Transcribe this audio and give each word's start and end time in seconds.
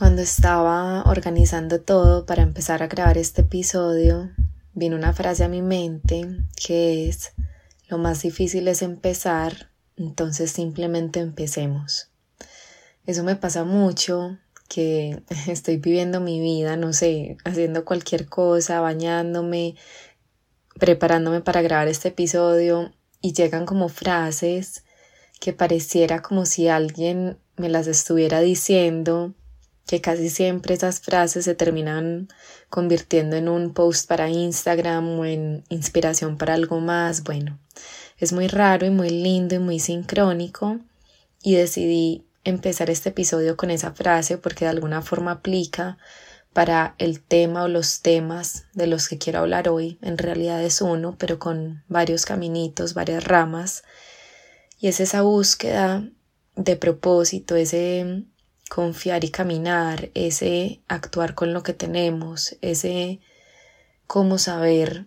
Cuando 0.00 0.22
estaba 0.22 1.02
organizando 1.02 1.82
todo 1.82 2.24
para 2.24 2.40
empezar 2.40 2.82
a 2.82 2.86
grabar 2.86 3.18
este 3.18 3.42
episodio, 3.42 4.30
vino 4.72 4.96
una 4.96 5.12
frase 5.12 5.44
a 5.44 5.48
mi 5.48 5.60
mente 5.60 6.26
que 6.56 7.06
es, 7.06 7.34
lo 7.86 7.98
más 7.98 8.22
difícil 8.22 8.66
es 8.68 8.80
empezar, 8.80 9.70
entonces 9.98 10.52
simplemente 10.52 11.20
empecemos. 11.20 12.08
Eso 13.04 13.24
me 13.24 13.36
pasa 13.36 13.64
mucho, 13.64 14.38
que 14.70 15.22
estoy 15.46 15.76
viviendo 15.76 16.18
mi 16.18 16.40
vida, 16.40 16.76
no 16.76 16.94
sé, 16.94 17.36
haciendo 17.44 17.84
cualquier 17.84 18.26
cosa, 18.26 18.80
bañándome, 18.80 19.74
preparándome 20.78 21.42
para 21.42 21.60
grabar 21.60 21.88
este 21.88 22.08
episodio 22.08 22.90
y 23.20 23.34
llegan 23.34 23.66
como 23.66 23.90
frases 23.90 24.82
que 25.40 25.52
pareciera 25.52 26.22
como 26.22 26.46
si 26.46 26.68
alguien 26.68 27.38
me 27.58 27.68
las 27.68 27.86
estuviera 27.86 28.40
diciendo 28.40 29.34
que 29.90 30.00
casi 30.00 30.30
siempre 30.30 30.74
esas 30.74 31.00
frases 31.00 31.46
se 31.46 31.56
terminan 31.56 32.28
convirtiendo 32.68 33.34
en 33.34 33.48
un 33.48 33.74
post 33.74 34.06
para 34.06 34.30
Instagram 34.30 35.18
o 35.18 35.24
en 35.24 35.64
inspiración 35.68 36.38
para 36.38 36.54
algo 36.54 36.78
más. 36.78 37.24
Bueno, 37.24 37.58
es 38.16 38.32
muy 38.32 38.46
raro 38.46 38.86
y 38.86 38.90
muy 38.90 39.10
lindo 39.10 39.56
y 39.56 39.58
muy 39.58 39.80
sincrónico 39.80 40.78
y 41.42 41.56
decidí 41.56 42.24
empezar 42.44 42.88
este 42.88 43.08
episodio 43.08 43.56
con 43.56 43.72
esa 43.72 43.90
frase 43.90 44.38
porque 44.38 44.64
de 44.64 44.70
alguna 44.70 45.02
forma 45.02 45.32
aplica 45.32 45.98
para 46.52 46.94
el 46.98 47.20
tema 47.20 47.64
o 47.64 47.68
los 47.68 48.00
temas 48.00 48.66
de 48.72 48.86
los 48.86 49.08
que 49.08 49.18
quiero 49.18 49.40
hablar 49.40 49.68
hoy. 49.68 49.98
En 50.02 50.18
realidad 50.18 50.62
es 50.62 50.82
uno, 50.82 51.16
pero 51.18 51.40
con 51.40 51.82
varios 51.88 52.26
caminitos, 52.26 52.94
varias 52.94 53.24
ramas. 53.24 53.82
Y 54.78 54.86
es 54.86 55.00
esa 55.00 55.22
búsqueda 55.22 56.08
de 56.54 56.76
propósito, 56.76 57.56
ese 57.56 58.24
confiar 58.70 59.24
y 59.24 59.30
caminar, 59.30 60.10
ese 60.14 60.80
actuar 60.86 61.34
con 61.34 61.52
lo 61.52 61.64
que 61.64 61.74
tenemos, 61.74 62.56
ese 62.60 63.18
cómo 64.06 64.38
saber 64.38 65.06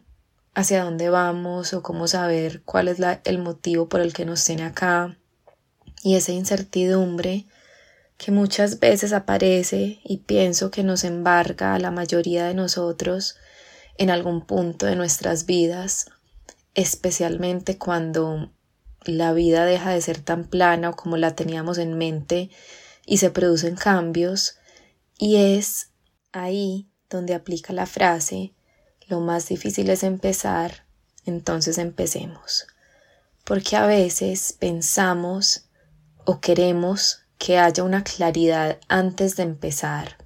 hacia 0.53 0.83
dónde 0.83 1.09
vamos 1.09 1.73
o 1.73 1.81
cómo 1.81 2.09
saber 2.09 2.61
cuál 2.63 2.89
es 2.89 2.97
el 3.23 3.37
motivo 3.37 3.87
por 3.87 4.01
el 4.01 4.11
que 4.11 4.25
nos 4.25 4.43
tiene 4.43 4.63
acá. 4.63 5.17
Y 6.03 6.15
esa 6.15 6.33
incertidumbre 6.33 7.45
que 8.17 8.33
muchas 8.33 8.81
veces 8.81 9.13
aparece 9.13 10.01
y 10.03 10.17
pienso 10.17 10.69
que 10.69 10.83
nos 10.83 11.05
embarga 11.05 11.73
a 11.73 11.79
la 11.79 11.89
mayoría 11.89 12.45
de 12.45 12.55
nosotros 12.55 13.37
en 13.97 14.09
algún 14.09 14.45
punto 14.45 14.87
de 14.87 14.97
nuestras 14.97 15.45
vidas, 15.45 16.07
especialmente 16.75 17.77
cuando 17.77 18.51
la 19.05 19.31
vida 19.31 19.63
deja 19.63 19.91
de 19.91 20.01
ser 20.01 20.19
tan 20.19 20.43
plana 20.43 20.89
o 20.89 20.95
como 20.97 21.15
la 21.15 21.33
teníamos 21.33 21.77
en 21.77 21.97
mente 21.97 22.49
y 23.05 23.17
se 23.17 23.29
producen 23.29 23.75
cambios 23.75 24.57
y 25.17 25.37
es 25.37 25.89
ahí 26.31 26.89
donde 27.09 27.33
aplica 27.33 27.73
la 27.73 27.85
frase 27.85 28.53
lo 29.07 29.19
más 29.19 29.47
difícil 29.47 29.89
es 29.89 30.03
empezar, 30.03 30.85
entonces 31.25 31.77
empecemos. 31.77 32.67
Porque 33.43 33.75
a 33.75 33.85
veces 33.85 34.55
pensamos 34.57 35.65
o 36.25 36.39
queremos 36.39 37.19
que 37.37 37.59
haya 37.59 37.83
una 37.83 38.03
claridad 38.03 38.79
antes 38.87 39.35
de 39.35 39.43
empezar. 39.43 40.17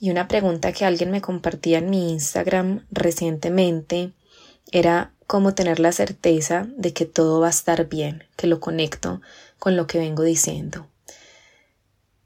Y 0.00 0.10
una 0.10 0.26
pregunta 0.28 0.72
que 0.72 0.84
alguien 0.84 1.10
me 1.10 1.20
compartía 1.20 1.78
en 1.78 1.90
mi 1.90 2.10
Instagram 2.10 2.86
recientemente 2.90 4.12
era 4.72 5.14
cómo 5.26 5.54
tener 5.54 5.78
la 5.78 5.92
certeza 5.92 6.66
de 6.76 6.92
que 6.92 7.06
todo 7.06 7.40
va 7.40 7.46
a 7.46 7.50
estar 7.50 7.88
bien, 7.88 8.24
que 8.36 8.48
lo 8.48 8.58
conecto 8.58 9.20
con 9.58 9.76
lo 9.76 9.86
que 9.86 9.98
vengo 9.98 10.24
diciendo 10.24 10.88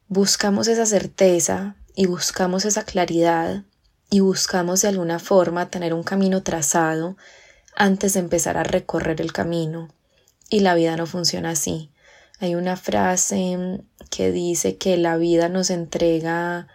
buscamos 0.08 0.68
esa 0.68 0.86
certeza 0.86 1.76
y 1.94 2.06
buscamos 2.06 2.64
esa 2.64 2.84
claridad 2.84 3.64
y 4.10 4.20
buscamos 4.20 4.82
de 4.82 4.88
alguna 4.88 5.18
forma 5.18 5.70
tener 5.70 5.94
un 5.94 6.02
camino 6.02 6.42
trazado 6.42 7.16
antes 7.74 8.14
de 8.14 8.20
empezar 8.20 8.56
a 8.56 8.62
recorrer 8.62 9.20
el 9.20 9.32
camino. 9.32 9.88
Y 10.50 10.60
la 10.60 10.74
vida 10.74 10.96
no 10.96 11.06
funciona 11.06 11.50
así. 11.50 11.90
Hay 12.38 12.54
una 12.54 12.76
frase 12.76 13.82
que 14.10 14.30
dice 14.30 14.76
que 14.76 14.96
la 14.96 15.16
vida 15.16 15.48
nos 15.48 15.70
entrega 15.70 16.68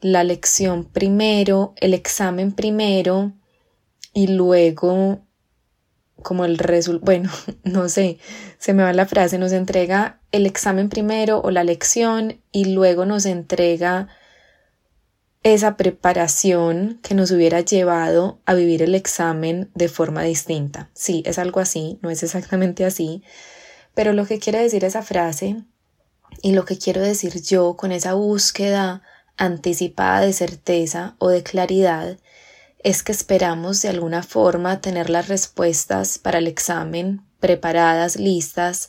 la 0.00 0.24
lección 0.24 0.84
primero, 0.84 1.74
el 1.76 1.94
examen 1.94 2.52
primero 2.52 3.32
y 4.12 4.28
luego 4.28 5.20
como 6.22 6.44
el 6.44 6.58
resultado, 6.58 7.04
bueno, 7.04 7.30
no 7.64 7.88
sé, 7.88 8.18
se 8.58 8.72
me 8.74 8.82
va 8.82 8.92
la 8.92 9.06
frase, 9.06 9.38
nos 9.38 9.52
entrega 9.52 10.20
el 10.32 10.46
examen 10.46 10.88
primero 10.88 11.40
o 11.40 11.50
la 11.50 11.64
lección 11.64 12.40
y 12.52 12.66
luego 12.66 13.06
nos 13.06 13.26
entrega 13.26 14.08
esa 15.42 15.76
preparación 15.76 17.00
que 17.02 17.14
nos 17.14 17.30
hubiera 17.30 17.60
llevado 17.60 18.40
a 18.44 18.54
vivir 18.54 18.82
el 18.82 18.94
examen 18.94 19.70
de 19.74 19.88
forma 19.88 20.22
distinta. 20.22 20.90
Sí, 20.92 21.22
es 21.24 21.38
algo 21.38 21.60
así, 21.60 21.98
no 22.02 22.10
es 22.10 22.22
exactamente 22.22 22.84
así, 22.84 23.22
pero 23.94 24.12
lo 24.12 24.26
que 24.26 24.38
quiere 24.38 24.60
decir 24.60 24.84
esa 24.84 25.02
frase 25.02 25.64
y 26.42 26.52
lo 26.52 26.64
que 26.64 26.78
quiero 26.78 27.00
decir 27.00 27.40
yo 27.42 27.76
con 27.76 27.90
esa 27.90 28.14
búsqueda 28.14 29.02
anticipada 29.36 30.20
de 30.20 30.34
certeza 30.34 31.16
o 31.18 31.28
de 31.28 31.42
claridad 31.42 32.18
es 32.82 33.02
que 33.02 33.12
esperamos 33.12 33.82
de 33.82 33.88
alguna 33.88 34.22
forma 34.22 34.80
tener 34.80 35.10
las 35.10 35.28
respuestas 35.28 36.18
para 36.18 36.38
el 36.38 36.46
examen 36.46 37.22
preparadas, 37.38 38.16
listas, 38.16 38.88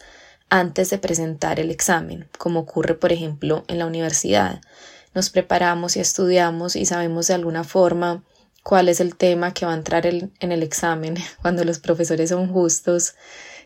antes 0.49 0.89
de 0.89 0.97
presentar 0.97 1.59
el 1.59 1.71
examen, 1.71 2.27
como 2.37 2.59
ocurre 2.61 2.95
por 2.95 3.13
ejemplo 3.13 3.63
en 3.67 3.79
la 3.79 3.85
universidad. 3.85 4.61
Nos 5.13 5.29
preparamos 5.29 5.95
y 5.95 6.01
estudiamos 6.01 6.75
y 6.75 6.85
sabemos 6.85 7.27
de 7.27 7.35
alguna 7.35 7.63
forma 7.63 8.23
cuál 8.63 8.89
es 8.89 8.99
el 8.99 9.15
tema 9.15 9.53
que 9.53 9.65
va 9.65 9.71
a 9.71 9.77
entrar 9.77 10.05
en 10.05 10.31
el 10.39 10.63
examen 10.63 11.15
cuando 11.41 11.63
los 11.63 11.79
profesores 11.79 12.29
son 12.29 12.51
justos 12.51 13.15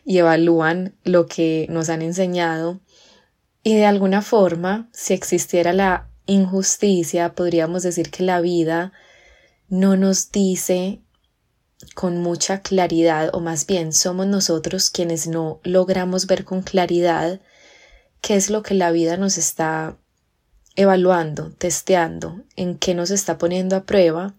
y 0.04 0.18
evalúan 0.18 0.94
lo 1.02 1.26
que 1.26 1.66
nos 1.68 1.88
han 1.88 2.02
enseñado. 2.02 2.80
Y 3.64 3.74
de 3.74 3.86
alguna 3.86 4.22
forma, 4.22 4.88
si 4.92 5.12
existiera 5.12 5.72
la 5.72 6.08
injusticia, 6.26 7.34
podríamos 7.34 7.82
decir 7.82 8.10
que 8.12 8.22
la 8.22 8.40
vida 8.40 8.92
no 9.68 9.96
nos 9.96 10.30
dice 10.30 11.00
con 11.94 12.18
mucha 12.18 12.62
claridad, 12.62 13.30
o 13.32 13.40
más 13.40 13.66
bien 13.66 13.92
somos 13.92 14.26
nosotros 14.26 14.90
quienes 14.90 15.26
no 15.26 15.60
logramos 15.62 16.26
ver 16.26 16.44
con 16.44 16.62
claridad 16.62 17.40
qué 18.20 18.36
es 18.36 18.50
lo 18.50 18.62
que 18.62 18.74
la 18.74 18.90
vida 18.90 19.16
nos 19.16 19.38
está 19.38 19.98
evaluando, 20.74 21.52
testeando, 21.52 22.42
en 22.56 22.78
qué 22.78 22.94
nos 22.94 23.10
está 23.10 23.38
poniendo 23.38 23.76
a 23.76 23.84
prueba, 23.84 24.34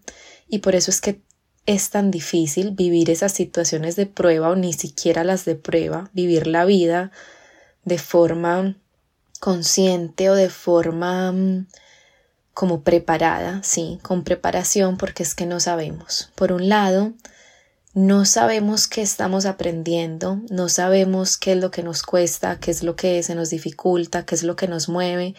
y 0.48 0.58
por 0.58 0.74
eso 0.74 0.90
es 0.90 1.00
que 1.00 1.20
es 1.66 1.90
tan 1.90 2.10
difícil 2.10 2.70
vivir 2.70 3.10
esas 3.10 3.32
situaciones 3.32 3.94
de 3.94 4.06
prueba 4.06 4.48
o 4.48 4.56
ni 4.56 4.72
siquiera 4.72 5.22
las 5.22 5.44
de 5.44 5.54
prueba, 5.54 6.10
vivir 6.14 6.46
la 6.46 6.64
vida 6.64 7.12
de 7.84 7.98
forma 7.98 8.76
consciente 9.40 10.30
o 10.30 10.34
de 10.34 10.48
forma 10.48 11.32
mm, 11.32 11.66
como 12.58 12.82
preparada, 12.82 13.60
sí, 13.62 14.00
con 14.02 14.24
preparación 14.24 14.96
porque 14.96 15.22
es 15.22 15.36
que 15.36 15.46
no 15.46 15.60
sabemos. 15.60 16.32
Por 16.34 16.50
un 16.50 16.68
lado, 16.68 17.12
no 17.94 18.24
sabemos 18.24 18.88
qué 18.88 19.00
estamos 19.00 19.46
aprendiendo, 19.46 20.40
no 20.50 20.68
sabemos 20.68 21.36
qué 21.36 21.52
es 21.52 21.58
lo 21.58 21.70
que 21.70 21.84
nos 21.84 22.02
cuesta, 22.02 22.58
qué 22.58 22.72
es 22.72 22.82
lo 22.82 22.96
que 22.96 23.22
se 23.22 23.36
nos 23.36 23.50
dificulta, 23.50 24.26
qué 24.26 24.34
es 24.34 24.42
lo 24.42 24.56
que 24.56 24.66
nos 24.66 24.88
mueve, 24.88 25.36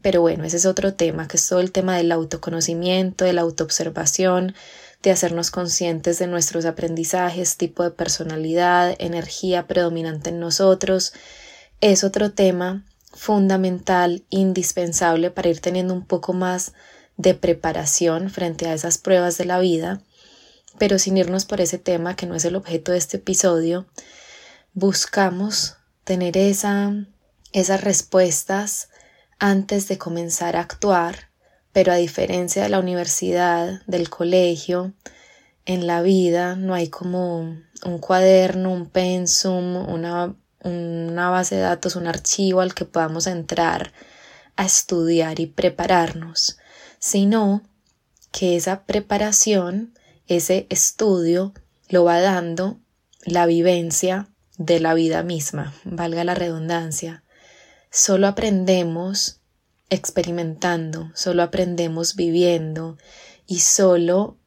pero 0.00 0.22
bueno, 0.22 0.44
ese 0.44 0.56
es 0.56 0.64
otro 0.64 0.94
tema, 0.94 1.28
que 1.28 1.36
es 1.36 1.46
todo 1.46 1.60
el 1.60 1.72
tema 1.72 1.98
del 1.98 2.10
autoconocimiento, 2.10 3.26
de 3.26 3.34
la 3.34 3.42
autoobservación, 3.42 4.54
de 5.02 5.10
hacernos 5.10 5.50
conscientes 5.50 6.18
de 6.18 6.26
nuestros 6.26 6.64
aprendizajes, 6.64 7.58
tipo 7.58 7.82
de 7.82 7.90
personalidad, 7.90 8.96
energía 8.98 9.66
predominante 9.66 10.30
en 10.30 10.40
nosotros. 10.40 11.12
Es 11.82 12.02
otro 12.02 12.32
tema 12.32 12.82
fundamental, 13.12 14.24
indispensable 14.30 15.30
para 15.30 15.48
ir 15.48 15.60
teniendo 15.60 15.94
un 15.94 16.06
poco 16.06 16.32
más 16.32 16.72
de 17.16 17.34
preparación 17.34 18.30
frente 18.30 18.66
a 18.66 18.74
esas 18.74 18.98
pruebas 18.98 19.38
de 19.38 19.44
la 19.44 19.58
vida, 19.58 20.02
pero 20.78 20.98
sin 20.98 21.16
irnos 21.16 21.44
por 21.44 21.60
ese 21.60 21.78
tema 21.78 22.16
que 22.16 22.26
no 22.26 22.34
es 22.34 22.44
el 22.44 22.56
objeto 22.56 22.92
de 22.92 22.98
este 22.98 23.18
episodio, 23.18 23.86
buscamos 24.72 25.76
tener 26.04 26.36
esa, 26.36 26.92
esas 27.52 27.82
respuestas 27.82 28.88
antes 29.38 29.88
de 29.88 29.98
comenzar 29.98 30.56
a 30.56 30.60
actuar, 30.60 31.30
pero 31.72 31.92
a 31.92 31.96
diferencia 31.96 32.62
de 32.62 32.68
la 32.68 32.80
universidad, 32.80 33.82
del 33.86 34.08
colegio, 34.08 34.92
en 35.64 35.86
la 35.86 36.02
vida 36.02 36.56
no 36.56 36.74
hay 36.74 36.88
como 36.88 37.38
un 37.84 37.98
cuaderno, 37.98 38.72
un 38.72 38.86
pensum, 38.86 39.76
una 39.88 40.34
una 40.62 41.30
base 41.30 41.56
de 41.56 41.62
datos, 41.62 41.96
un 41.96 42.06
archivo 42.06 42.60
al 42.60 42.74
que 42.74 42.84
podamos 42.84 43.26
entrar 43.26 43.92
a 44.56 44.64
estudiar 44.64 45.40
y 45.40 45.46
prepararnos, 45.46 46.58
sino 46.98 47.62
que 48.30 48.56
esa 48.56 48.84
preparación, 48.84 49.94
ese 50.26 50.66
estudio, 50.70 51.52
lo 51.88 52.04
va 52.04 52.20
dando 52.20 52.80
la 53.24 53.46
vivencia 53.46 54.28
de 54.56 54.80
la 54.80 54.94
vida 54.94 55.22
misma, 55.22 55.74
valga 55.84 56.24
la 56.24 56.34
redundancia. 56.34 57.22
Solo 57.90 58.26
aprendemos 58.26 59.40
experimentando, 59.90 61.10
solo 61.14 61.42
aprendemos 61.42 62.16
viviendo 62.16 62.96
y 63.46 63.60
solo 63.60 64.38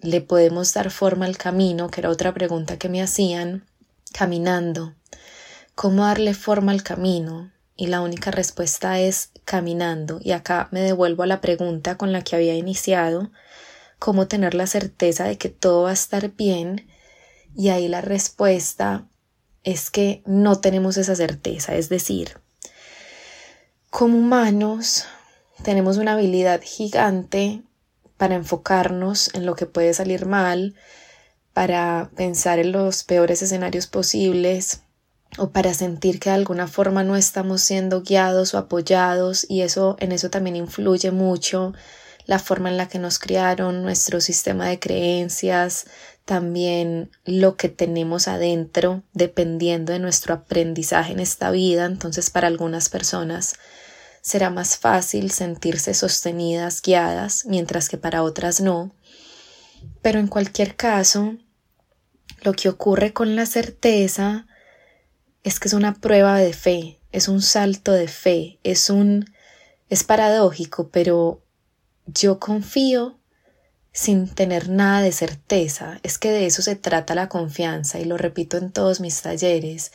le 0.00 0.20
podemos 0.20 0.72
dar 0.72 0.90
forma 0.90 1.26
al 1.26 1.36
camino, 1.36 1.90
que 1.90 2.00
era 2.00 2.10
otra 2.10 2.32
pregunta 2.32 2.78
que 2.78 2.88
me 2.88 3.02
hacían, 3.02 3.66
caminando. 4.12 4.94
¿Cómo 5.74 6.04
darle 6.04 6.34
forma 6.34 6.70
al 6.70 6.82
camino? 6.82 7.50
Y 7.76 7.88
la 7.88 8.00
única 8.00 8.30
respuesta 8.30 9.00
es 9.00 9.30
caminando. 9.44 10.20
Y 10.22 10.30
acá 10.30 10.68
me 10.70 10.80
devuelvo 10.80 11.24
a 11.24 11.26
la 11.26 11.40
pregunta 11.40 11.96
con 11.96 12.12
la 12.12 12.22
que 12.22 12.36
había 12.36 12.54
iniciado, 12.54 13.32
cómo 13.98 14.28
tener 14.28 14.54
la 14.54 14.68
certeza 14.68 15.24
de 15.24 15.36
que 15.36 15.48
todo 15.48 15.82
va 15.82 15.90
a 15.90 15.94
estar 15.94 16.30
bien. 16.30 16.86
Y 17.56 17.70
ahí 17.70 17.88
la 17.88 18.02
respuesta 18.02 19.08
es 19.64 19.90
que 19.90 20.22
no 20.26 20.60
tenemos 20.60 20.96
esa 20.96 21.16
certeza. 21.16 21.74
Es 21.74 21.88
decir, 21.88 22.38
como 23.90 24.18
humanos 24.18 25.06
tenemos 25.64 25.96
una 25.96 26.12
habilidad 26.12 26.60
gigante 26.62 27.62
para 28.16 28.36
enfocarnos 28.36 29.34
en 29.34 29.44
lo 29.44 29.56
que 29.56 29.66
puede 29.66 29.92
salir 29.92 30.26
mal, 30.26 30.76
para 31.52 32.10
pensar 32.14 32.60
en 32.60 32.70
los 32.70 33.02
peores 33.02 33.42
escenarios 33.42 33.88
posibles, 33.88 34.83
o 35.38 35.50
para 35.50 35.74
sentir 35.74 36.20
que 36.20 36.30
de 36.30 36.36
alguna 36.36 36.68
forma 36.68 37.02
no 37.02 37.16
estamos 37.16 37.60
siendo 37.60 38.02
guiados 38.02 38.54
o 38.54 38.58
apoyados 38.58 39.46
y 39.48 39.62
eso 39.62 39.96
en 39.98 40.12
eso 40.12 40.30
también 40.30 40.56
influye 40.56 41.10
mucho 41.10 41.72
la 42.26 42.38
forma 42.38 42.70
en 42.70 42.76
la 42.76 42.88
que 42.88 42.98
nos 42.98 43.18
criaron, 43.18 43.82
nuestro 43.82 44.20
sistema 44.20 44.68
de 44.68 44.78
creencias, 44.78 45.86
también 46.24 47.10
lo 47.24 47.56
que 47.56 47.68
tenemos 47.68 48.28
adentro 48.28 49.02
dependiendo 49.12 49.92
de 49.92 49.98
nuestro 49.98 50.34
aprendizaje 50.34 51.12
en 51.12 51.20
esta 51.20 51.50
vida. 51.50 51.84
Entonces 51.84 52.30
para 52.30 52.46
algunas 52.46 52.88
personas 52.88 53.56
será 54.22 54.48
más 54.48 54.78
fácil 54.78 55.30
sentirse 55.30 55.92
sostenidas, 55.92 56.80
guiadas, 56.80 57.44
mientras 57.44 57.90
que 57.90 57.98
para 57.98 58.22
otras 58.22 58.60
no. 58.60 58.94
Pero 60.00 60.18
en 60.18 60.28
cualquier 60.28 60.76
caso, 60.76 61.36
lo 62.40 62.54
que 62.54 62.70
ocurre 62.70 63.12
con 63.12 63.36
la 63.36 63.44
certeza 63.44 64.46
es 65.44 65.60
que 65.60 65.68
es 65.68 65.74
una 65.74 65.94
prueba 65.94 66.38
de 66.38 66.52
fe, 66.52 66.98
es 67.12 67.28
un 67.28 67.42
salto 67.42 67.92
de 67.92 68.08
fe, 68.08 68.58
es 68.64 68.90
un 68.90 69.26
es 69.88 70.02
paradójico, 70.02 70.88
pero 70.88 71.42
yo 72.06 72.40
confío 72.40 73.18
sin 73.92 74.26
tener 74.26 74.68
nada 74.68 75.02
de 75.02 75.12
certeza. 75.12 76.00
Es 76.02 76.18
que 76.18 76.30
de 76.30 76.46
eso 76.46 76.62
se 76.62 76.74
trata 76.74 77.14
la 77.14 77.28
confianza 77.28 78.00
y 78.00 78.04
lo 78.04 78.16
repito 78.16 78.56
en 78.56 78.72
todos 78.72 79.00
mis 79.00 79.20
talleres. 79.22 79.92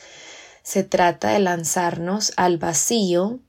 Se 0.62 0.84
trata 0.84 1.30
de 1.30 1.40
lanzarnos 1.40 2.32
al 2.36 2.56
vacío 2.56 3.40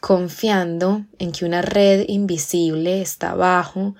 confiando 0.00 1.04
en 1.18 1.32
que 1.32 1.44
una 1.44 1.62
red 1.62 2.04
invisible 2.08 3.02
está 3.02 3.30
abajo 3.30 3.96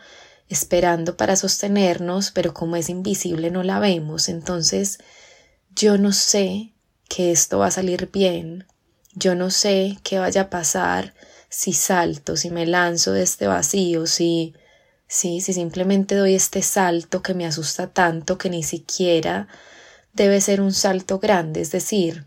esperando 0.49 1.17
para 1.17 1.35
sostenernos, 1.35 2.31
pero 2.31 2.55
como 2.55 2.77
es 2.77 2.89
invisible 2.89 3.51
no 3.51 3.63
la 3.63 3.81
vemos. 3.81 4.29
Entonces 4.29 4.99
yo 5.75 5.99
no 5.99 6.13
sé 6.13 6.73
que 7.09 7.33
esto 7.33 7.59
va 7.59 7.67
a 7.67 7.71
salir 7.71 8.11
bien. 8.13 8.67
Yo 9.15 9.35
no 9.35 9.51
sé 9.51 9.99
qué 10.03 10.19
vaya 10.19 10.43
a 10.43 10.51
pasar 10.51 11.15
si 11.49 11.73
salto, 11.73 12.37
si 12.37 12.51
me 12.51 12.67
lanzo 12.67 13.13
de 13.13 13.23
este 13.23 13.47
vacío, 13.47 14.07
si 14.07 14.55
si 15.09 15.41
simplemente 15.41 16.17
doy 16.17 16.35
este 16.35 16.63
salto 16.63 17.23
que 17.23 17.35
me 17.35 17.47
asusta 17.47 17.89
tanto 17.89 18.39
que 18.39 18.51
ni 18.51 18.63
siquiera 18.63 19.49
debe 20.13 20.41
ser 20.41 20.61
un 20.61 20.73
salto 20.73 21.19
grande, 21.19 21.61
es 21.61 21.71
decir, 21.71 22.25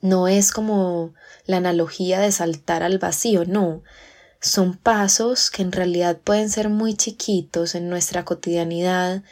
no 0.00 0.28
es 0.28 0.52
como 0.52 1.14
la 1.46 1.56
analogía 1.56 2.20
de 2.20 2.30
saltar 2.30 2.82
al 2.82 2.98
vacío, 2.98 3.44
no, 3.44 3.82
son 4.40 4.76
pasos 4.76 5.50
que 5.50 5.62
en 5.62 5.72
realidad 5.72 6.18
pueden 6.18 6.50
ser 6.50 6.68
muy 6.68 6.94
chiquitos 6.94 7.74
en 7.74 7.88
nuestra 7.88 8.24
cotidianidad, 8.24 9.22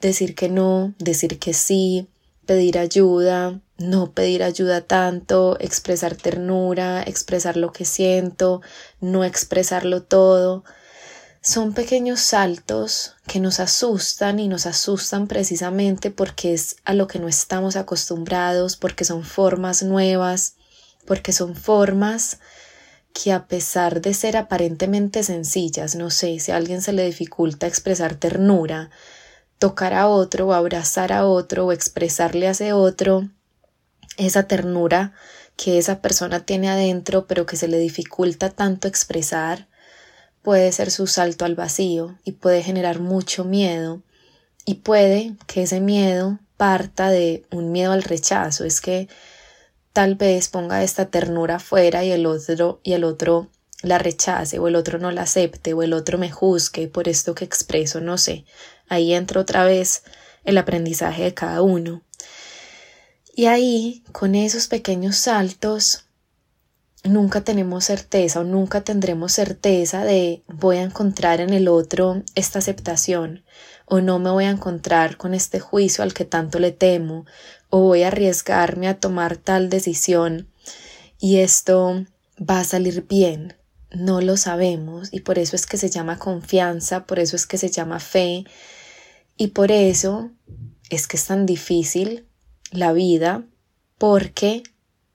decir 0.00 0.34
que 0.34 0.48
no, 0.48 0.94
decir 0.98 1.38
que 1.38 1.54
sí, 1.54 2.08
pedir 2.46 2.78
ayuda, 2.78 3.60
no 3.80 4.12
pedir 4.12 4.42
ayuda 4.42 4.82
tanto, 4.82 5.56
expresar 5.58 6.14
ternura, 6.14 7.02
expresar 7.02 7.56
lo 7.56 7.72
que 7.72 7.86
siento, 7.86 8.60
no 9.00 9.24
expresarlo 9.24 10.02
todo. 10.02 10.64
Son 11.40 11.72
pequeños 11.72 12.20
saltos 12.20 13.14
que 13.26 13.40
nos 13.40 13.58
asustan 13.58 14.38
y 14.38 14.48
nos 14.48 14.66
asustan 14.66 15.26
precisamente 15.28 16.10
porque 16.10 16.52
es 16.52 16.76
a 16.84 16.92
lo 16.92 17.06
que 17.06 17.18
no 17.18 17.26
estamos 17.26 17.76
acostumbrados, 17.76 18.76
porque 18.76 19.06
son 19.06 19.24
formas 19.24 19.82
nuevas, 19.82 20.56
porque 21.06 21.32
son 21.32 21.56
formas 21.56 22.38
que 23.14 23.32
a 23.32 23.46
pesar 23.46 24.02
de 24.02 24.12
ser 24.12 24.36
aparentemente 24.36 25.22
sencillas, 25.24 25.94
no 25.94 26.10
sé, 26.10 26.38
si 26.38 26.52
a 26.52 26.56
alguien 26.56 26.82
se 26.82 26.92
le 26.92 27.06
dificulta 27.06 27.66
expresar 27.66 28.14
ternura, 28.14 28.90
tocar 29.58 29.94
a 29.94 30.06
otro 30.06 30.48
o 30.48 30.52
abrazar 30.52 31.12
a 31.12 31.24
otro 31.24 31.66
o 31.66 31.72
expresarle 31.72 32.46
a 32.46 32.50
ese 32.50 32.74
otro, 32.74 33.30
esa 34.16 34.44
ternura 34.44 35.14
que 35.56 35.78
esa 35.78 36.00
persona 36.00 36.44
tiene 36.44 36.70
adentro 36.70 37.26
pero 37.26 37.46
que 37.46 37.56
se 37.56 37.68
le 37.68 37.78
dificulta 37.78 38.50
tanto 38.50 38.88
expresar, 38.88 39.68
puede 40.42 40.72
ser 40.72 40.90
su 40.90 41.06
salto 41.06 41.44
al 41.44 41.54
vacío 41.54 42.18
y 42.24 42.32
puede 42.32 42.62
generar 42.62 43.00
mucho 43.00 43.44
miedo 43.44 44.02
y 44.64 44.74
puede 44.76 45.34
que 45.46 45.62
ese 45.62 45.80
miedo 45.80 46.38
parta 46.56 47.10
de 47.10 47.46
un 47.50 47.72
miedo 47.72 47.92
al 47.92 48.02
rechazo, 48.02 48.64
es 48.64 48.80
que 48.80 49.08
tal 49.92 50.14
vez 50.14 50.48
ponga 50.48 50.82
esta 50.82 51.06
ternura 51.06 51.58
fuera 51.58 52.04
y 52.04 52.10
el 52.10 52.26
otro 52.26 52.80
y 52.82 52.92
el 52.92 53.04
otro 53.04 53.48
la 53.82 53.98
rechace 53.98 54.58
o 54.58 54.68
el 54.68 54.76
otro 54.76 54.98
no 54.98 55.10
la 55.10 55.22
acepte 55.22 55.72
o 55.72 55.82
el 55.82 55.92
otro 55.92 56.18
me 56.18 56.30
juzgue 56.30 56.88
por 56.88 57.08
esto 57.08 57.34
que 57.34 57.44
expreso, 57.44 58.00
no 58.00 58.18
sé. 58.18 58.44
Ahí 58.88 59.14
entra 59.14 59.40
otra 59.40 59.64
vez 59.64 60.02
el 60.44 60.58
aprendizaje 60.58 61.24
de 61.24 61.34
cada 61.34 61.62
uno. 61.62 62.02
Y 63.40 63.46
ahí, 63.46 64.04
con 64.12 64.34
esos 64.34 64.66
pequeños 64.66 65.16
saltos, 65.16 66.04
nunca 67.04 67.40
tenemos 67.40 67.86
certeza 67.86 68.40
o 68.40 68.44
nunca 68.44 68.82
tendremos 68.82 69.32
certeza 69.32 70.04
de 70.04 70.42
voy 70.46 70.76
a 70.76 70.82
encontrar 70.82 71.40
en 71.40 71.54
el 71.54 71.66
otro 71.66 72.22
esta 72.34 72.58
aceptación 72.58 73.42
o 73.86 74.02
no 74.02 74.18
me 74.18 74.28
voy 74.28 74.44
a 74.44 74.50
encontrar 74.50 75.16
con 75.16 75.32
este 75.32 75.58
juicio 75.58 76.04
al 76.04 76.12
que 76.12 76.26
tanto 76.26 76.58
le 76.58 76.70
temo 76.70 77.24
o 77.70 77.80
voy 77.80 78.02
a 78.02 78.08
arriesgarme 78.08 78.88
a 78.88 79.00
tomar 79.00 79.38
tal 79.38 79.70
decisión 79.70 80.50
y 81.18 81.38
esto 81.38 82.04
va 82.38 82.60
a 82.60 82.64
salir 82.64 83.06
bien. 83.08 83.54
No 83.90 84.20
lo 84.20 84.36
sabemos 84.36 85.08
y 85.14 85.20
por 85.20 85.38
eso 85.38 85.56
es 85.56 85.64
que 85.64 85.78
se 85.78 85.88
llama 85.88 86.18
confianza, 86.18 87.06
por 87.06 87.18
eso 87.18 87.36
es 87.36 87.46
que 87.46 87.56
se 87.56 87.70
llama 87.70 88.00
fe. 88.00 88.44
Y 89.38 89.46
por 89.46 89.72
eso 89.72 90.30
es 90.90 91.06
que 91.06 91.16
es 91.16 91.24
tan 91.24 91.46
difícil 91.46 92.26
la 92.70 92.92
vida 92.92 93.44
porque 93.98 94.62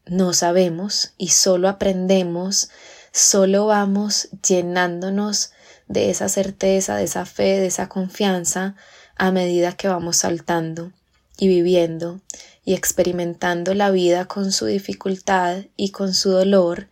no 0.05 0.33
sabemos 0.33 1.13
y 1.17 1.29
solo 1.29 1.69
aprendemos, 1.69 2.69
solo 3.11 3.65
vamos 3.65 4.29
llenándonos 4.47 5.51
de 5.87 6.09
esa 6.09 6.29
certeza, 6.29 6.95
de 6.95 7.03
esa 7.03 7.25
fe, 7.25 7.59
de 7.59 7.67
esa 7.67 7.89
confianza 7.89 8.75
a 9.15 9.31
medida 9.31 9.73
que 9.73 9.87
vamos 9.87 10.17
saltando 10.17 10.91
y 11.37 11.47
viviendo 11.47 12.21
y 12.63 12.73
experimentando 12.73 13.73
la 13.73 13.91
vida 13.91 14.25
con 14.25 14.51
su 14.51 14.65
dificultad 14.65 15.65
y 15.75 15.91
con 15.91 16.13
su 16.13 16.31
dolor 16.31 16.89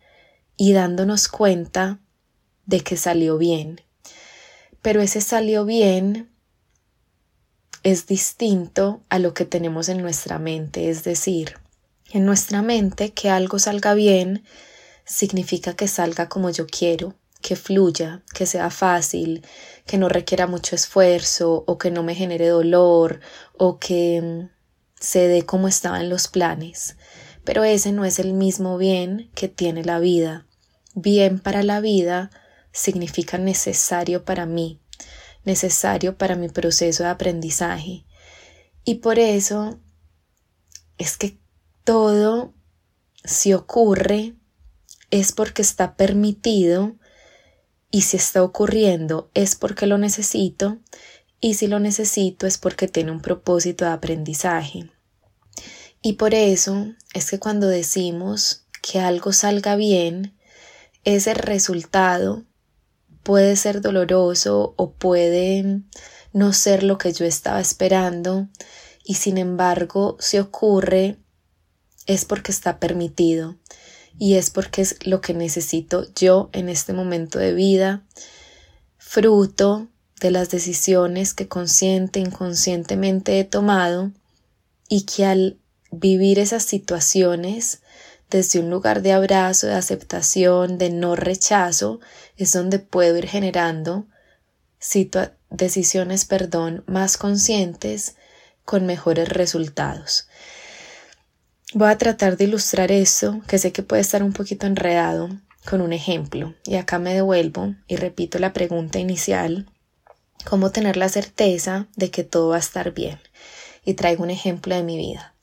y 0.57 0.73
dándonos 0.73 1.27
cuenta 1.27 1.99
de 2.65 2.81
que 2.81 2.97
salió 2.97 3.37
bien. 3.37 3.81
Pero 4.81 5.01
ese 5.01 5.21
salió 5.21 5.65
bien 5.65 6.32
es 7.83 8.07
distinto 8.07 9.03
a 9.09 9.19
lo 9.19 9.33
que 9.33 9.45
tenemos 9.45 9.89
en 9.89 10.01
nuestra 10.01 10.39
mente, 10.39 10.89
es 10.89 11.03
decir, 11.03 11.55
en 12.11 12.25
nuestra 12.25 12.61
mente 12.61 13.11
que 13.11 13.29
algo 13.29 13.59
salga 13.59 13.93
bien 13.93 14.43
significa 15.05 15.75
que 15.75 15.87
salga 15.87 16.29
como 16.29 16.49
yo 16.49 16.65
quiero, 16.65 17.15
que 17.41 17.55
fluya, 17.57 18.23
que 18.33 18.45
sea 18.45 18.69
fácil, 18.69 19.45
que 19.85 19.97
no 19.97 20.07
requiera 20.07 20.47
mucho 20.47 20.75
esfuerzo 20.75 21.65
o 21.67 21.77
que 21.77 21.91
no 21.91 22.01
me 22.01 22.15
genere 22.15 22.47
dolor 22.47 23.19
o 23.57 23.79
que 23.79 24.21
mm, 24.21 24.49
se 24.99 25.27
dé 25.27 25.45
como 25.45 25.67
estaba 25.67 25.99
en 25.99 26.09
los 26.09 26.29
planes. 26.29 26.95
Pero 27.43 27.65
ese 27.65 27.91
no 27.91 28.05
es 28.05 28.19
el 28.19 28.33
mismo 28.33 28.77
bien 28.77 29.29
que 29.35 29.49
tiene 29.49 29.83
la 29.83 29.99
vida. 29.99 30.47
Bien 30.95 31.39
para 31.39 31.63
la 31.63 31.81
vida 31.81 32.31
significa 32.71 33.37
necesario 33.37 34.23
para 34.23 34.45
mí, 34.45 34.79
necesario 35.45 36.17
para 36.17 36.35
mi 36.35 36.49
proceso 36.49 37.03
de 37.03 37.09
aprendizaje. 37.09 38.05
Y 38.83 38.95
por 38.95 39.19
eso 39.19 39.79
es 40.97 41.17
que 41.17 41.37
todo, 41.83 42.53
si 43.23 43.53
ocurre, 43.53 44.35
es 45.11 45.31
porque 45.31 45.61
está 45.61 45.95
permitido 45.95 46.95
y 47.91 48.01
si 48.01 48.17
está 48.17 48.41
ocurriendo 48.41 49.29
es 49.35 49.55
porque 49.55 49.85
lo 49.85 49.99
necesito 49.99 50.79
y 51.39 51.53
si 51.53 51.67
lo 51.67 51.79
necesito 51.79 52.47
es 52.47 52.57
porque 52.57 52.87
tiene 52.87 53.11
un 53.11 53.21
propósito 53.21 53.85
de 53.85 53.91
aprendizaje. 53.91 54.89
Y 56.01 56.13
por 56.13 56.33
eso 56.33 56.87
es 57.13 57.29
que 57.29 57.37
cuando 57.37 57.67
decimos 57.67 58.65
que 58.81 58.99
algo 58.99 59.31
salga 59.33 59.75
bien, 59.75 60.35
ese 61.03 61.33
resultado 61.33 62.43
puede 63.23 63.55
ser 63.55 63.81
doloroso 63.81 64.73
o 64.77 64.91
puede 64.91 65.81
no 66.33 66.53
ser 66.53 66.83
lo 66.83 66.97
que 66.97 67.13
yo 67.13 67.25
estaba 67.25 67.59
esperando 67.59 68.47
y 69.03 69.15
sin 69.15 69.37
embargo 69.37 70.17
si 70.19 70.39
ocurre 70.39 71.17
es 72.05 72.25
porque 72.25 72.51
está 72.51 72.79
permitido 72.79 73.55
y 74.19 74.35
es 74.35 74.49
porque 74.49 74.81
es 74.81 74.97
lo 75.05 75.21
que 75.21 75.33
necesito 75.33 76.05
yo 76.15 76.49
en 76.53 76.69
este 76.69 76.93
momento 76.93 77.39
de 77.39 77.53
vida, 77.53 78.03
fruto 78.97 79.87
de 80.19 80.31
las 80.31 80.49
decisiones 80.49 81.33
que 81.33 81.47
consciente 81.47 82.19
inconscientemente 82.19 83.39
he 83.39 83.43
tomado 83.43 84.11
y 84.87 85.01
que 85.01 85.25
al 85.25 85.57
vivir 85.91 86.39
esas 86.39 86.63
situaciones 86.63 87.81
desde 88.29 88.59
un 88.59 88.69
lugar 88.69 89.01
de 89.01 89.13
abrazo, 89.13 89.67
de 89.67 89.73
aceptación, 89.73 90.77
de 90.77 90.89
no 90.89 91.15
rechazo, 91.15 91.99
es 92.37 92.51
donde 92.53 92.79
puedo 92.79 93.17
ir 93.17 93.27
generando 93.27 94.07
decisiones, 95.49 96.25
perdón, 96.25 96.83
más 96.87 97.17
conscientes 97.17 98.15
con 98.65 98.85
mejores 98.85 99.29
resultados. 99.29 100.27
Voy 101.73 101.89
a 101.89 101.97
tratar 101.97 102.37
de 102.37 102.43
ilustrar 102.43 102.91
eso, 102.91 103.41
que 103.47 103.57
sé 103.57 103.71
que 103.71 103.83
puede 103.83 104.01
estar 104.01 104.23
un 104.23 104.33
poquito 104.33 104.67
enredado, 104.67 105.29
con 105.65 105.81
un 105.81 105.93
ejemplo. 105.93 106.53
Y 106.65 106.75
acá 106.75 106.99
me 106.99 107.13
devuelvo 107.13 107.75
y 107.87 107.95
repito 107.95 108.39
la 108.39 108.53
pregunta 108.53 108.99
inicial. 108.99 109.67
¿Cómo 110.45 110.71
tener 110.71 110.97
la 110.97 111.09
certeza 111.09 111.87
de 111.95 112.11
que 112.11 112.23
todo 112.23 112.49
va 112.49 112.57
a 112.57 112.59
estar 112.59 112.91
bien? 112.93 113.19
Y 113.85 113.93
traigo 113.93 114.23
un 114.23 114.29
ejemplo 114.29 114.75
de 114.75 114.83
mi 114.83 114.97
vida. 114.97 115.33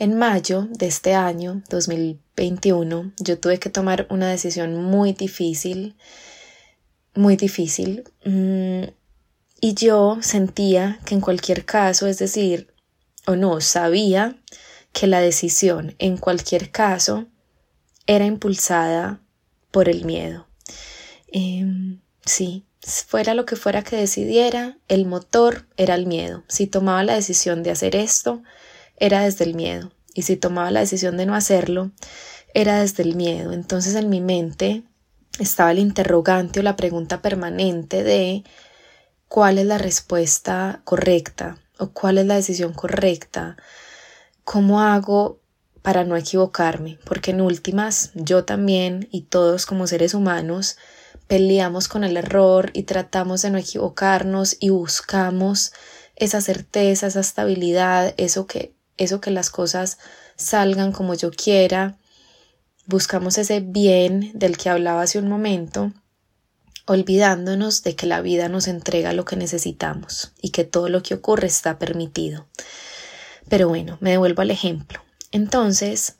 En 0.00 0.16
mayo 0.16 0.66
de 0.70 0.86
este 0.86 1.12
año, 1.12 1.62
2021, 1.68 3.12
yo 3.18 3.38
tuve 3.38 3.58
que 3.58 3.68
tomar 3.68 4.06
una 4.08 4.30
decisión 4.30 4.82
muy 4.82 5.12
difícil, 5.12 5.94
muy 7.14 7.36
difícil, 7.36 8.04
mm, 8.24 8.84
y 9.60 9.74
yo 9.74 10.16
sentía 10.22 10.98
que 11.04 11.14
en 11.14 11.20
cualquier 11.20 11.66
caso, 11.66 12.06
es 12.06 12.18
decir, 12.18 12.72
o 13.26 13.36
no, 13.36 13.60
sabía 13.60 14.38
que 14.94 15.06
la 15.06 15.20
decisión 15.20 15.94
en 15.98 16.16
cualquier 16.16 16.70
caso 16.70 17.26
era 18.06 18.24
impulsada 18.24 19.20
por 19.70 19.90
el 19.90 20.06
miedo. 20.06 20.46
Em, 21.30 22.00
sí, 22.24 22.64
fuera 22.80 23.34
lo 23.34 23.44
que 23.44 23.54
fuera 23.54 23.84
que 23.84 23.96
decidiera, 23.96 24.78
el 24.88 25.04
motor 25.04 25.66
era 25.76 25.94
el 25.94 26.06
miedo. 26.06 26.42
Si 26.48 26.66
tomaba 26.66 27.04
la 27.04 27.16
decisión 27.16 27.62
de 27.62 27.72
hacer 27.72 27.94
esto, 27.96 28.42
era 29.00 29.22
desde 29.22 29.44
el 29.44 29.54
miedo. 29.54 29.90
Y 30.14 30.22
si 30.22 30.36
tomaba 30.36 30.70
la 30.70 30.80
decisión 30.80 31.16
de 31.16 31.26
no 31.26 31.34
hacerlo, 31.34 31.90
era 32.54 32.80
desde 32.80 33.02
el 33.02 33.16
miedo. 33.16 33.52
Entonces 33.52 33.94
en 33.96 34.08
mi 34.08 34.20
mente 34.20 34.84
estaba 35.38 35.72
el 35.72 35.78
interrogante 35.78 36.60
o 36.60 36.62
la 36.62 36.76
pregunta 36.76 37.22
permanente 37.22 38.02
de 38.02 38.44
cuál 39.28 39.58
es 39.58 39.66
la 39.66 39.78
respuesta 39.78 40.80
correcta 40.84 41.58
o 41.78 41.90
cuál 41.90 42.18
es 42.18 42.26
la 42.26 42.34
decisión 42.34 42.72
correcta, 42.74 43.56
cómo 44.44 44.82
hago 44.82 45.40
para 45.82 46.04
no 46.04 46.16
equivocarme, 46.16 46.98
porque 47.06 47.30
en 47.30 47.40
últimas 47.40 48.10
yo 48.14 48.44
también 48.44 49.08
y 49.10 49.22
todos 49.22 49.64
como 49.64 49.86
seres 49.86 50.12
humanos 50.12 50.76
peleamos 51.26 51.88
con 51.88 52.04
el 52.04 52.16
error 52.16 52.70
y 52.74 52.82
tratamos 52.82 53.40
de 53.42 53.50
no 53.50 53.58
equivocarnos 53.58 54.56
y 54.60 54.70
buscamos 54.70 55.72
esa 56.16 56.40
certeza, 56.42 57.06
esa 57.06 57.20
estabilidad, 57.20 58.14
eso 58.18 58.46
que 58.46 58.74
eso 59.00 59.20
que 59.20 59.30
las 59.30 59.50
cosas 59.50 59.98
salgan 60.36 60.92
como 60.92 61.14
yo 61.14 61.30
quiera, 61.32 61.98
buscamos 62.86 63.38
ese 63.38 63.60
bien 63.60 64.30
del 64.34 64.56
que 64.56 64.68
hablaba 64.68 65.02
hace 65.02 65.18
un 65.18 65.28
momento, 65.28 65.92
olvidándonos 66.86 67.82
de 67.82 67.96
que 67.96 68.06
la 68.06 68.20
vida 68.20 68.48
nos 68.48 68.68
entrega 68.68 69.12
lo 69.12 69.24
que 69.24 69.36
necesitamos 69.36 70.32
y 70.40 70.50
que 70.50 70.64
todo 70.64 70.88
lo 70.88 71.02
que 71.02 71.14
ocurre 71.14 71.46
está 71.46 71.78
permitido. 71.78 72.46
Pero 73.48 73.68
bueno, 73.68 73.96
me 74.00 74.10
devuelvo 74.10 74.42
al 74.42 74.50
ejemplo. 74.50 75.00
Entonces, 75.32 76.16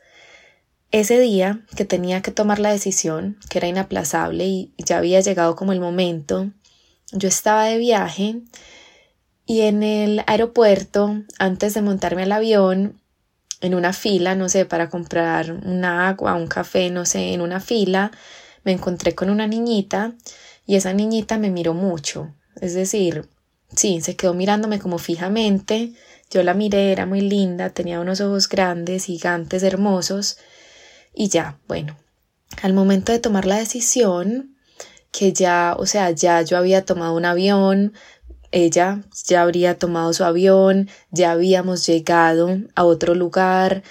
ese 0.90 1.20
día 1.20 1.60
que 1.76 1.84
tenía 1.84 2.22
que 2.22 2.30
tomar 2.30 2.58
la 2.58 2.72
decisión, 2.72 3.38
que 3.50 3.58
era 3.58 3.68
inaplazable 3.68 4.46
y 4.46 4.72
ya 4.78 4.98
había 4.98 5.20
llegado 5.20 5.54
como 5.54 5.72
el 5.72 5.80
momento, 5.80 6.50
yo 7.12 7.28
estaba 7.28 7.64
de 7.64 7.76
viaje 7.76 8.40
y 9.50 9.62
en 9.62 9.82
el 9.82 10.22
aeropuerto, 10.28 11.24
antes 11.40 11.74
de 11.74 11.82
montarme 11.82 12.22
al 12.22 12.30
avión, 12.30 13.00
en 13.60 13.74
una 13.74 13.92
fila, 13.92 14.36
no 14.36 14.48
sé, 14.48 14.64
para 14.64 14.88
comprar 14.88 15.50
un 15.50 15.84
agua, 15.84 16.36
un 16.36 16.46
café, 16.46 16.88
no 16.88 17.04
sé, 17.04 17.32
en 17.32 17.40
una 17.40 17.58
fila, 17.58 18.12
me 18.62 18.70
encontré 18.70 19.16
con 19.16 19.28
una 19.28 19.48
niñita 19.48 20.14
y 20.66 20.76
esa 20.76 20.92
niñita 20.92 21.36
me 21.36 21.50
miró 21.50 21.74
mucho. 21.74 22.32
Es 22.60 22.74
decir, 22.74 23.28
sí, 23.74 24.00
se 24.00 24.14
quedó 24.14 24.34
mirándome 24.34 24.78
como 24.78 24.98
fijamente. 24.98 25.94
Yo 26.30 26.44
la 26.44 26.54
miré, 26.54 26.92
era 26.92 27.04
muy 27.04 27.20
linda, 27.20 27.70
tenía 27.70 27.98
unos 27.98 28.20
ojos 28.20 28.48
grandes, 28.48 29.06
gigantes, 29.06 29.64
hermosos. 29.64 30.38
Y 31.12 31.28
ya, 31.28 31.58
bueno, 31.66 31.96
al 32.62 32.72
momento 32.72 33.10
de 33.10 33.18
tomar 33.18 33.46
la 33.46 33.56
decisión, 33.56 34.54
que 35.10 35.32
ya, 35.32 35.74
o 35.76 35.86
sea, 35.86 36.12
ya 36.12 36.40
yo 36.42 36.56
había 36.56 36.84
tomado 36.84 37.16
un 37.16 37.24
avión, 37.24 37.94
ella 38.52 39.02
ya 39.26 39.42
habría 39.42 39.78
tomado 39.78 40.12
su 40.12 40.24
avión, 40.24 40.88
ya 41.10 41.32
habíamos 41.32 41.86
llegado 41.86 42.58
a 42.74 42.84
otro 42.84 43.14
lugar. 43.14 43.82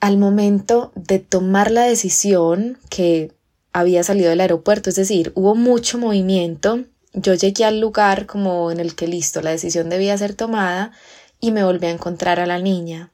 Al 0.00 0.18
momento 0.18 0.92
de 0.94 1.18
tomar 1.18 1.70
la 1.70 1.82
decisión 1.82 2.78
que 2.90 3.32
había 3.72 4.04
salido 4.04 4.30
del 4.30 4.40
aeropuerto, 4.40 4.90
es 4.90 4.96
decir, 4.96 5.32
hubo 5.34 5.54
mucho 5.54 5.98
movimiento, 5.98 6.84
yo 7.12 7.34
llegué 7.34 7.64
al 7.64 7.80
lugar 7.80 8.26
como 8.26 8.70
en 8.70 8.80
el 8.80 8.94
que 8.94 9.06
listo, 9.06 9.40
la 9.40 9.50
decisión 9.50 9.88
debía 9.88 10.18
ser 10.18 10.34
tomada 10.34 10.92
y 11.40 11.50
me 11.50 11.64
volví 11.64 11.86
a 11.86 11.90
encontrar 11.90 12.40
a 12.40 12.46
la 12.46 12.58
niña. 12.58 13.10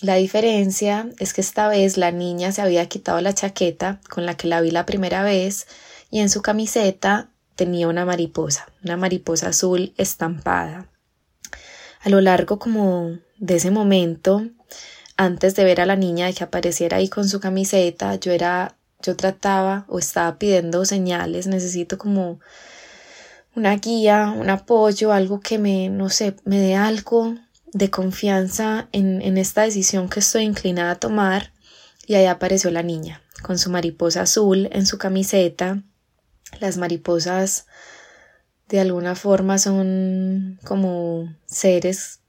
La 0.00 0.14
diferencia 0.14 1.08
es 1.18 1.32
que 1.32 1.40
esta 1.40 1.66
vez 1.68 1.96
la 1.96 2.12
niña 2.12 2.52
se 2.52 2.62
había 2.62 2.86
quitado 2.86 3.20
la 3.20 3.34
chaqueta 3.34 4.00
con 4.08 4.26
la 4.26 4.36
que 4.36 4.46
la 4.46 4.60
vi 4.60 4.70
la 4.70 4.86
primera 4.86 5.24
vez 5.24 5.66
y 6.10 6.20
en 6.20 6.30
su 6.30 6.40
camiseta 6.40 7.30
tenía 7.58 7.88
una 7.88 8.04
mariposa, 8.04 8.68
una 8.84 8.96
mariposa 8.96 9.48
azul 9.48 9.92
estampada. 9.96 10.86
A 12.00 12.08
lo 12.08 12.20
largo 12.20 12.60
como 12.60 13.18
de 13.36 13.56
ese 13.56 13.72
momento, 13.72 14.46
antes 15.16 15.56
de 15.56 15.64
ver 15.64 15.80
a 15.80 15.86
la 15.86 15.96
niña 15.96 16.26
de 16.26 16.34
que 16.34 16.44
apareciera 16.44 16.98
ahí 16.98 17.08
con 17.08 17.28
su 17.28 17.40
camiseta, 17.40 18.14
yo 18.14 18.30
era, 18.30 18.76
yo 19.02 19.16
trataba 19.16 19.86
o 19.88 19.98
estaba 19.98 20.38
pidiendo 20.38 20.84
señales, 20.84 21.48
necesito 21.48 21.98
como 21.98 22.38
una 23.56 23.74
guía, 23.74 24.32
un 24.36 24.50
apoyo, 24.50 25.12
algo 25.12 25.40
que 25.40 25.58
me, 25.58 25.88
no 25.88 26.10
sé, 26.10 26.36
me 26.44 26.60
dé 26.60 26.76
algo 26.76 27.34
de 27.72 27.90
confianza 27.90 28.88
en, 28.92 29.20
en 29.20 29.36
esta 29.36 29.62
decisión 29.62 30.08
que 30.08 30.20
estoy 30.20 30.44
inclinada 30.44 30.92
a 30.92 31.00
tomar. 31.00 31.52
Y 32.06 32.14
ahí 32.14 32.26
apareció 32.26 32.70
la 32.70 32.84
niña, 32.84 33.20
con 33.42 33.58
su 33.58 33.68
mariposa 33.68 34.22
azul 34.22 34.68
en 34.70 34.86
su 34.86 34.96
camiseta, 34.96 35.82
las 36.60 36.76
mariposas 36.76 37.66
de 38.68 38.80
alguna 38.80 39.14
forma 39.14 39.58
son 39.58 40.58
como 40.64 41.34
seres, 41.46 42.20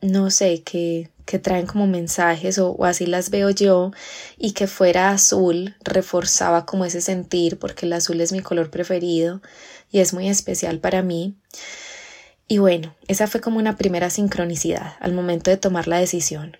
no 0.00 0.30
sé, 0.30 0.62
que, 0.62 1.10
que 1.24 1.38
traen 1.38 1.66
como 1.66 1.86
mensajes 1.86 2.58
o, 2.58 2.70
o, 2.70 2.84
así 2.84 3.06
las 3.06 3.30
veo 3.30 3.50
yo 3.50 3.90
y 4.36 4.52
que 4.52 4.66
fuera 4.66 5.10
azul 5.10 5.76
reforzaba 5.82 6.66
como 6.66 6.84
ese 6.84 7.00
sentir 7.00 7.58
porque 7.58 7.86
el 7.86 7.92
azul 7.92 8.20
es 8.20 8.32
mi 8.32 8.40
color 8.40 8.70
preferido 8.70 9.42
y 9.90 9.98
es 10.00 10.12
muy 10.12 10.28
especial 10.28 10.78
para 10.78 11.02
mí. 11.02 11.36
Y 12.46 12.58
bueno, 12.58 12.94
esa 13.08 13.26
fue 13.26 13.40
como 13.40 13.58
una 13.58 13.76
primera 13.76 14.08
sincronicidad 14.08 14.94
al 15.00 15.12
momento 15.12 15.50
de 15.50 15.58
tomar 15.58 15.88
la 15.88 15.98
decisión. 15.98 16.56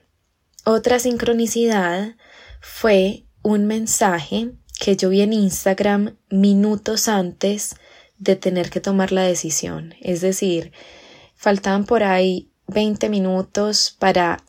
Otra 0.64 0.98
sincronicidad 0.98 2.16
fue 2.60 3.24
un 3.42 3.66
mensaje 3.66 4.50
que 4.78 4.96
yo 4.96 5.08
vi 5.08 5.22
en 5.22 5.32
Instagram 5.32 6.16
minutos 6.30 7.08
antes 7.08 7.76
de 8.18 8.36
tener 8.36 8.70
que 8.70 8.80
tomar 8.80 9.12
la 9.12 9.22
decisión. 9.22 9.94
Es 10.00 10.20
decir, 10.20 10.72
faltaban 11.34 11.84
por 11.84 12.02
ahí 12.02 12.50
20 12.68 13.08
minutos 13.08 13.96
para 13.98 14.44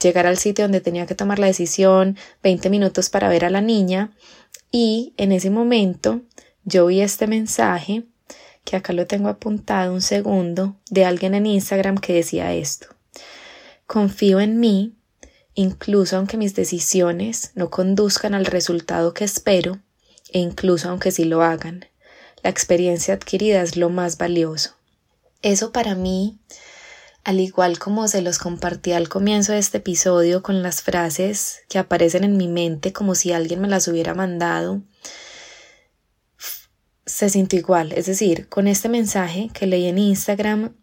llegar 0.00 0.26
al 0.26 0.38
sitio 0.38 0.64
donde 0.64 0.80
tenía 0.80 1.06
que 1.06 1.14
tomar 1.14 1.38
la 1.38 1.46
decisión, 1.46 2.16
20 2.42 2.70
minutos 2.70 3.10
para 3.10 3.28
ver 3.28 3.44
a 3.44 3.50
la 3.50 3.60
niña 3.60 4.12
y 4.70 5.14
en 5.16 5.32
ese 5.32 5.50
momento 5.50 6.22
yo 6.64 6.86
vi 6.86 7.00
este 7.00 7.26
mensaje 7.26 8.04
que 8.64 8.76
acá 8.76 8.92
lo 8.92 9.06
tengo 9.06 9.28
apuntado 9.28 9.94
un 9.94 10.02
segundo 10.02 10.76
de 10.90 11.04
alguien 11.04 11.34
en 11.34 11.46
Instagram 11.46 11.98
que 11.98 12.12
decía 12.12 12.52
esto. 12.52 12.88
Confío 13.86 14.40
en 14.40 14.58
mí 14.58 14.95
incluso 15.56 16.16
aunque 16.16 16.36
mis 16.36 16.54
decisiones 16.54 17.50
no 17.54 17.70
conduzcan 17.70 18.34
al 18.34 18.46
resultado 18.46 19.12
que 19.12 19.24
espero, 19.24 19.80
e 20.30 20.38
incluso 20.38 20.88
aunque 20.88 21.10
sí 21.10 21.24
lo 21.24 21.42
hagan. 21.42 21.86
La 22.42 22.50
experiencia 22.50 23.14
adquirida 23.14 23.62
es 23.62 23.76
lo 23.76 23.88
más 23.88 24.18
valioso. 24.18 24.76
Eso 25.42 25.72
para 25.72 25.94
mí, 25.94 26.38
al 27.24 27.40
igual 27.40 27.78
como 27.78 28.06
se 28.06 28.22
los 28.22 28.38
compartí 28.38 28.92
al 28.92 29.08
comienzo 29.08 29.52
de 29.52 29.58
este 29.58 29.78
episodio 29.78 30.42
con 30.42 30.62
las 30.62 30.82
frases 30.82 31.62
que 31.68 31.78
aparecen 31.78 32.22
en 32.22 32.36
mi 32.36 32.48
mente 32.48 32.92
como 32.92 33.14
si 33.14 33.32
alguien 33.32 33.60
me 33.60 33.68
las 33.68 33.88
hubiera 33.88 34.14
mandado, 34.14 34.82
se 37.06 37.30
sintió 37.30 37.58
igual, 37.58 37.92
es 37.92 38.06
decir, 38.06 38.48
con 38.48 38.68
este 38.68 38.88
mensaje 38.88 39.48
que 39.54 39.66
leí 39.66 39.86
en 39.86 39.98
Instagram, 39.98 40.76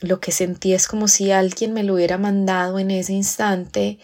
lo 0.00 0.20
que 0.20 0.32
sentí 0.32 0.72
es 0.72 0.88
como 0.88 1.08
si 1.08 1.30
alguien 1.30 1.72
me 1.72 1.84
lo 1.84 1.94
hubiera 1.94 2.18
mandado 2.18 2.78
en 2.78 2.90
ese 2.90 3.12
instante 3.12 3.98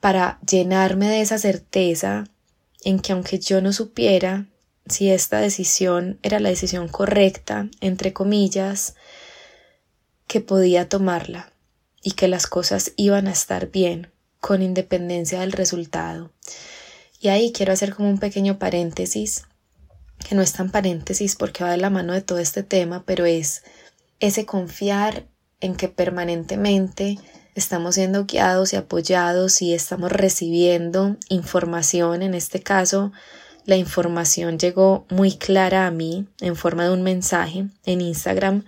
para 0.00 0.38
llenarme 0.46 1.08
de 1.08 1.20
esa 1.20 1.38
certeza 1.38 2.24
en 2.82 2.98
que 2.98 3.12
aunque 3.12 3.38
yo 3.38 3.60
no 3.60 3.72
supiera 3.72 4.46
si 4.86 5.10
esta 5.10 5.38
decisión 5.38 6.18
era 6.22 6.40
la 6.40 6.48
decisión 6.48 6.88
correcta, 6.88 7.68
entre 7.80 8.12
comillas, 8.12 8.94
que 10.26 10.40
podía 10.40 10.88
tomarla 10.88 11.52
y 12.02 12.12
que 12.12 12.28
las 12.28 12.46
cosas 12.46 12.92
iban 12.96 13.28
a 13.28 13.32
estar 13.32 13.70
bien, 13.70 14.10
con 14.40 14.62
independencia 14.62 15.40
del 15.40 15.52
resultado. 15.52 16.32
Y 17.20 17.28
ahí 17.28 17.52
quiero 17.52 17.72
hacer 17.72 17.94
como 17.94 18.08
un 18.08 18.18
pequeño 18.18 18.58
paréntesis, 18.58 19.44
que 20.26 20.34
no 20.34 20.42
es 20.42 20.52
tan 20.52 20.70
paréntesis 20.70 21.36
porque 21.36 21.62
va 21.62 21.70
de 21.70 21.76
la 21.76 21.90
mano 21.90 22.14
de 22.14 22.22
todo 22.22 22.38
este 22.38 22.62
tema, 22.62 23.04
pero 23.04 23.26
es 23.26 23.62
ese 24.20 24.46
confiar 24.46 25.26
en 25.60 25.74
que 25.74 25.88
permanentemente 25.88 27.18
estamos 27.54 27.96
siendo 27.96 28.24
guiados 28.24 28.72
y 28.72 28.76
apoyados 28.76 29.60
y 29.62 29.74
estamos 29.74 30.12
recibiendo 30.12 31.16
información. 31.28 32.22
En 32.22 32.34
este 32.34 32.62
caso, 32.62 33.12
la 33.64 33.76
información 33.76 34.58
llegó 34.58 35.06
muy 35.10 35.32
clara 35.36 35.86
a 35.86 35.90
mí 35.90 36.26
en 36.40 36.56
forma 36.56 36.84
de 36.84 36.92
un 36.92 37.02
mensaje 37.02 37.66
en 37.84 38.00
Instagram, 38.00 38.64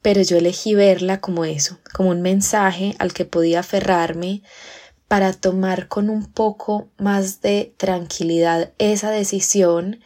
pero 0.00 0.22
yo 0.22 0.36
elegí 0.36 0.74
verla 0.74 1.20
como 1.20 1.44
eso, 1.44 1.78
como 1.92 2.10
un 2.10 2.22
mensaje 2.22 2.94
al 2.98 3.12
que 3.12 3.24
podía 3.24 3.60
aferrarme 3.60 4.42
para 5.06 5.32
tomar 5.34 5.88
con 5.88 6.08
un 6.08 6.24
poco 6.24 6.88
más 6.96 7.42
de 7.42 7.74
tranquilidad 7.76 8.72
esa 8.78 9.10
decisión, 9.10 10.00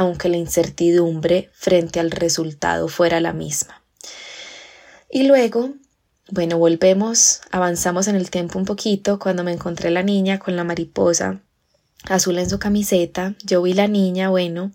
aunque 0.00 0.30
la 0.30 0.38
incertidumbre 0.38 1.50
frente 1.52 2.00
al 2.00 2.10
resultado 2.10 2.88
fuera 2.88 3.20
la 3.20 3.34
misma. 3.34 3.82
Y 5.10 5.24
luego 5.24 5.74
bueno, 6.30 6.56
volvemos, 6.56 7.42
avanzamos 7.50 8.08
en 8.08 8.16
el 8.16 8.30
tiempo 8.30 8.58
un 8.58 8.64
poquito 8.64 9.18
cuando 9.18 9.44
me 9.44 9.52
encontré 9.52 9.90
la 9.90 10.02
niña 10.02 10.38
con 10.38 10.56
la 10.56 10.64
mariposa 10.64 11.42
azul 12.04 12.38
en 12.38 12.48
su 12.48 12.58
camiseta. 12.58 13.34
Yo 13.44 13.60
vi 13.60 13.74
la 13.74 13.88
niña, 13.88 14.30
bueno, 14.30 14.72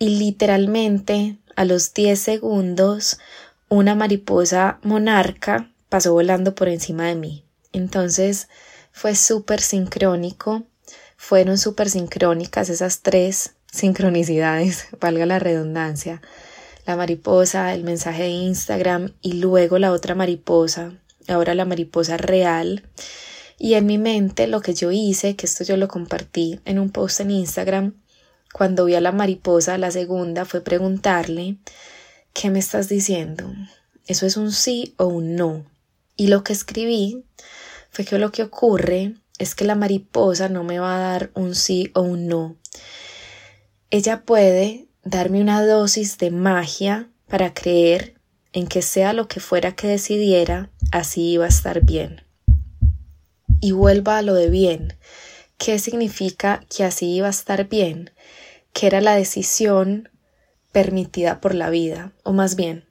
y 0.00 0.18
literalmente 0.18 1.36
a 1.54 1.64
los 1.64 1.94
10 1.94 2.18
segundos 2.18 3.18
una 3.68 3.94
mariposa 3.94 4.80
monarca 4.82 5.70
pasó 5.88 6.14
volando 6.14 6.56
por 6.56 6.68
encima 6.68 7.06
de 7.06 7.14
mí. 7.14 7.44
Entonces 7.72 8.48
fue 8.90 9.14
súper 9.14 9.60
sincrónico, 9.60 10.64
fueron 11.16 11.58
súper 11.58 11.90
sincrónicas 11.90 12.70
esas 12.70 13.02
tres 13.02 13.52
sincronicidades, 13.72 14.86
valga 15.00 15.26
la 15.26 15.40
redundancia 15.40 16.22
la 16.86 16.96
mariposa, 16.96 17.74
el 17.74 17.84
mensaje 17.84 18.24
de 18.24 18.28
Instagram 18.30 19.12
y 19.20 19.34
luego 19.34 19.78
la 19.78 19.92
otra 19.92 20.14
mariposa, 20.14 20.92
ahora 21.28 21.54
la 21.54 21.64
mariposa 21.64 22.16
real. 22.16 22.82
Y 23.58 23.74
en 23.74 23.86
mi 23.86 23.98
mente 23.98 24.48
lo 24.48 24.60
que 24.60 24.74
yo 24.74 24.90
hice, 24.90 25.36
que 25.36 25.46
esto 25.46 25.62
yo 25.64 25.76
lo 25.76 25.88
compartí 25.88 26.60
en 26.64 26.78
un 26.78 26.90
post 26.90 27.20
en 27.20 27.30
Instagram, 27.30 27.94
cuando 28.52 28.84
vi 28.84 28.94
a 28.96 29.00
la 29.00 29.12
mariposa, 29.12 29.78
la 29.78 29.90
segunda, 29.90 30.44
fue 30.44 30.60
preguntarle, 30.60 31.56
¿qué 32.34 32.50
me 32.50 32.58
estás 32.58 32.88
diciendo? 32.88 33.52
¿Eso 34.06 34.26
es 34.26 34.36
un 34.36 34.52
sí 34.52 34.94
o 34.96 35.06
un 35.06 35.36
no? 35.36 35.64
Y 36.16 36.26
lo 36.26 36.42
que 36.42 36.52
escribí 36.52 37.24
fue 37.90 38.04
que 38.04 38.18
lo 38.18 38.32
que 38.32 38.42
ocurre 38.42 39.14
es 39.38 39.54
que 39.54 39.64
la 39.64 39.74
mariposa 39.74 40.48
no 40.48 40.64
me 40.64 40.80
va 40.80 40.96
a 40.96 41.12
dar 41.12 41.30
un 41.34 41.54
sí 41.54 41.90
o 41.94 42.02
un 42.02 42.26
no. 42.26 42.56
Ella 43.94 44.22
puede 44.22 44.86
darme 45.04 45.42
una 45.42 45.62
dosis 45.62 46.16
de 46.16 46.30
magia 46.30 47.10
para 47.28 47.52
creer 47.52 48.14
en 48.54 48.66
que 48.66 48.80
sea 48.80 49.12
lo 49.12 49.28
que 49.28 49.38
fuera 49.38 49.76
que 49.76 49.86
decidiera, 49.86 50.70
así 50.90 51.32
iba 51.32 51.44
a 51.44 51.48
estar 51.48 51.84
bien. 51.84 52.24
Y 53.60 53.72
vuelva 53.72 54.16
a 54.16 54.22
lo 54.22 54.32
de 54.32 54.48
bien. 54.48 54.94
¿Qué 55.58 55.78
significa 55.78 56.64
que 56.74 56.84
así 56.84 57.16
iba 57.16 57.26
a 57.26 57.32
estar 57.32 57.68
bien? 57.68 58.10
Que 58.72 58.86
era 58.86 59.02
la 59.02 59.14
decisión 59.14 60.08
permitida 60.72 61.42
por 61.42 61.54
la 61.54 61.68
vida, 61.68 62.14
o 62.22 62.32
más 62.32 62.56
bien, 62.56 62.86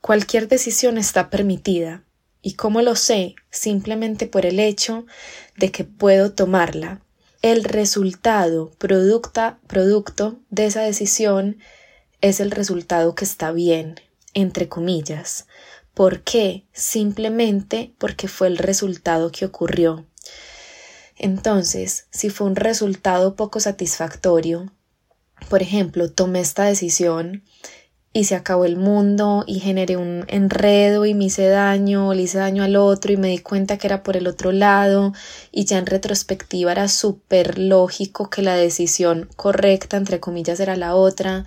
cualquier 0.00 0.48
decisión 0.48 0.98
está 0.98 1.30
permitida. 1.30 2.02
¿Y 2.42 2.54
cómo 2.54 2.82
lo 2.82 2.96
sé? 2.96 3.36
Simplemente 3.52 4.26
por 4.26 4.44
el 4.46 4.58
hecho 4.58 5.06
de 5.56 5.70
que 5.70 5.84
puedo 5.84 6.32
tomarla, 6.32 7.02
el 7.42 7.64
resultado 7.64 8.70
producto 8.78 10.38
de 10.50 10.66
esa 10.66 10.82
decisión 10.82 11.58
es 12.20 12.38
el 12.40 12.50
resultado 12.50 13.14
que 13.14 13.24
está 13.24 13.50
bien, 13.50 13.98
entre 14.34 14.68
comillas. 14.68 15.46
¿Por 15.94 16.22
qué? 16.22 16.66
Simplemente 16.72 17.94
porque 17.98 18.28
fue 18.28 18.48
el 18.48 18.58
resultado 18.58 19.32
que 19.32 19.46
ocurrió. 19.46 20.06
Entonces, 21.16 22.06
si 22.10 22.28
fue 22.28 22.46
un 22.46 22.56
resultado 22.56 23.36
poco 23.36 23.58
satisfactorio, 23.58 24.72
por 25.48 25.62
ejemplo, 25.62 26.10
tomé 26.10 26.40
esta 26.40 26.64
decisión 26.64 27.42
y 28.12 28.24
se 28.24 28.34
acabó 28.34 28.64
el 28.64 28.76
mundo 28.76 29.44
y 29.46 29.60
generé 29.60 29.96
un 29.96 30.24
enredo 30.26 31.06
y 31.06 31.14
me 31.14 31.26
hice 31.26 31.46
daño, 31.46 32.12
le 32.12 32.22
hice 32.22 32.38
daño 32.38 32.64
al 32.64 32.74
otro 32.74 33.12
y 33.12 33.16
me 33.16 33.28
di 33.28 33.38
cuenta 33.38 33.78
que 33.78 33.86
era 33.86 34.02
por 34.02 34.16
el 34.16 34.26
otro 34.26 34.50
lado 34.50 35.12
y 35.52 35.64
ya 35.64 35.78
en 35.78 35.86
retrospectiva 35.86 36.72
era 36.72 36.88
súper 36.88 37.58
lógico 37.58 38.28
que 38.28 38.42
la 38.42 38.56
decisión 38.56 39.28
correcta, 39.36 39.96
entre 39.96 40.18
comillas, 40.18 40.58
era 40.58 40.74
la 40.76 40.96
otra. 40.96 41.44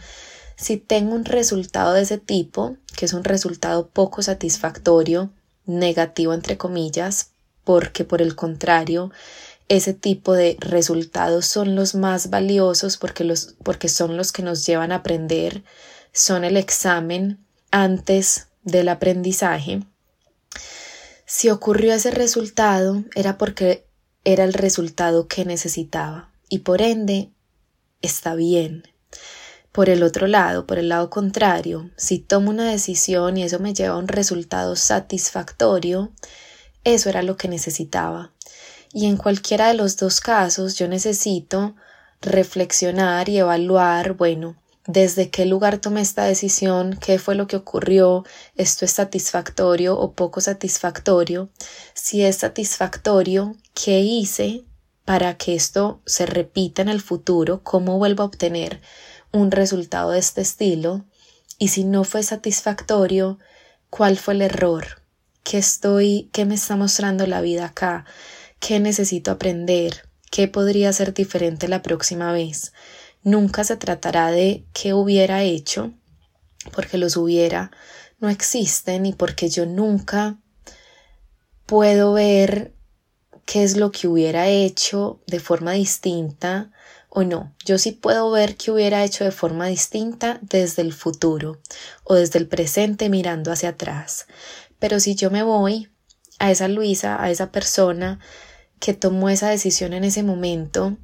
Si 0.56 0.78
tengo 0.78 1.16
un 1.16 1.26
resultado 1.26 1.94
de 1.94 2.04
ese 2.04 2.18
tipo, 2.18 2.78
que 2.96 3.06
es 3.06 3.14
un 3.14 3.26
resultado 3.26 3.90
poco 3.90 4.22
satisfactorio, 4.22 5.32
negativo, 5.66 6.34
entre 6.34 6.58
comillas, 6.58 7.32
porque 7.66 8.06
por 8.06 8.22
el 8.22 8.36
contrario, 8.36 9.12
ese 9.68 9.94
tipo 9.94 10.34
de 10.34 10.58
resultados 10.60 11.46
son 11.46 11.76
los 11.76 11.96
más 11.96 12.30
valiosos 12.30 12.98
porque, 12.98 13.26
los, 13.26 13.56
porque 13.64 13.90
son 13.90 14.16
los 14.16 14.32
que 14.32 14.44
nos 14.44 14.66
llevan 14.66 14.92
a 14.92 14.98
aprender, 14.98 15.64
son 16.14 16.44
el 16.44 16.58
examen 16.58 17.44
antes 17.72 18.48
del 18.62 18.88
aprendizaje. 18.90 19.82
Si 21.26 21.50
ocurrió 21.50 21.94
ese 21.94 22.12
resultado 22.12 23.04
era 23.16 23.38
porque 23.38 23.88
era 24.24 24.44
el 24.44 24.54
resultado 24.54 25.28
que 25.28 25.44
necesitaba 25.44 26.30
y 26.50 26.60
por 26.60 26.82
ende 26.82 27.32
está 28.02 28.36
bien. 28.36 28.84
Por 29.72 29.90
el 29.90 30.04
otro 30.04 30.28
lado, 30.28 30.68
por 30.68 30.78
el 30.78 30.90
lado 30.90 31.10
contrario, 31.10 31.90
si 31.98 32.20
tomo 32.20 32.52
una 32.52 32.70
decisión 32.70 33.38
y 33.38 33.44
eso 33.44 33.58
me 33.58 33.74
lleva 33.74 33.96
a 33.96 33.98
un 33.98 34.08
resultado 34.08 34.76
satisfactorio, 34.76 36.12
eso 36.84 37.10
era 37.10 37.24
lo 37.24 37.38
que 37.38 37.48
necesitaba. 37.48 38.32
Y 38.94 39.08
en 39.08 39.18
cualquiera 39.18 39.70
de 39.70 39.74
los 39.74 39.98
dos 39.98 40.22
casos 40.22 40.78
yo 40.78 40.88
necesito 40.88 41.76
reflexionar 42.22 43.30
y 43.30 43.40
evaluar, 43.40 44.14
bueno, 44.14 44.56
desde 44.86 45.30
qué 45.30 45.46
lugar 45.46 45.78
tomé 45.78 46.02
esta 46.02 46.26
decisión, 46.26 46.98
qué 47.00 47.18
fue 47.18 47.36
lo 47.36 47.48
que 47.48 47.56
ocurrió, 47.56 48.26
esto 48.56 48.86
es 48.86 48.92
satisfactorio 48.92 49.98
o 49.98 50.14
poco 50.14 50.42
satisfactorio, 50.42 51.50
si 51.94 52.24
es 52.24 52.38
satisfactorio, 52.38 53.56
qué 53.74 54.02
hice 54.02 54.64
para 55.06 55.38
que 55.38 55.56
esto 55.56 56.02
se 56.06 56.26
repita 56.26 56.82
en 56.82 56.90
el 56.90 57.02
futuro, 57.02 57.62
cómo 57.64 57.98
vuelvo 57.98 58.24
a 58.24 58.28
obtener 58.28 58.82
un 59.32 59.52
resultado 59.52 60.12
de 60.12 60.20
este 60.20 60.42
estilo, 60.42 61.06
y 61.58 61.70
si 61.70 61.84
no 61.84 62.04
fue 62.04 62.24
satisfactorio, 62.24 63.40
cuál 63.90 64.18
fue 64.18 64.34
el 64.34 64.42
error, 64.42 65.02
qué 65.44 65.58
estoy, 65.58 66.30
qué 66.34 66.46
me 66.46 66.56
está 66.56 66.76
mostrando 66.76 67.26
la 67.26 67.42
vida 67.42 67.66
acá, 67.66 68.06
qué 68.60 68.80
necesito 68.80 69.32
aprender, 69.32 70.10
qué 70.32 70.48
podría 70.48 70.92
ser 70.94 71.14
diferente 71.14 71.68
la 71.68 71.82
próxima 71.82 72.32
vez. 72.34 72.74
Nunca 73.24 73.64
se 73.64 73.78
tratará 73.78 74.32
de 74.32 74.66
qué 74.74 74.94
hubiera 74.94 75.44
hecho, 75.44 75.94
porque 76.74 76.98
los 76.98 77.18
hubiera 77.18 77.72
no 78.20 78.30
existen 78.30 79.06
y 79.06 79.14
porque 79.14 79.50
yo 79.50 79.66
nunca 79.66 80.38
puedo 81.66 82.14
ver 82.14 82.74
qué 83.46 83.64
es 83.64 83.76
lo 83.78 83.92
que 83.92 84.08
hubiera 84.08 84.48
hecho 84.48 85.22
de 85.28 85.40
forma 85.40 85.74
distinta 85.74 86.72
o 87.10 87.24
no. 87.24 87.54
Yo 87.66 87.78
sí 87.78 87.92
puedo 87.92 88.32
ver 88.32 88.56
qué 88.56 88.72
hubiera 88.72 89.04
hecho 89.04 89.24
de 89.24 89.32
forma 89.32 89.68
distinta 89.68 90.40
desde 90.42 90.82
el 90.82 90.94
futuro 90.94 91.60
o 92.04 92.16
desde 92.16 92.40
el 92.40 92.48
presente 92.48 93.10
mirando 93.10 93.52
hacia 93.52 93.70
atrás. 93.70 94.26
Pero 94.80 95.00
si 95.00 95.16
yo 95.16 95.30
me 95.30 95.44
voy 95.44 95.90
a 96.40 96.52
esa 96.52 96.68
Luisa, 96.68 97.22
a 97.22 97.30
esa 97.30 97.52
persona 97.52 98.20
que 98.80 98.94
tomó 98.94 99.30
esa 99.30 99.50
decisión 99.50 99.94
en 99.94 100.04
ese 100.04 100.24
momento 100.24 100.98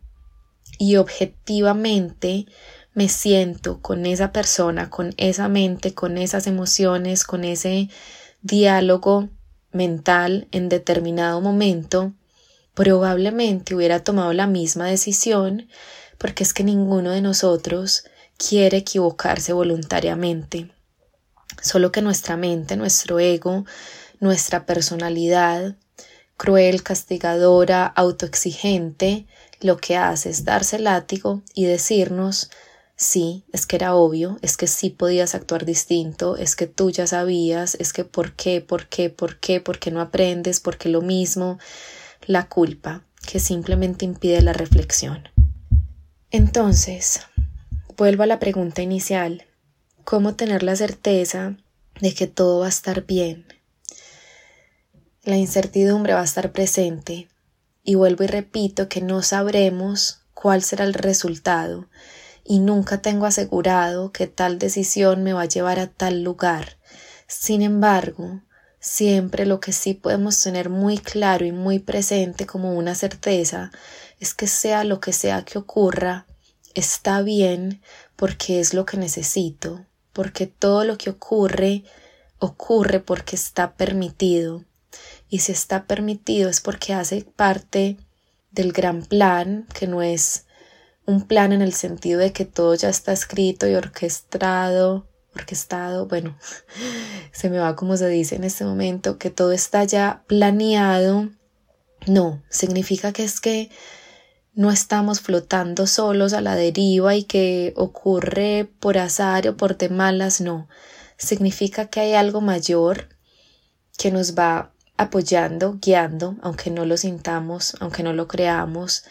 y 0.79 0.95
objetivamente 0.95 2.47
me 2.95 3.09
siento 3.09 3.81
con 3.81 4.07
esa 4.07 4.31
persona, 4.31 4.89
con 4.89 5.13
esa 5.17 5.47
mente, 5.47 5.93
con 5.93 6.17
esas 6.17 6.47
emociones, 6.47 7.23
con 7.23 7.43
ese 7.43 7.89
diálogo 8.41 9.29
mental 9.71 10.47
en 10.51 10.69
determinado 10.69 11.41
momento, 11.41 12.13
probablemente 12.73 13.75
hubiera 13.75 14.03
tomado 14.03 14.33
la 14.33 14.47
misma 14.47 14.87
decisión 14.87 15.67
porque 16.17 16.43
es 16.43 16.53
que 16.53 16.63
ninguno 16.63 17.11
de 17.11 17.21
nosotros 17.21 18.05
quiere 18.37 18.77
equivocarse 18.77 19.53
voluntariamente. 19.53 20.71
Solo 21.61 21.91
que 21.91 22.01
nuestra 22.01 22.37
mente, 22.37 22.77
nuestro 22.77 23.19
ego, 23.19 23.65
nuestra 24.19 24.65
personalidad, 24.65 25.75
cruel, 26.37 26.83
castigadora, 26.83 27.85
autoexigente, 27.85 29.27
lo 29.59 29.77
que 29.77 29.97
hace 29.97 30.29
es 30.29 30.45
darse 30.45 30.79
látigo 30.79 31.41
y 31.53 31.65
decirnos 31.65 32.49
sí, 32.99 33.45
es 33.53 33.65
que 33.65 33.77
era 33.77 33.95
obvio, 33.95 34.37
es 34.41 34.57
que 34.57 34.67
sí 34.67 34.89
podías 34.89 35.33
actuar 35.33 35.65
distinto, 35.65 36.35
es 36.35 36.57
que 36.57 36.67
tú 36.67 36.91
ya 36.91 37.07
sabías, 37.07 37.75
es 37.75 37.93
que 37.93 38.03
por 38.03 38.33
qué, 38.33 38.59
por 38.59 38.87
qué, 38.87 39.09
por 39.09 39.39
qué, 39.39 39.61
por 39.61 39.79
qué 39.79 39.89
no 39.89 40.01
aprendes, 40.01 40.59
por 40.59 40.77
qué 40.77 40.89
lo 40.89 41.01
mismo, 41.01 41.59
la 42.25 42.49
culpa 42.49 43.03
que 43.25 43.39
simplemente 43.39 44.03
impide 44.03 44.41
la 44.41 44.51
reflexión. 44.51 45.29
Entonces, 46.29 47.21
vuelvo 47.95 48.23
a 48.23 48.27
la 48.27 48.37
pregunta 48.37 48.81
inicial, 48.81 49.45
¿cómo 50.03 50.35
tener 50.35 50.61
la 50.61 50.75
certeza 50.75 51.55
de 52.01 52.13
que 52.13 52.27
todo 52.27 52.59
va 52.59 52.65
a 52.65 52.69
estar 52.69 53.05
bien? 53.05 53.45
La 55.23 55.37
incertidumbre 55.37 56.13
va 56.13 56.21
a 56.21 56.25
estar 56.25 56.51
presente 56.51 57.28
y 57.89 57.95
vuelvo 57.95 58.23
y 58.23 58.27
repito 58.27 58.87
que 58.87 59.01
no 59.01 59.23
sabremos 59.23 60.19
cuál 60.35 60.61
será 60.61 60.85
el 60.85 60.93
resultado 60.93 61.87
y 62.43 62.59
nunca 62.59 63.01
tengo 63.01 63.25
asegurado 63.25 64.11
que 64.11 64.27
tal 64.27 64.59
decisión 64.59 65.23
me 65.23 65.33
va 65.33 65.41
a 65.41 65.47
llevar 65.47 65.79
a 65.79 65.87
tal 65.87 66.21
lugar. 66.21 66.77
Sin 67.25 67.63
embargo, 67.63 68.41
siempre 68.79 69.47
lo 69.47 69.59
que 69.59 69.71
sí 69.73 69.95
podemos 69.95 70.39
tener 70.39 70.69
muy 70.69 70.99
claro 70.99 71.47
y 71.47 71.51
muy 71.51 71.79
presente 71.79 72.45
como 72.45 72.75
una 72.75 72.93
certeza 72.93 73.71
es 74.19 74.35
que 74.35 74.45
sea 74.45 74.83
lo 74.83 74.99
que 74.99 75.11
sea 75.11 75.43
que 75.43 75.57
ocurra, 75.57 76.27
está 76.75 77.23
bien 77.23 77.81
porque 78.15 78.59
es 78.59 78.75
lo 78.75 78.85
que 78.85 78.97
necesito, 78.97 79.83
porque 80.13 80.45
todo 80.45 80.83
lo 80.83 80.95
que 80.99 81.09
ocurre 81.09 81.85
ocurre 82.37 82.99
porque 82.99 83.35
está 83.35 83.73
permitido 83.73 84.63
y 85.29 85.39
si 85.39 85.51
está 85.51 85.85
permitido 85.85 86.49
es 86.49 86.59
porque 86.59 86.93
hace 86.93 87.21
parte 87.21 87.97
del 88.51 88.71
gran 88.71 89.03
plan, 89.03 89.67
que 89.73 89.87
no 89.87 90.01
es 90.01 90.45
un 91.05 91.27
plan 91.27 91.53
en 91.53 91.61
el 91.61 91.73
sentido 91.73 92.19
de 92.19 92.33
que 92.33 92.45
todo 92.45 92.75
ya 92.75 92.89
está 92.89 93.13
escrito 93.13 93.67
y 93.67 93.75
orquestado, 93.75 95.07
orquestado, 95.35 96.07
bueno, 96.07 96.37
se 97.31 97.49
me 97.49 97.59
va 97.59 97.75
como 97.75 97.95
se 97.97 98.07
dice 98.07 98.35
en 98.35 98.43
este 98.43 98.65
momento, 98.65 99.17
que 99.17 99.29
todo 99.29 99.51
está 99.51 99.83
ya 99.83 100.23
planeado. 100.27 101.29
No, 102.07 102.41
significa 102.49 103.11
que 103.11 103.23
es 103.23 103.39
que 103.39 103.69
no 104.53 104.71
estamos 104.71 105.21
flotando 105.21 105.85
solos 105.87 106.33
a 106.33 106.41
la 106.41 106.55
deriva 106.55 107.15
y 107.15 107.23
que 107.23 107.73
ocurre 107.75 108.69
por 108.79 108.97
azar 108.97 109.47
o 109.47 109.57
por 109.57 109.77
de 109.77 109.89
malas, 109.89 110.41
no. 110.41 110.67
Significa 111.17 111.87
que 111.87 111.99
hay 111.99 112.13
algo 112.13 112.41
mayor 112.41 113.09
que 113.97 114.11
nos 114.11 114.37
va 114.37 114.73
apoyando, 114.99 115.79
guiando, 115.81 116.35
aunque 116.41 116.69
no 116.71 116.83
lo 116.83 116.97
sintamos, 116.97 117.77
aunque 117.79 118.03
no 118.03 118.11
lo 118.11 118.27
creamos. 118.27 119.05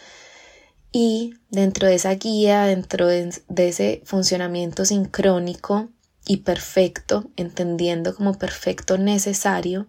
Y 0.93 1.33
dentro 1.49 1.89
de 1.89 1.95
esa 1.95 2.15
guía, 2.15 2.65
dentro 2.65 3.07
de, 3.07 3.33
ese 3.57 4.03
funcionamiento 4.05 4.85
sincrónico 4.85 5.89
y 6.27 6.39
perfecto, 6.39 7.31
entendiendo 7.37 8.15
como 8.15 8.35
perfecto 8.35 8.99
necesario, 8.99 9.87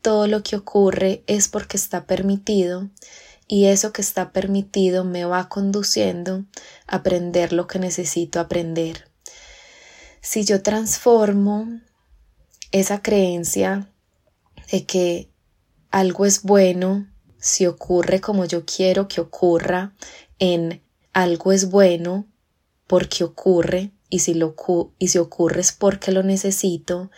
todo 0.00 0.28
lo 0.28 0.42
que 0.42 0.56
ocurre 0.56 1.24
es 1.26 1.48
porque 1.48 1.76
está 1.76 2.06
permitido 2.06 2.88
y 3.46 3.66
eso 3.66 3.92
que 3.92 4.00
está 4.00 4.32
permitido 4.32 5.04
me 5.04 5.26
va 5.26 5.50
conduciendo 5.50 6.46
a 6.86 6.96
aprender 6.96 7.52
lo 7.52 7.66
que 7.66 7.78
necesito 7.78 8.40
aprender. 8.40 9.10
Si 10.22 10.46
yo 10.46 10.62
transformo 10.62 11.68
esa 12.72 13.02
creencia 13.02 13.90
de 14.70 14.86
que 14.86 15.30
algo 15.90 16.24
es 16.26 16.42
bueno 16.42 17.06
si 17.38 17.66
ocurre 17.66 18.20
como 18.20 18.44
yo 18.44 18.64
quiero 18.64 19.08
que 19.08 19.20
ocurra, 19.20 19.94
en 20.38 20.82
algo 21.12 21.52
es 21.52 21.70
bueno 21.70 22.26
porque 22.86 23.24
ocurre 23.24 23.92
y 24.08 24.20
si, 24.20 24.34
lo, 24.34 24.54
y 24.98 25.08
si 25.08 25.18
ocurre 25.18 25.60
es 25.60 25.72
porque 25.72 26.12
lo 26.12 26.22
necesito, 26.22 27.10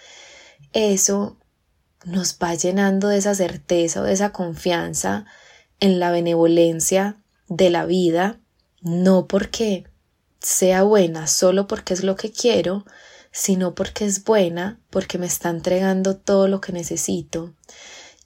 eso 0.73 1.39
nos 2.05 2.39
va 2.43 2.55
llenando 2.55 3.09
de 3.09 3.19
esa 3.19 3.35
certeza 3.35 4.01
o 4.01 4.05
de 4.05 4.13
esa 4.13 4.33
confianza 4.33 5.27
en 5.81 5.99
la 5.99 6.11
benevolencia 6.11 7.23
de 7.49 7.71
la 7.71 7.85
vida, 7.87 8.41
no 8.81 9.27
porque 9.27 9.85
sea 10.41 10.83
buena 10.83 11.27
solo 11.27 11.67
porque 11.67 11.95
es 11.95 12.03
lo 12.03 12.17
que 12.17 12.31
quiero, 12.31 12.85
sino 13.33 13.75
porque 13.75 14.05
es 14.05 14.25
buena, 14.25 14.81
porque 14.91 15.19
me 15.19 15.27
está 15.27 15.51
entregando 15.51 16.17
todo 16.17 16.49
lo 16.49 16.61
que 16.61 16.73
necesito. 16.73 17.55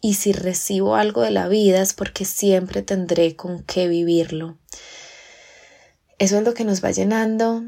Y 0.01 0.15
si 0.15 0.33
recibo 0.33 0.97
algo 0.97 1.23
de 1.23 1.31
la 1.31 1.49
vida 1.49 1.81
es 1.81 1.95
porque 1.95 2.25
siempre 2.25 2.83
tendré 2.83 3.37
con 3.37 3.63
qué 3.63 3.89
vivirlo. 3.89 4.59
Eso 6.19 6.39
es 6.39 6.45
lo 6.45 6.55
que 6.55 6.65
nos 6.65 6.85
va 6.85 6.91
llenando 6.91 7.65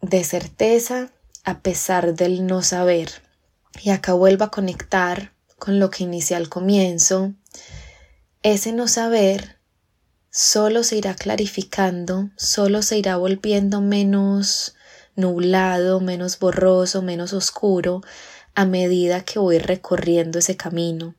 de 0.00 0.24
certeza 0.24 1.12
a 1.44 1.60
pesar 1.60 2.14
del 2.14 2.46
no 2.46 2.62
saber. 2.62 3.10
Y 3.82 3.90
acá 3.90 4.14
vuelvo 4.14 4.44
a 4.44 4.50
conectar 4.50 5.32
con 5.58 5.78
lo 5.78 5.90
que 5.90 6.04
inicié 6.04 6.36
al 6.36 6.48
comienzo. 6.48 7.34
Ese 8.42 8.72
no 8.72 8.88
saber 8.88 9.58
solo 10.30 10.82
se 10.82 10.96
irá 10.96 11.14
clarificando, 11.14 12.30
solo 12.36 12.82
se 12.82 12.98
irá 12.98 13.16
volviendo 13.16 13.80
menos 13.80 14.75
nublado, 15.16 16.00
menos 16.00 16.38
borroso, 16.38 17.02
menos 17.02 17.32
oscuro, 17.32 18.02
a 18.54 18.64
medida 18.64 19.24
que 19.24 19.38
voy 19.38 19.58
recorriendo 19.58 20.38
ese 20.38 20.56
camino, 20.56 21.14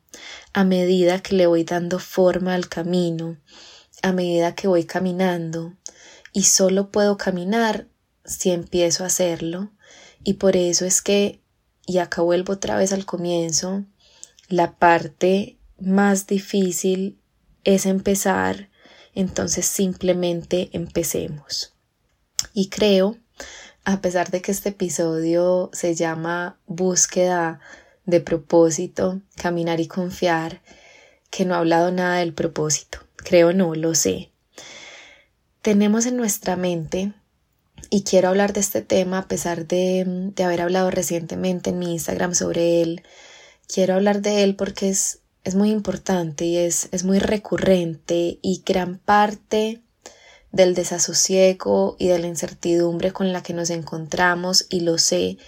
a 0.52 0.64
medida 0.64 1.20
que 1.20 1.36
le 1.36 1.46
voy 1.46 1.64
dando 1.64 1.98
forma 1.98 2.54
al 2.54 2.68
camino, 2.68 3.36
a 4.02 4.12
medida 4.12 4.54
que 4.54 4.68
voy 4.68 4.84
caminando, 4.84 5.74
y 6.32 6.44
solo 6.44 6.90
puedo 6.90 7.16
caminar 7.16 7.86
si 8.24 8.50
empiezo 8.50 9.04
a 9.04 9.08
hacerlo, 9.08 9.70
y 10.24 10.34
por 10.34 10.56
eso 10.56 10.84
es 10.84 11.02
que, 11.02 11.40
y 11.86 11.98
acá 11.98 12.22
vuelvo 12.22 12.54
otra 12.54 12.76
vez 12.76 12.92
al 12.92 13.06
comienzo, 13.06 13.84
la 14.48 14.76
parte 14.76 15.58
más 15.78 16.26
difícil 16.26 17.18
es 17.64 17.86
empezar, 17.86 18.70
entonces 19.14 19.66
simplemente 19.66 20.70
empecemos. 20.72 21.74
Y 22.52 22.68
creo 22.68 23.16
a 23.84 24.00
pesar 24.00 24.30
de 24.30 24.42
que 24.42 24.52
este 24.52 24.70
episodio 24.70 25.70
se 25.72 25.94
llama 25.94 26.58
búsqueda 26.66 27.60
de 28.04 28.20
propósito, 28.20 29.20
caminar 29.36 29.80
y 29.80 29.88
confiar, 29.88 30.62
que 31.30 31.44
no 31.44 31.54
ha 31.54 31.58
hablado 31.58 31.90
nada 31.90 32.16
del 32.16 32.34
propósito. 32.34 32.98
Creo 33.16 33.52
no, 33.52 33.74
lo 33.74 33.94
sé. 33.94 34.30
Tenemos 35.62 36.06
en 36.06 36.16
nuestra 36.16 36.56
mente, 36.56 37.12
y 37.90 38.02
quiero 38.02 38.28
hablar 38.28 38.52
de 38.52 38.60
este 38.60 38.82
tema 38.82 39.18
a 39.18 39.28
pesar 39.28 39.66
de, 39.66 40.04
de 40.34 40.44
haber 40.44 40.60
hablado 40.60 40.90
recientemente 40.90 41.70
en 41.70 41.78
mi 41.78 41.92
Instagram 41.92 42.34
sobre 42.34 42.82
él, 42.82 43.02
quiero 43.66 43.94
hablar 43.94 44.20
de 44.20 44.44
él 44.44 44.56
porque 44.56 44.88
es, 44.88 45.20
es 45.44 45.54
muy 45.54 45.70
importante 45.70 46.44
y 46.44 46.56
es, 46.56 46.88
es 46.92 47.04
muy 47.04 47.18
recurrente 47.18 48.38
y 48.42 48.62
gran 48.66 48.98
parte 48.98 49.82
del 50.52 50.74
desasosiego 50.74 51.96
y 51.98 52.08
de 52.08 52.18
la 52.18 52.26
incertidumbre 52.26 53.12
con 53.12 53.32
la 53.32 53.42
que 53.42 53.54
nos 53.54 53.70
encontramos 53.70 54.66
y 54.68 54.80
lo 54.80 54.98
sé 54.98 55.38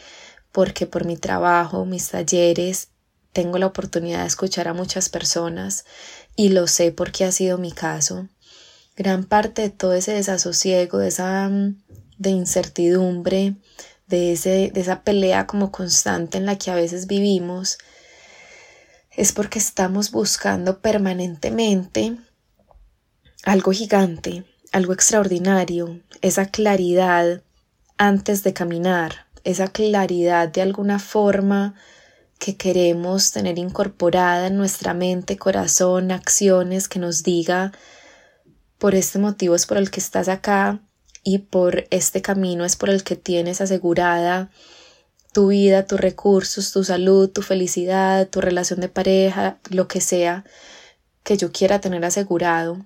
porque 0.52 0.86
por 0.86 1.04
mi 1.04 1.16
trabajo, 1.16 1.84
mis 1.84 2.08
talleres, 2.08 2.88
tengo 3.32 3.58
la 3.58 3.66
oportunidad 3.66 4.22
de 4.22 4.26
escuchar 4.26 4.68
a 4.68 4.74
muchas 4.74 5.08
personas 5.08 5.84
y 6.36 6.48
lo 6.50 6.66
sé 6.66 6.92
porque 6.92 7.24
ha 7.24 7.32
sido 7.32 7.58
mi 7.58 7.72
caso. 7.72 8.28
Gran 8.96 9.24
parte 9.24 9.62
de 9.62 9.70
todo 9.70 9.94
ese 9.94 10.12
desasosiego, 10.12 10.98
de 10.98 11.08
esa 11.08 11.48
mm, 11.48 11.82
de 12.18 12.30
incertidumbre, 12.30 13.54
de, 14.08 14.32
ese, 14.32 14.70
de 14.74 14.80
esa 14.80 15.02
pelea 15.02 15.46
como 15.46 15.70
constante 15.70 16.38
en 16.38 16.46
la 16.46 16.58
que 16.58 16.70
a 16.70 16.74
veces 16.74 17.06
vivimos, 17.06 17.78
es 19.16 19.32
porque 19.32 19.58
estamos 19.58 20.10
buscando 20.10 20.80
permanentemente 20.80 22.16
algo 23.44 23.72
gigante, 23.72 24.44
algo 24.72 24.92
extraordinario, 24.92 26.00
esa 26.20 26.46
claridad 26.46 27.42
antes 27.96 28.42
de 28.42 28.52
caminar, 28.52 29.26
esa 29.44 29.68
claridad 29.68 30.48
de 30.48 30.62
alguna 30.62 30.98
forma 30.98 31.74
que 32.38 32.56
queremos 32.56 33.32
tener 33.32 33.58
incorporada 33.58 34.46
en 34.46 34.56
nuestra 34.56 34.94
mente, 34.94 35.36
corazón, 35.36 36.10
acciones 36.10 36.88
que 36.88 36.98
nos 36.98 37.22
diga 37.22 37.72
por 38.78 38.94
este 38.94 39.18
motivo 39.18 39.54
es 39.54 39.66
por 39.66 39.76
el 39.76 39.90
que 39.90 40.00
estás 40.00 40.28
acá 40.28 40.80
y 41.22 41.38
por 41.38 41.86
este 41.90 42.22
camino 42.22 42.64
es 42.64 42.76
por 42.76 42.88
el 42.88 43.04
que 43.04 43.16
tienes 43.16 43.60
asegurada 43.60 44.50
tu 45.32 45.48
vida, 45.48 45.86
tus 45.86 46.00
recursos, 46.00 46.72
tu 46.72 46.82
salud, 46.82 47.28
tu 47.28 47.42
felicidad, 47.42 48.28
tu 48.28 48.40
relación 48.40 48.80
de 48.80 48.88
pareja, 48.88 49.58
lo 49.68 49.86
que 49.86 50.00
sea 50.00 50.44
que 51.22 51.36
yo 51.36 51.52
quiera 51.52 51.80
tener 51.80 52.04
asegurado. 52.04 52.84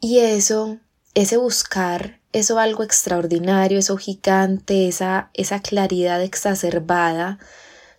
Y 0.00 0.18
eso 0.18 0.78
ese 1.14 1.36
buscar 1.36 2.20
eso 2.32 2.58
algo 2.58 2.82
extraordinario, 2.82 3.78
eso 3.78 3.96
gigante, 3.96 4.88
esa, 4.88 5.30
esa 5.34 5.60
claridad 5.60 6.22
exacerbada, 6.22 7.38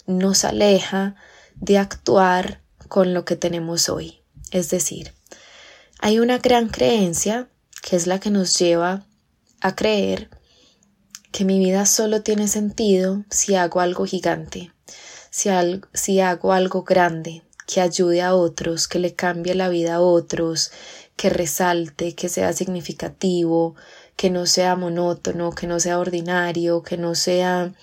nos 0.07 0.45
aleja 0.45 1.15
de 1.55 1.77
actuar 1.77 2.61
con 2.87 3.13
lo 3.13 3.25
que 3.25 3.35
tenemos 3.35 3.89
hoy. 3.89 4.21
Es 4.51 4.69
decir, 4.69 5.13
hay 5.99 6.19
una 6.19 6.37
gran 6.37 6.69
creencia 6.69 7.49
que 7.81 7.95
es 7.95 8.07
la 8.07 8.19
que 8.19 8.31
nos 8.31 8.57
lleva 8.57 9.05
a 9.59 9.75
creer 9.75 10.29
que 11.31 11.45
mi 11.45 11.59
vida 11.59 11.85
solo 11.85 12.21
tiene 12.21 12.47
sentido 12.47 13.23
si 13.29 13.55
hago 13.55 13.79
algo 13.79 14.05
gigante, 14.05 14.71
si, 15.29 15.49
si 15.93 16.19
hago 16.19 16.53
algo 16.53 16.83
grande, 16.83 17.43
que 17.65 17.79
ayude 17.79 18.21
a 18.21 18.35
otros, 18.35 18.87
que 18.87 18.99
le 18.99 19.15
cambie 19.15 19.55
la 19.55 19.69
vida 19.69 19.95
a 19.95 20.01
otros, 20.01 20.71
que 21.15 21.29
resalte, 21.29 22.15
que 22.15 22.29
sea 22.29 22.53
significativo, 22.53 23.75
que 24.15 24.29
no 24.29 24.45
sea 24.45 24.75
monótono, 24.75 25.51
que 25.51 25.67
no 25.67 25.79
sea 25.79 25.99
ordinario, 25.99 26.83
que 26.83 26.97
no 26.97 27.15
sea 27.15 27.73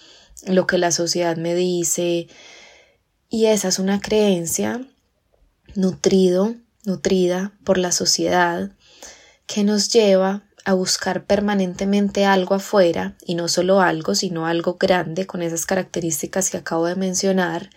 lo 0.46 0.66
que 0.66 0.78
la 0.78 0.90
sociedad 0.90 1.36
me 1.36 1.54
dice. 1.54 2.28
Y 3.28 3.46
esa 3.46 3.68
es 3.68 3.78
una 3.78 4.00
creencia 4.00 4.80
nutrido, 5.74 6.54
nutrida 6.84 7.52
por 7.64 7.78
la 7.78 7.92
sociedad 7.92 8.70
que 9.46 9.64
nos 9.64 9.92
lleva 9.92 10.44
a 10.64 10.74
buscar 10.74 11.24
permanentemente 11.24 12.26
algo 12.26 12.54
afuera, 12.54 13.16
y 13.24 13.34
no 13.34 13.48
solo 13.48 13.80
algo, 13.80 14.14
sino 14.14 14.46
algo 14.46 14.76
grande 14.78 15.26
con 15.26 15.40
esas 15.40 15.64
características 15.64 16.50
que 16.50 16.58
acabo 16.58 16.84
de 16.84 16.94
mencionar, 16.94 17.70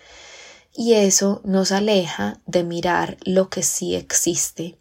y 0.75 0.93
eso 0.95 1.41
nos 1.45 1.71
aleja 1.71 2.41
de 2.45 2.63
mirar 2.63 3.15
lo 3.23 3.49
que 3.49 3.63
sí 3.63 3.95
existe. 3.95 4.80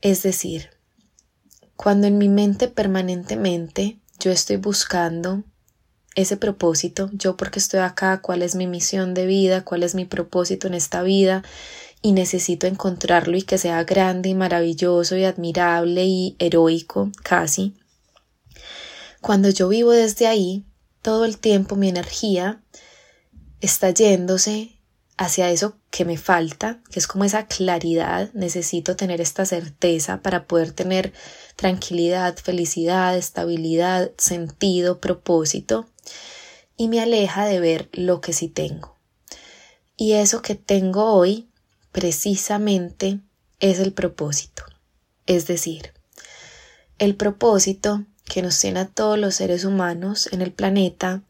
Es 0.00 0.22
decir, 0.22 0.70
cuando 1.76 2.06
en 2.06 2.18
mi 2.18 2.28
mente 2.28 2.68
permanentemente 2.68 4.00
yo 4.18 4.30
estoy 4.30 4.56
buscando 4.56 5.44
ese 6.14 6.36
propósito, 6.36 7.10
yo 7.12 7.36
porque 7.36 7.58
estoy 7.58 7.80
acá, 7.80 8.20
cuál 8.22 8.42
es 8.42 8.54
mi 8.54 8.66
misión 8.66 9.12
de 9.12 9.26
vida, 9.26 9.64
cuál 9.64 9.82
es 9.82 9.94
mi 9.94 10.06
propósito 10.06 10.66
en 10.66 10.74
esta 10.74 11.02
vida, 11.02 11.42
y 12.02 12.12
necesito 12.12 12.66
encontrarlo 12.66 13.36
y 13.36 13.42
que 13.42 13.58
sea 13.58 13.84
grande 13.84 14.30
y 14.30 14.34
maravilloso 14.34 15.16
y 15.16 15.24
admirable 15.24 16.04
y 16.04 16.36
heroico 16.38 17.10
casi. 17.22 17.74
Cuando 19.20 19.50
yo 19.50 19.68
vivo 19.68 19.92
desde 19.92 20.26
ahí, 20.26 20.64
todo 21.02 21.24
el 21.24 21.38
tiempo 21.38 21.76
mi 21.76 21.88
energía 21.88 22.62
está 23.60 23.90
yéndose 23.90 24.75
hacia 25.16 25.50
eso 25.50 25.76
que 25.90 26.04
me 26.04 26.18
falta, 26.18 26.80
que 26.90 26.98
es 26.98 27.06
como 27.06 27.24
esa 27.24 27.46
claridad, 27.46 28.30
necesito 28.34 28.96
tener 28.96 29.20
esta 29.20 29.46
certeza 29.46 30.20
para 30.20 30.46
poder 30.46 30.72
tener 30.72 31.12
tranquilidad, 31.56 32.36
felicidad, 32.36 33.16
estabilidad, 33.16 34.12
sentido, 34.18 35.00
propósito, 35.00 35.86
y 36.76 36.88
me 36.88 37.00
aleja 37.00 37.46
de 37.46 37.60
ver 37.60 37.88
lo 37.92 38.20
que 38.20 38.34
sí 38.34 38.48
tengo. 38.48 38.96
Y 39.96 40.12
eso 40.12 40.42
que 40.42 40.54
tengo 40.54 41.12
hoy 41.14 41.48
precisamente 41.92 43.20
es 43.60 43.78
el 43.78 43.94
propósito. 43.94 44.64
Es 45.24 45.46
decir, 45.46 45.94
el 46.98 47.16
propósito 47.16 48.04
que 48.26 48.42
nos 48.42 48.60
tiene 48.60 48.80
a 48.80 48.88
todos 48.88 49.18
los 49.18 49.36
seres 49.36 49.64
humanos 49.64 50.28
en 50.32 50.42
el 50.42 50.52
planeta 50.52 51.22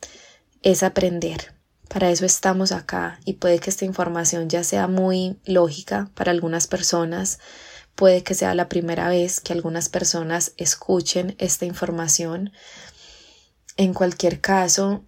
es 0.63 0.83
aprender. 0.83 1.56
Para 1.97 2.11
eso 2.11 2.27
estamos 2.27 2.73
acá 2.73 3.21
y 3.25 3.33
puede 3.33 3.59
que 3.59 3.71
esta 3.71 3.87
información 3.87 4.51
ya 4.51 4.63
sea 4.65 4.87
muy 4.87 5.39
lógica 5.47 6.11
para 6.15 6.31
algunas 6.31 6.67
personas, 6.67 7.39
puede 7.95 8.23
que 8.23 8.35
sea 8.35 8.55
la 8.55 8.69
primera 8.69 9.09
vez 9.09 9.41
que 9.41 9.55
algunas 9.55 9.89
personas 9.89 10.53
escuchen 10.59 11.35
esta 11.39 11.65
información. 11.65 12.53
En 13.79 13.95
cualquier 13.95 14.43
caso, 14.43 15.07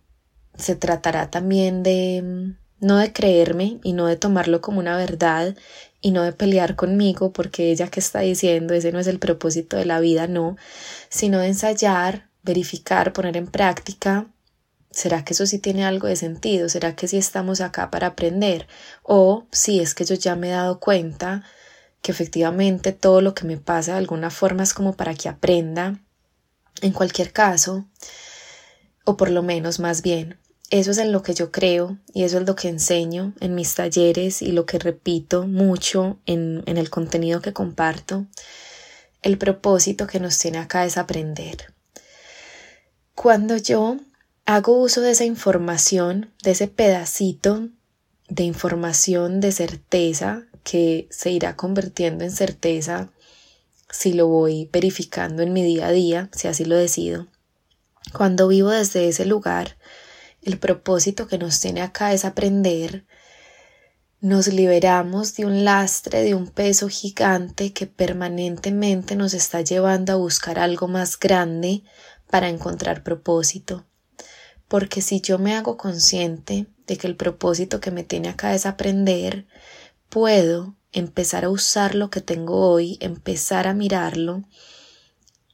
se 0.57 0.77
tratará 0.77 1.31
también 1.31 1.83
de 1.83 2.55
no 2.81 2.97
de 2.97 3.13
creerme 3.13 3.81
y 3.83 3.93
no 3.93 4.07
de 4.07 4.17
tomarlo 4.17 4.63
como 4.63 4.79
una 4.79 4.97
verdad 4.97 5.55
y 6.01 6.13
no 6.13 6.23
de 6.23 6.33
pelear 6.33 6.75
conmigo 6.75 7.35
porque 7.35 7.71
ella 7.71 7.89
que 7.89 8.01
está 8.01 8.21
diciendo 8.21 8.73
ese 8.73 8.93
no 8.93 8.99
es 8.99 9.09
el 9.09 9.19
propósito 9.19 9.77
de 9.77 9.85
la 9.85 10.01
vida, 10.01 10.27
no, 10.27 10.57
sino 11.11 11.39
de 11.39 11.49
ensayar, 11.49 12.31
verificar, 12.43 13.13
poner 13.13 13.37
en 13.37 13.47
práctica. 13.47 14.27
¿Será 14.99 15.25
que 15.25 15.33
eso 15.33 15.47
sí 15.47 15.61
tiene 15.61 15.85
algo 15.85 16.09
de 16.09 16.17
sentido? 16.17 16.69
¿Será 16.69 16.97
que 16.97 17.07
sí 17.07 17.19
estamos 17.19 17.61
acá 17.61 17.89
para 17.89 18.09
aprender? 18.09 18.67
O 19.05 19.47
si 19.53 19.79
es 19.79 19.95
que 19.95 20.05
yo 20.05 20.17
ya 20.17 20.35
me 20.35 20.49
he 20.49 20.51
dado 20.51 20.81
cuenta 20.81 21.45
que 22.03 22.11
efectivamente 22.11 22.91
todo 22.91 23.21
lo 23.21 23.33
que 23.33 23.47
me 23.47 23.59
pasa 23.59 23.93
de 23.93 23.99
alguna 23.99 24.31
forma 24.31 24.65
es 24.65 24.75
como 24.75 24.97
para 24.97 25.15
que 25.15 25.29
aprenda. 25.29 26.01
En 26.83 26.91
cualquier 26.91 27.33
caso, 27.33 27.87
o 29.05 29.17
por 29.17 29.31
lo 29.31 29.45
menos 29.45 29.79
más 29.79 30.03
bien, 30.03 30.41
eso 30.69 30.91
es 30.91 30.99
en 30.99 31.13
lo 31.13 31.23
que 31.23 31.33
yo 31.33 31.53
creo 31.53 31.97
y 32.13 32.25
eso 32.25 32.39
es 32.39 32.45
lo 32.49 32.57
que 32.57 32.67
enseño 32.67 33.35
en 33.39 33.55
mis 33.55 33.77
talleres 33.77 34.43
y 34.43 34.51
lo 34.51 34.67
que 34.67 34.81
repito 34.81 35.47
mucho 35.47 36.19
en, 36.27 36.65
en 36.67 36.77
el 36.77 36.91
contenido 36.91 37.41
que 37.41 37.53
comparto. 37.53 38.27
El 39.23 39.39
propósito 39.39 40.09
que 40.09 40.19
nos 40.19 40.37
tiene 40.41 40.59
acá 40.59 40.85
es 40.85 40.99
aprender. 40.99 41.73
Cuando 43.15 43.57
yo 43.57 43.99
hago 44.49 44.81
uso 44.81 45.03
de 45.03 45.11
esa 45.11 45.27
información, 45.27 46.33
de 46.43 46.53
ese 46.53 46.69
pedacito 46.69 47.69
de 48.31 48.45
información 48.45 49.41
de 49.41 49.53
certeza 49.53 50.47
que 50.65 51.07
se 51.11 51.31
irá 51.31 51.55
convirtiendo 51.55 52.25
en 52.25 52.31
certeza 52.31 53.11
si 53.91 54.15
lo 54.15 54.27
voy 54.27 54.71
verificando 54.73 55.43
en 55.43 55.53
mi 55.53 55.63
día 55.63 55.89
a 55.89 55.91
día, 55.91 56.31
si 56.33 56.49
así 56.49 56.65
lo 56.65 56.77
decido. 56.77 57.27
Cuando 58.15 58.49
vivo 58.49 58.71
desde 58.71 59.07
ese 59.07 59.27
lugar, 59.27 59.77
el 60.41 60.59
propósito 60.59 61.29
que 61.29 61.37
nos 61.37 61.61
tiene 61.61 61.83
acá 61.83 62.15
es 62.15 62.25
aprender. 62.25 63.05
Nos 64.23 64.49
liberamos 64.49 65.37
de 65.37 65.45
un 65.45 65.63
lastre, 65.65 66.23
de 66.23 66.35
un 66.35 66.49
peso 66.49 66.89
gigante 66.89 67.75
que 67.75 67.87
permanentemente 67.87 69.15
nos 69.15 69.35
está 69.35 69.61
llevando 69.61 70.15
a 70.15 70.17
buscar 70.17 70.59
algo 70.59 70.89
más 70.89 71.21
grande 71.21 71.83
para 72.31 72.49
encontrar 72.49 73.03
propósito. 73.03 73.85
Porque 74.69 75.01
si 75.03 75.21
yo 75.21 75.39
me 75.39 75.57
hago 75.57 75.77
consciente 75.77 76.67
de 76.87 76.97
que 76.97 77.07
el 77.07 77.17
propósito 77.17 77.81
que 77.81 77.91
me 77.91 78.05
tiene 78.05 78.29
acá 78.29 78.55
es 78.55 78.67
aprender, 78.67 79.47
puedo 80.09 80.77
empezar 80.93 81.45
a 81.45 81.51
usar 81.51 81.95
lo 81.95 82.11
que 82.11 82.21
tengo 82.21 82.71
hoy, 82.71 82.99
empezar 83.01 83.67
a 83.67 83.75
mirarlo 83.75 84.45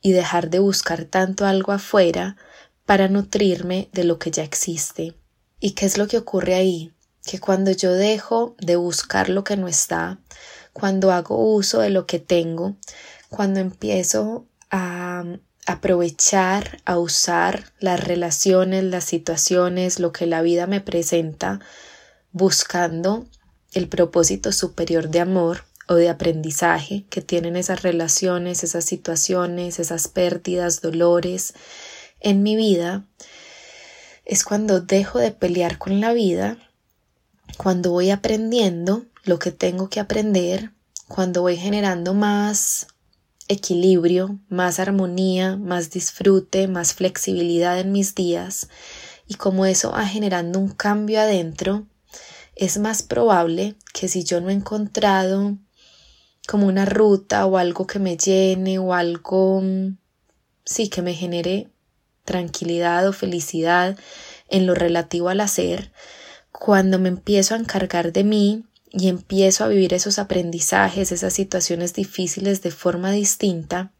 y 0.00 0.12
dejar 0.12 0.50
de 0.50 0.58
buscar 0.58 1.04
tanto 1.04 1.46
algo 1.46 1.72
afuera 1.72 2.36
para 2.84 3.08
nutrirme 3.08 3.88
de 3.92 4.04
lo 4.04 4.18
que 4.18 4.30
ya 4.30 4.44
existe. 4.44 5.14
¿Y 5.60 5.72
qué 5.72 5.86
es 5.86 5.96
lo 5.96 6.06
que 6.08 6.18
ocurre 6.18 6.54
ahí? 6.54 6.92
Que 7.24 7.40
cuando 7.40 7.70
yo 7.70 7.92
dejo 7.92 8.54
de 8.58 8.76
buscar 8.76 9.30
lo 9.30 9.44
que 9.44 9.56
no 9.56 9.66
está, 9.66 10.20
cuando 10.72 11.10
hago 11.10 11.38
uso 11.54 11.80
de 11.80 11.90
lo 11.90 12.06
que 12.06 12.18
tengo, 12.18 12.76
cuando 13.30 13.60
empiezo 13.60 14.46
a 14.70 15.24
aprovechar, 15.66 16.80
a 16.84 16.98
usar 16.98 17.72
las 17.78 18.02
relaciones, 18.02 18.84
las 18.84 19.04
situaciones, 19.04 19.98
lo 19.98 20.12
que 20.12 20.26
la 20.26 20.42
vida 20.42 20.66
me 20.66 20.80
presenta, 20.80 21.60
buscando 22.32 23.26
el 23.72 23.88
propósito 23.88 24.52
superior 24.52 25.08
de 25.08 25.20
amor 25.20 25.64
o 25.88 25.94
de 25.94 26.08
aprendizaje 26.08 27.04
que 27.10 27.22
tienen 27.22 27.56
esas 27.56 27.82
relaciones, 27.82 28.64
esas 28.64 28.84
situaciones, 28.84 29.78
esas 29.78 30.08
pérdidas, 30.08 30.80
dolores, 30.80 31.54
en 32.20 32.42
mi 32.42 32.56
vida 32.56 33.04
es 34.24 34.44
cuando 34.44 34.80
dejo 34.80 35.18
de 35.18 35.30
pelear 35.30 35.78
con 35.78 36.00
la 36.00 36.12
vida, 36.12 36.56
cuando 37.58 37.90
voy 37.90 38.10
aprendiendo 38.10 39.04
lo 39.24 39.38
que 39.38 39.52
tengo 39.52 39.90
que 39.90 40.00
aprender, 40.00 40.72
cuando 41.08 41.42
voy 41.42 41.56
generando 41.56 42.14
más 42.14 42.86
equilibrio, 43.48 44.38
más 44.48 44.78
armonía, 44.78 45.56
más 45.56 45.90
disfrute, 45.90 46.68
más 46.68 46.94
flexibilidad 46.94 47.78
en 47.78 47.92
mis 47.92 48.14
días, 48.14 48.68
y 49.26 49.34
como 49.34 49.66
eso 49.66 49.92
va 49.92 50.06
generando 50.06 50.58
un 50.58 50.68
cambio 50.68 51.20
adentro, 51.20 51.86
es 52.56 52.78
más 52.78 53.02
probable 53.02 53.74
que 53.92 54.08
si 54.08 54.24
yo 54.24 54.40
no 54.40 54.50
he 54.50 54.52
encontrado 54.52 55.56
como 56.46 56.66
una 56.66 56.84
ruta 56.84 57.46
o 57.46 57.56
algo 57.56 57.86
que 57.86 57.98
me 57.98 58.16
llene 58.16 58.78
o 58.78 58.94
algo 58.94 59.62
sí 60.64 60.88
que 60.88 61.02
me 61.02 61.14
genere 61.14 61.70
tranquilidad 62.24 63.06
o 63.08 63.12
felicidad 63.12 63.98
en 64.48 64.66
lo 64.66 64.74
relativo 64.74 65.28
al 65.28 65.40
hacer, 65.40 65.92
cuando 66.52 66.98
me 66.98 67.08
empiezo 67.08 67.54
a 67.54 67.58
encargar 67.58 68.12
de 68.12 68.24
mí 68.24 68.64
y 68.96 69.08
empiezo 69.08 69.64
a 69.64 69.68
vivir 69.68 69.92
esos 69.92 70.18
aprendizajes, 70.18 71.10
esas 71.10 71.32
situaciones 71.32 71.94
difíciles 71.94 72.62
de 72.62 72.70
forma 72.70 73.10
distinta, 73.10 73.92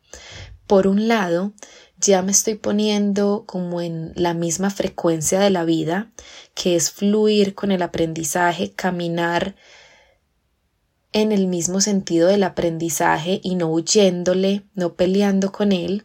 por 0.69 0.87
un 0.87 1.09
lado, 1.09 1.53
ya 1.99 2.23
me 2.23 2.31
estoy 2.33 2.55
poniendo 2.55 3.45
como 3.47 3.81
en 3.81 4.13
la 4.15 4.35
misma 4.35 4.71
frecuencia 4.71 5.41
de 5.41 5.51
la 5.51 5.65
vida, 5.65 6.13
que 6.55 6.77
es 6.77 6.91
fluir 6.91 7.55
con 7.55 7.73
el 7.73 7.83
aprendizaje, 7.83 8.73
caminar 8.73 9.57
en 11.13 11.33
el 11.33 11.49
mismo 11.49 11.81
sentido 11.81 12.29
del 12.29 12.45
aprendizaje 12.45 13.41
y 13.43 13.57
no 13.57 13.69
huyéndole, 13.69 14.63
no 14.75 14.95
peleando 14.95 15.53
con 15.53 15.73
él. 15.73 16.05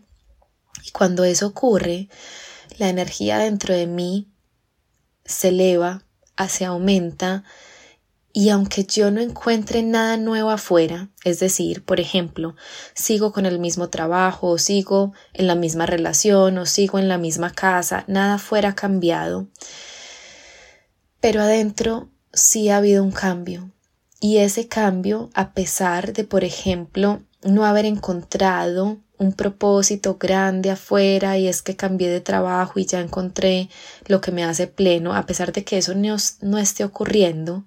Y 0.83 0.91
cuando 0.91 1.23
eso 1.23 1.47
ocurre, 1.47 2.09
la 2.77 2.89
energía 2.89 3.37
dentro 3.37 3.73
de 3.73 3.87
mí 3.87 4.27
se 5.25 5.49
eleva, 5.49 6.03
se 6.47 6.65
aumenta 6.65 7.43
y 8.39 8.51
aunque 8.51 8.85
yo 8.85 9.11
no 9.11 9.19
encuentre 9.19 9.83
nada 9.83 10.15
nuevo 10.15 10.49
afuera, 10.49 11.09
es 11.25 11.41
decir, 11.41 11.83
por 11.83 11.99
ejemplo, 11.99 12.55
sigo 12.93 13.33
con 13.33 13.45
el 13.45 13.59
mismo 13.59 13.89
trabajo, 13.89 14.47
o 14.47 14.57
sigo 14.57 15.11
en 15.33 15.45
la 15.45 15.55
misma 15.55 15.85
relación, 15.85 16.57
o 16.57 16.65
sigo 16.65 16.99
en 16.99 17.09
la 17.09 17.17
misma 17.17 17.51
casa, 17.51 18.05
nada 18.07 18.37
fuera 18.37 18.75
cambiado, 18.75 19.49
pero 21.19 21.41
adentro 21.41 22.07
sí 22.31 22.69
ha 22.69 22.77
habido 22.77 23.03
un 23.03 23.11
cambio. 23.11 23.71
Y 24.21 24.37
ese 24.37 24.69
cambio, 24.69 25.29
a 25.33 25.51
pesar 25.51 26.13
de, 26.13 26.23
por 26.23 26.45
ejemplo, 26.45 27.21
no 27.43 27.65
haber 27.65 27.83
encontrado 27.83 28.99
un 29.17 29.33
propósito 29.33 30.15
grande 30.17 30.71
afuera 30.71 31.37
y 31.37 31.49
es 31.49 31.61
que 31.61 31.75
cambié 31.75 32.09
de 32.09 32.21
trabajo 32.21 32.79
y 32.79 32.85
ya 32.85 33.01
encontré 33.01 33.67
lo 34.07 34.21
que 34.21 34.31
me 34.31 34.45
hace 34.45 34.67
pleno, 34.67 35.13
a 35.13 35.25
pesar 35.25 35.51
de 35.51 35.65
que 35.65 35.77
eso 35.77 35.93
no, 35.93 36.15
no 36.39 36.57
esté 36.57 36.85
ocurriendo, 36.85 37.65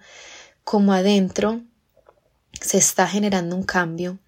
como 0.65 0.93
adentro 0.93 1.63
se 2.61 2.79
está 2.79 3.07
generando 3.07 3.57
un 3.57 3.65
cambio, 3.65 4.19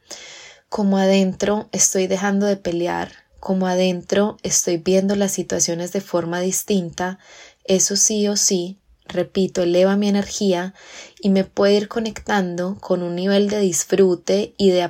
como 0.69 0.99
adentro 0.99 1.69
estoy 1.73 2.07
dejando 2.07 2.47
de 2.47 2.57
pelear, 2.57 3.13
como 3.41 3.67
adentro 3.67 4.39
estoy 4.43 4.79
viendo 4.79 5.17
las 5.17 5.33
situaciones 5.33 5.93
de 5.93 6.01
forma 6.01 6.41
distinta, 6.41 7.19
eso 7.65 7.97
sí 7.97 8.27
o 8.29 8.37
sí, 8.37 8.79
repito, 9.07 9.63
eleva 9.63 9.97
mi 9.97 10.09
energía 10.09 10.75
y 11.21 11.31
me 11.31 11.45
puede 11.45 11.75
ir 11.75 11.89
conectando 11.89 12.79
con 12.81 13.03
un 13.03 13.15
nivel 13.15 13.49
de 13.49 13.61
disfrute 13.61 14.55
y 14.57 14.71
de 14.71 14.83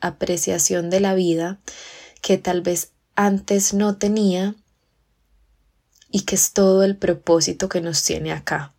apreciación 0.00 0.90
de 0.90 1.00
la 1.00 1.14
vida 1.14 1.60
que 2.22 2.38
tal 2.38 2.62
vez 2.62 2.92
antes 3.14 3.74
no 3.74 3.96
tenía 3.96 4.54
y 6.10 6.22
que 6.22 6.36
es 6.36 6.52
todo 6.52 6.84
el 6.84 6.96
propósito 6.96 7.68
que 7.68 7.80
nos 7.80 8.02
tiene 8.02 8.32
acá. 8.32 8.73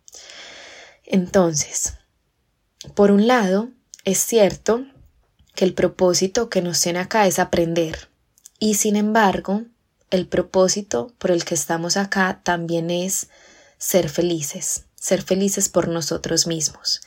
Entonces, 1.06 1.94
por 2.94 3.10
un 3.10 3.26
lado, 3.26 3.70
es 4.04 4.18
cierto 4.18 4.84
que 5.54 5.64
el 5.64 5.72
propósito 5.72 6.50
que 6.50 6.62
nos 6.62 6.80
tiene 6.80 6.98
acá 6.98 7.26
es 7.26 7.38
aprender 7.38 8.08
y 8.58 8.74
sin 8.74 8.96
embargo, 8.96 9.62
el 10.10 10.26
propósito 10.26 11.12
por 11.18 11.30
el 11.30 11.44
que 11.44 11.54
estamos 11.54 11.96
acá 11.96 12.40
también 12.42 12.90
es 12.90 13.28
ser 13.78 14.08
felices, 14.08 14.84
ser 14.94 15.22
felices 15.22 15.68
por 15.68 15.88
nosotros 15.88 16.46
mismos. 16.46 17.00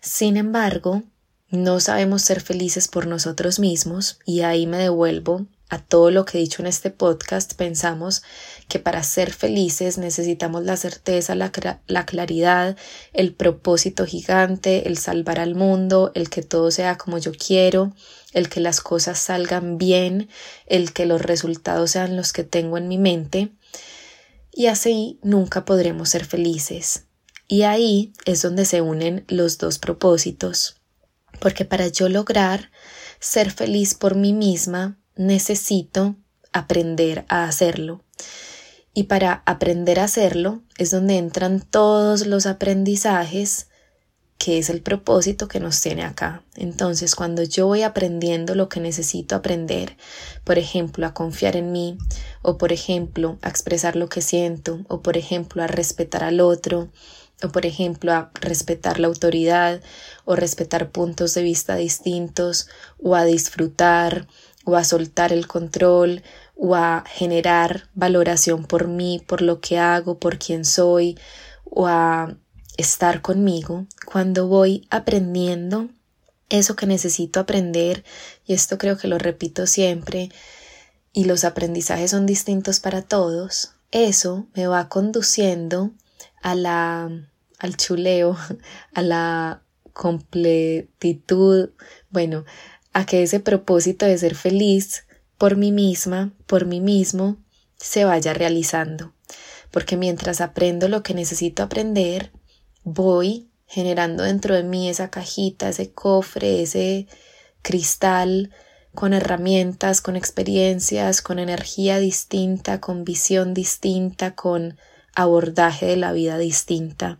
Sin 0.00 0.36
embargo, 0.36 1.02
no 1.50 1.80
sabemos 1.80 2.22
ser 2.22 2.40
felices 2.40 2.88
por 2.88 3.06
nosotros 3.06 3.58
mismos 3.58 4.18
y 4.24 4.40
ahí 4.40 4.66
me 4.66 4.78
devuelvo 4.78 5.46
a 5.68 5.82
todo 5.82 6.10
lo 6.10 6.24
que 6.24 6.38
he 6.38 6.40
dicho 6.40 6.62
en 6.62 6.68
este 6.68 6.90
podcast, 6.90 7.54
pensamos 7.54 8.22
que 8.68 8.78
para 8.78 9.02
ser 9.02 9.32
felices 9.32 9.98
necesitamos 9.98 10.64
la 10.64 10.76
certeza, 10.76 11.34
la, 11.34 11.50
la, 11.86 12.06
claridad, 12.06 12.76
el 13.12 13.34
propósito 13.34 14.06
gigante, 14.06 14.86
el 14.86 14.96
salvar 14.96 15.40
al 15.40 15.56
mundo, 15.56 16.12
el 16.14 16.30
que 16.30 16.42
todo 16.42 16.70
sea 16.70 16.96
como 16.98 17.18
yo 17.18 17.32
quiero, 17.32 17.92
el 18.32 18.48
que 18.48 18.60
las 18.60 18.80
cosas 18.80 19.18
salgan 19.18 19.76
bien, 19.76 20.28
el 20.66 20.92
que 20.92 21.06
los 21.06 21.20
resultados 21.20 21.92
sean 21.92 22.16
los 22.16 22.32
que 22.32 22.44
tengo 22.44 22.78
en 22.78 22.86
mi 22.86 22.98
mente. 22.98 23.52
Y 24.52 24.66
así 24.66 25.18
nunca 25.22 25.64
podremos 25.64 26.10
ser 26.10 26.24
felices. 26.24 27.04
Y 27.48 27.62
ahí 27.62 28.12
es 28.24 28.42
donde 28.42 28.64
se 28.64 28.80
unen 28.80 29.24
los 29.28 29.58
dos 29.58 29.78
propósitos. 29.78 30.76
Porque 31.40 31.64
para 31.64 31.88
yo 31.88 32.08
lograr 32.08 32.70
ser 33.20 33.50
feliz 33.50 33.94
por 33.94 34.14
mí 34.14 34.32
misma, 34.32 34.98
necesito 35.16 36.16
aprender 36.52 37.24
a 37.28 37.44
hacerlo. 37.44 38.04
Y 38.94 39.04
para 39.04 39.42
aprender 39.44 40.00
a 40.00 40.04
hacerlo 40.04 40.62
es 40.78 40.90
donde 40.90 41.18
entran 41.18 41.60
todos 41.60 42.26
los 42.26 42.46
aprendizajes 42.46 43.68
que 44.38 44.58
es 44.58 44.68
el 44.68 44.82
propósito 44.82 45.48
que 45.48 45.60
nos 45.60 45.80
tiene 45.80 46.04
acá. 46.04 46.42
Entonces, 46.54 47.14
cuando 47.14 47.42
yo 47.42 47.66
voy 47.66 47.82
aprendiendo 47.82 48.54
lo 48.54 48.68
que 48.68 48.80
necesito 48.80 49.34
aprender, 49.34 49.96
por 50.44 50.58
ejemplo, 50.58 51.06
a 51.06 51.14
confiar 51.14 51.56
en 51.56 51.72
mí, 51.72 51.96
o 52.42 52.58
por 52.58 52.72
ejemplo, 52.72 53.38
a 53.42 53.48
expresar 53.48 53.96
lo 53.96 54.08
que 54.08 54.20
siento, 54.20 54.84
o 54.88 55.02
por 55.02 55.16
ejemplo, 55.16 55.62
a 55.62 55.66
respetar 55.66 56.22
al 56.22 56.40
otro, 56.40 56.90
o 57.42 57.48
por 57.48 57.66
ejemplo, 57.66 58.12
a 58.12 58.30
respetar 58.34 59.00
la 59.00 59.08
autoridad, 59.08 59.80
o 60.24 60.36
respetar 60.36 60.90
puntos 60.90 61.34
de 61.34 61.42
vista 61.42 61.76
distintos, 61.76 62.68
o 63.02 63.14
a 63.14 63.24
disfrutar, 63.24 64.26
o 64.66 64.76
a 64.76 64.84
soltar 64.84 65.32
el 65.32 65.46
control 65.46 66.22
o 66.56 66.74
a 66.74 67.04
generar 67.06 67.88
valoración 67.94 68.64
por 68.64 68.88
mí, 68.88 69.22
por 69.26 69.40
lo 69.40 69.60
que 69.60 69.78
hago, 69.78 70.18
por 70.18 70.38
quién 70.38 70.64
soy 70.64 71.16
o 71.64 71.86
a 71.86 72.36
estar 72.76 73.22
conmigo, 73.22 73.86
cuando 74.04 74.48
voy 74.48 74.86
aprendiendo 74.90 75.88
eso 76.48 76.76
que 76.76 76.86
necesito 76.86 77.40
aprender, 77.40 78.04
y 78.44 78.54
esto 78.54 78.76
creo 78.76 78.98
que 78.98 79.08
lo 79.08 79.18
repito 79.18 79.66
siempre, 79.66 80.30
y 81.12 81.24
los 81.24 81.44
aprendizajes 81.44 82.10
son 82.10 82.26
distintos 82.26 82.80
para 82.80 83.02
todos, 83.02 83.72
eso 83.92 84.46
me 84.54 84.66
va 84.66 84.88
conduciendo 84.88 85.92
a 86.42 86.54
la 86.54 87.10
al 87.58 87.76
chuleo, 87.76 88.36
a 88.94 89.02
la 89.02 89.62
completitud, 89.92 91.70
bueno, 92.10 92.44
a 92.96 93.04
que 93.04 93.22
ese 93.22 93.40
propósito 93.40 94.06
de 94.06 94.16
ser 94.16 94.34
feliz 94.34 95.04
por 95.36 95.58
mí 95.58 95.70
misma, 95.70 96.32
por 96.46 96.64
mí 96.64 96.80
mismo, 96.80 97.36
se 97.76 98.06
vaya 98.06 98.32
realizando. 98.32 99.12
Porque 99.70 99.98
mientras 99.98 100.40
aprendo 100.40 100.88
lo 100.88 101.02
que 101.02 101.12
necesito 101.12 101.62
aprender, 101.62 102.32
voy 102.84 103.50
generando 103.66 104.22
dentro 104.22 104.54
de 104.54 104.62
mí 104.62 104.88
esa 104.88 105.10
cajita, 105.10 105.68
ese 105.68 105.92
cofre, 105.92 106.62
ese 106.62 107.06
cristal 107.60 108.50
con 108.94 109.12
herramientas, 109.12 110.00
con 110.00 110.16
experiencias, 110.16 111.20
con 111.20 111.38
energía 111.38 111.98
distinta, 111.98 112.80
con 112.80 113.04
visión 113.04 113.52
distinta, 113.52 114.34
con 114.34 114.78
abordaje 115.14 115.84
de 115.84 115.96
la 115.98 116.12
vida 116.12 116.38
distinta. 116.38 117.18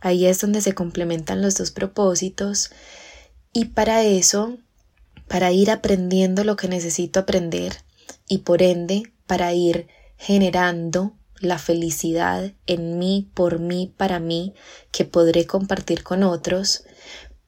Ahí 0.00 0.24
es 0.24 0.40
donde 0.40 0.62
se 0.62 0.74
complementan 0.74 1.42
los 1.42 1.56
dos 1.58 1.72
propósitos 1.72 2.70
y 3.52 3.66
para 3.66 4.02
eso 4.02 4.56
para 5.28 5.52
ir 5.52 5.70
aprendiendo 5.70 6.44
lo 6.44 6.56
que 6.56 6.68
necesito 6.68 7.20
aprender 7.20 7.82
y 8.28 8.38
por 8.38 8.62
ende 8.62 9.12
para 9.26 9.52
ir 9.52 9.88
generando 10.16 11.16
la 11.40 11.58
felicidad 11.58 12.52
en 12.66 12.98
mí, 12.98 13.30
por 13.34 13.58
mí, 13.58 13.92
para 13.96 14.18
mí, 14.18 14.54
que 14.90 15.04
podré 15.04 15.46
compartir 15.46 16.02
con 16.02 16.22
otros, 16.22 16.84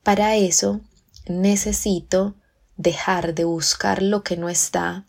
para 0.02 0.36
eso 0.36 0.80
necesito 1.26 2.36
dejar 2.76 3.34
de 3.34 3.44
buscar 3.44 4.02
lo 4.02 4.22
que 4.22 4.36
no 4.36 4.48
está, 4.48 5.06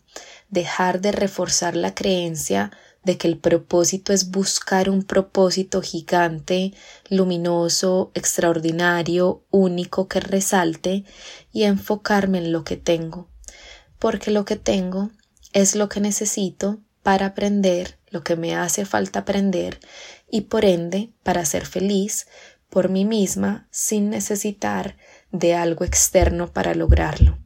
dejar 0.48 1.00
de 1.00 1.12
reforzar 1.12 1.76
la 1.76 1.94
creencia 1.94 2.70
de 3.08 3.16
que 3.16 3.26
el 3.26 3.38
propósito 3.38 4.12
es 4.12 4.30
buscar 4.30 4.90
un 4.90 5.02
propósito 5.02 5.80
gigante, 5.80 6.74
luminoso, 7.08 8.10
extraordinario, 8.12 9.46
único 9.50 10.08
que 10.08 10.20
resalte 10.20 11.04
y 11.50 11.62
enfocarme 11.62 12.36
en 12.36 12.52
lo 12.52 12.64
que 12.64 12.76
tengo, 12.76 13.30
porque 13.98 14.30
lo 14.30 14.44
que 14.44 14.56
tengo 14.56 15.08
es 15.54 15.74
lo 15.74 15.88
que 15.88 16.00
necesito 16.00 16.80
para 17.02 17.24
aprender 17.24 17.98
lo 18.10 18.22
que 18.22 18.36
me 18.36 18.54
hace 18.54 18.84
falta 18.84 19.20
aprender 19.20 19.80
y 20.30 20.42
por 20.42 20.66
ende 20.66 21.10
para 21.22 21.46
ser 21.46 21.64
feliz 21.64 22.26
por 22.68 22.90
mí 22.90 23.06
misma 23.06 23.68
sin 23.70 24.10
necesitar 24.10 24.98
de 25.32 25.54
algo 25.54 25.86
externo 25.86 26.52
para 26.52 26.74
lograrlo. 26.74 27.38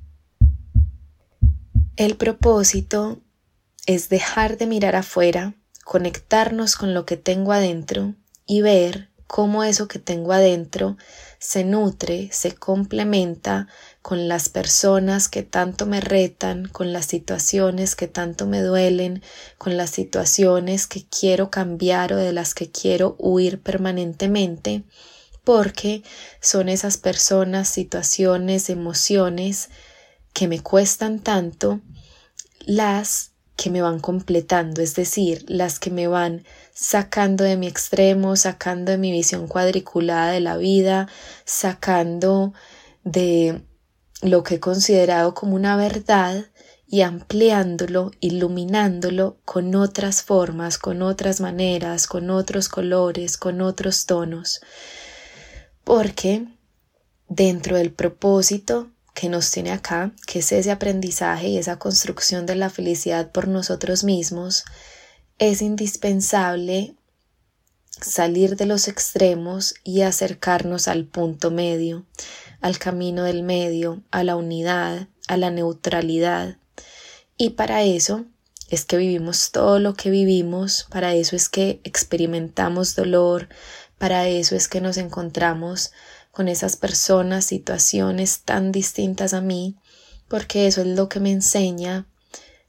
El 1.94 2.16
propósito 2.16 3.20
es 3.86 4.08
dejar 4.08 4.58
de 4.58 4.66
mirar 4.66 4.96
afuera, 4.96 5.54
conectarnos 5.84 6.76
con 6.76 6.94
lo 6.94 7.04
que 7.04 7.16
tengo 7.16 7.52
adentro 7.52 8.14
y 8.46 8.62
ver 8.62 9.10
cómo 9.26 9.64
eso 9.64 9.88
que 9.88 9.98
tengo 9.98 10.32
adentro 10.32 10.98
se 11.38 11.64
nutre, 11.64 12.28
se 12.32 12.54
complementa 12.54 13.66
con 14.02 14.28
las 14.28 14.50
personas 14.50 15.28
que 15.30 15.42
tanto 15.42 15.86
me 15.86 16.02
retan, 16.02 16.68
con 16.68 16.92
las 16.92 17.06
situaciones 17.06 17.96
que 17.96 18.08
tanto 18.08 18.46
me 18.46 18.60
duelen, 18.60 19.22
con 19.56 19.78
las 19.78 19.88
situaciones 19.88 20.86
que 20.86 21.06
quiero 21.08 21.50
cambiar 21.50 22.12
o 22.12 22.16
de 22.16 22.34
las 22.34 22.52
que 22.52 22.70
quiero 22.70 23.16
huir 23.18 23.60
permanentemente, 23.62 24.84
porque 25.44 26.02
son 26.40 26.68
esas 26.68 26.98
personas, 26.98 27.68
situaciones, 27.68 28.68
emociones 28.68 29.70
que 30.34 30.46
me 30.46 30.60
cuestan 30.60 31.18
tanto 31.18 31.80
las 32.60 33.31
que 33.56 33.70
me 33.70 33.82
van 33.82 34.00
completando, 34.00 34.82
es 34.82 34.94
decir, 34.94 35.44
las 35.48 35.78
que 35.78 35.90
me 35.90 36.06
van 36.08 36.44
sacando 36.72 37.44
de 37.44 37.56
mi 37.56 37.66
extremo, 37.66 38.36
sacando 38.36 38.92
de 38.92 38.98
mi 38.98 39.12
visión 39.12 39.46
cuadriculada 39.46 40.32
de 40.32 40.40
la 40.40 40.56
vida, 40.56 41.08
sacando 41.44 42.54
de 43.04 43.62
lo 44.22 44.42
que 44.42 44.56
he 44.56 44.60
considerado 44.60 45.34
como 45.34 45.54
una 45.54 45.76
verdad 45.76 46.46
y 46.86 47.02
ampliándolo, 47.02 48.10
iluminándolo 48.20 49.38
con 49.44 49.74
otras 49.74 50.22
formas, 50.22 50.78
con 50.78 51.02
otras 51.02 51.40
maneras, 51.40 52.06
con 52.06 52.30
otros 52.30 52.68
colores, 52.68 53.36
con 53.38 53.62
otros 53.62 54.06
tonos. 54.06 54.60
Porque 55.84 56.46
dentro 57.28 57.76
del 57.76 57.92
propósito 57.92 58.91
que 59.14 59.28
nos 59.28 59.50
tiene 59.50 59.72
acá, 59.72 60.12
que 60.26 60.40
es 60.40 60.52
ese 60.52 60.70
aprendizaje 60.70 61.48
y 61.48 61.58
esa 61.58 61.78
construcción 61.78 62.46
de 62.46 62.56
la 62.56 62.70
felicidad 62.70 63.30
por 63.30 63.48
nosotros 63.48 64.04
mismos, 64.04 64.64
es 65.38 65.62
indispensable 65.62 66.94
salir 68.00 68.56
de 68.56 68.66
los 68.66 68.88
extremos 68.88 69.74
y 69.84 70.02
acercarnos 70.02 70.88
al 70.88 71.04
punto 71.04 71.50
medio, 71.50 72.06
al 72.60 72.78
camino 72.78 73.24
del 73.24 73.42
medio, 73.42 74.02
a 74.10 74.24
la 74.24 74.36
unidad, 74.36 75.08
a 75.28 75.36
la 75.36 75.50
neutralidad. 75.50 76.56
Y 77.36 77.50
para 77.50 77.82
eso 77.82 78.24
es 78.70 78.84
que 78.84 78.96
vivimos 78.96 79.50
todo 79.52 79.78
lo 79.78 79.94
que 79.94 80.10
vivimos, 80.10 80.86
para 80.90 81.14
eso 81.14 81.36
es 81.36 81.48
que 81.48 81.80
experimentamos 81.84 82.94
dolor, 82.94 83.48
para 83.98 84.28
eso 84.28 84.56
es 84.56 84.68
que 84.68 84.80
nos 84.80 84.96
encontramos 84.96 85.92
con 86.32 86.48
esas 86.48 86.76
personas, 86.76 87.44
situaciones 87.44 88.40
tan 88.40 88.72
distintas 88.72 89.34
a 89.34 89.40
mí, 89.40 89.76
porque 90.26 90.66
eso 90.66 90.80
es 90.80 90.88
lo 90.88 91.08
que 91.08 91.20
me 91.20 91.30
enseña 91.30 92.08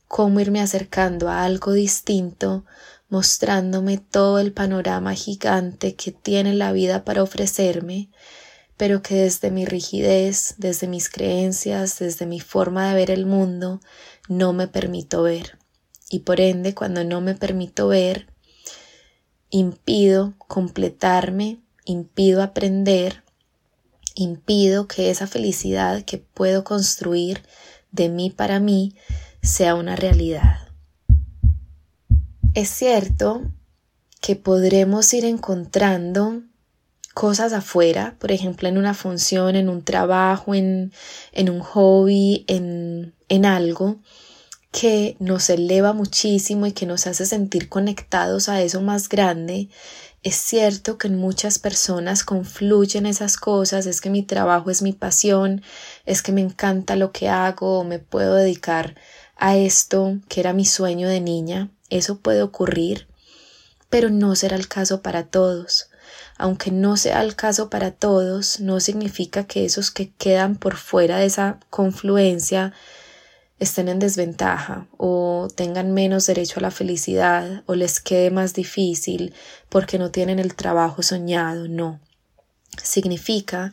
cómo 0.08 0.40
irme 0.40 0.62
acercando 0.62 1.28
a 1.28 1.44
algo 1.44 1.72
distinto, 1.72 2.66
mostrándome 3.10 3.98
todo 3.98 4.38
el 4.38 4.54
panorama 4.54 5.16
gigante 5.16 5.96
que 5.96 6.12
tiene 6.12 6.54
la 6.54 6.72
vida 6.72 7.04
para 7.04 7.24
ofrecerme, 7.24 8.10
pero 8.78 9.02
que 9.02 9.16
desde 9.16 9.50
mi 9.50 9.66
rigidez, 9.66 10.54
desde 10.60 10.88
mis 10.88 11.10
creencias, 11.10 11.98
desde 11.98 12.28
mi 12.28 12.40
forma 12.40 12.90
de 12.90 12.94
ver 12.94 13.10
el 13.10 13.26
mundo, 13.26 13.82
no 14.28 14.54
me 14.54 14.68
permito 14.68 15.24
ver. 15.24 15.58
Y 16.12 16.20
por 16.20 16.42
ende, 16.42 16.76
cuando 16.76 17.04
no 17.04 17.20
me 17.20 17.34
permito 17.34 17.88
ver, 17.88 18.28
impido 19.50 20.36
completarme, 20.38 21.60
impido 21.86 22.44
aprender, 22.44 23.23
impido 24.16 24.88
que 24.88 25.10
esa 25.10 25.28
felicidad 25.28 26.04
que 26.04 26.18
puedo 26.18 26.64
construir 26.64 27.44
de 27.92 28.10
mí 28.10 28.30
para 28.30 28.60
mí 28.60 28.96
sea 29.42 29.76
una 29.76 29.96
realidad. 29.96 30.68
Es 32.54 32.70
cierto 32.70 33.42
que 34.22 34.36
podremos 34.36 35.14
ir 35.14 35.26
encontrando 35.26 36.42
cosas 37.14 37.54
afuera, 37.54 38.16
por 38.20 38.32
ejemplo, 38.32 38.68
en 38.68 38.78
una 38.78 38.94
función, 38.94 39.56
en 39.56 39.70
un 39.70 39.84
trabajo, 39.84 40.56
en, 40.56 40.92
en 41.32 41.50
un 41.50 41.60
hobby, 41.60 42.46
en, 42.48 43.14
en 43.30 43.46
algo 43.46 44.00
que 44.72 45.16
nos 45.20 45.50
eleva 45.52 45.94
muchísimo 45.94 46.66
y 46.66 46.72
que 46.72 46.88
nos 46.88 47.06
hace 47.06 47.28
sentir 47.28 47.70
conectados 47.70 48.50
a 48.50 48.62
eso 48.62 48.82
más 48.82 49.08
grande 49.08 49.70
es 50.24 50.36
cierto 50.36 50.98
que 50.98 51.08
en 51.08 51.18
muchas 51.18 51.60
personas 51.60 52.24
confluyen 52.24 53.06
esas 53.06 53.36
cosas, 53.36 53.86
es 53.86 54.00
que 54.00 54.10
mi 54.10 54.24
trabajo 54.24 54.72
es 54.72 54.82
mi 54.82 54.94
pasión, 54.94 55.62
es 56.06 56.22
que 56.22 56.32
me 56.32 56.40
encanta 56.40 56.96
lo 56.96 57.12
que 57.12 57.28
hago 57.28 57.80
o 57.80 57.84
me 57.84 58.00
puedo 58.00 58.36
dedicar 58.36 58.96
a 59.36 59.58
esto 59.58 60.18
que 60.30 60.40
era 60.40 60.54
mi 60.54 60.64
sueño 60.64 61.10
de 61.10 61.20
niña, 61.20 61.70
eso 61.90 62.20
puede 62.20 62.42
ocurrir, 62.42 63.08
pero 63.90 64.10
no 64.10 64.36
será 64.36 64.56
el 64.56 64.70
caso 64.70 65.02
para 65.02 65.26
todos. 65.26 65.90
Aunque 66.38 66.72
no 66.72 66.98
sea 66.98 67.22
el 67.22 67.36
caso 67.36 67.70
para 67.70 67.92
todos, 67.92 68.60
no 68.60 68.80
significa 68.80 69.46
que 69.46 69.66
esos 69.66 69.92
que 69.92 70.12
quedan 70.14 70.56
por 70.56 70.78
fuera 70.78 71.18
de 71.18 71.26
esa 71.26 71.60
confluencia 71.70 72.74
estén 73.60 73.88
en 73.88 74.00
desventaja 74.00 74.88
o 74.98 75.48
tengan 75.56 75.94
menos 75.94 76.26
derecho 76.26 76.60
a 76.60 76.64
la 76.64 76.72
felicidad 76.72 77.64
o 77.66 77.76
les 77.76 78.00
quede 78.00 78.32
más 78.32 78.54
difícil 78.54 79.34
porque 79.70 79.98
no 79.98 80.12
tienen 80.12 80.40
el 80.40 80.56
trabajo 80.56 81.04
soñado, 81.04 81.68
no. 81.68 82.00
Significa 82.82 83.72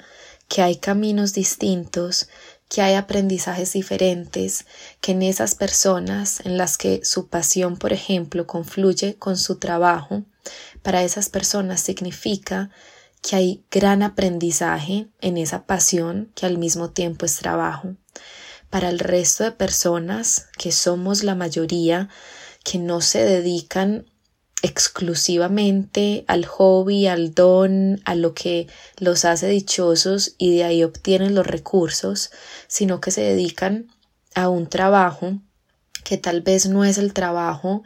que 0.49 0.63
hay 0.63 0.77
caminos 0.77 1.33
distintos, 1.33 2.29
que 2.69 2.83
hay 2.83 2.95
aprendizajes 2.95 3.73
diferentes, 3.73 4.67
que 5.01 5.13
en 5.13 5.23
esas 5.23 5.55
personas 5.55 6.41
en 6.41 6.57
las 6.57 6.77
que 6.77 7.01
su 7.05 7.29
pasión, 7.29 7.77
por 7.77 7.93
ejemplo, 7.93 8.47
confluye 8.47 9.17
con 9.17 9.37
su 9.37 9.57
trabajo, 9.59 10.23
para 10.83 11.03
esas 11.03 11.29
personas 11.29 11.81
significa 11.81 12.71
que 13.23 13.37
hay 13.37 13.65
gran 13.71 14.03
aprendizaje 14.03 15.09
en 15.21 15.37
esa 15.37 15.65
pasión 15.65 16.31
que 16.35 16.47
al 16.47 16.59
mismo 16.59 16.91
tiempo 16.91 17.27
es 17.27 17.37
trabajo 17.37 17.97
para 18.71 18.89
el 18.89 18.99
resto 18.99 19.45
de 19.45 19.53
personas, 19.53 20.49
que 20.57 20.73
somos 20.73 21.23
la 21.25 21.35
mayoría, 21.35 22.09
que 22.65 22.79
no 22.79 23.01
se 23.01 23.25
dedican 23.25 24.07
exclusivamente 24.63 26.25
al 26.29 26.45
hobby, 26.45 27.07
al 27.07 27.35
don, 27.35 28.01
a 28.05 28.15
lo 28.15 28.35
que 28.35 28.69
los 28.99 29.25
hace 29.25 29.49
dichosos 29.49 30.35
y 30.39 30.55
de 30.55 30.65
ahí 30.65 30.85
obtienen 30.85 31.35
los 31.35 31.47
recursos, 31.47 32.31
sino 32.69 33.01
que 33.01 33.11
se 33.11 33.23
dedican 33.23 33.89
a 34.35 34.49
un 34.49 34.69
trabajo 34.69 35.39
que 36.05 36.19
tal 36.19 36.43
vez 36.43 36.67
no 36.67 36.85
es 36.85 36.99
el 36.99 37.13
trabajo 37.13 37.83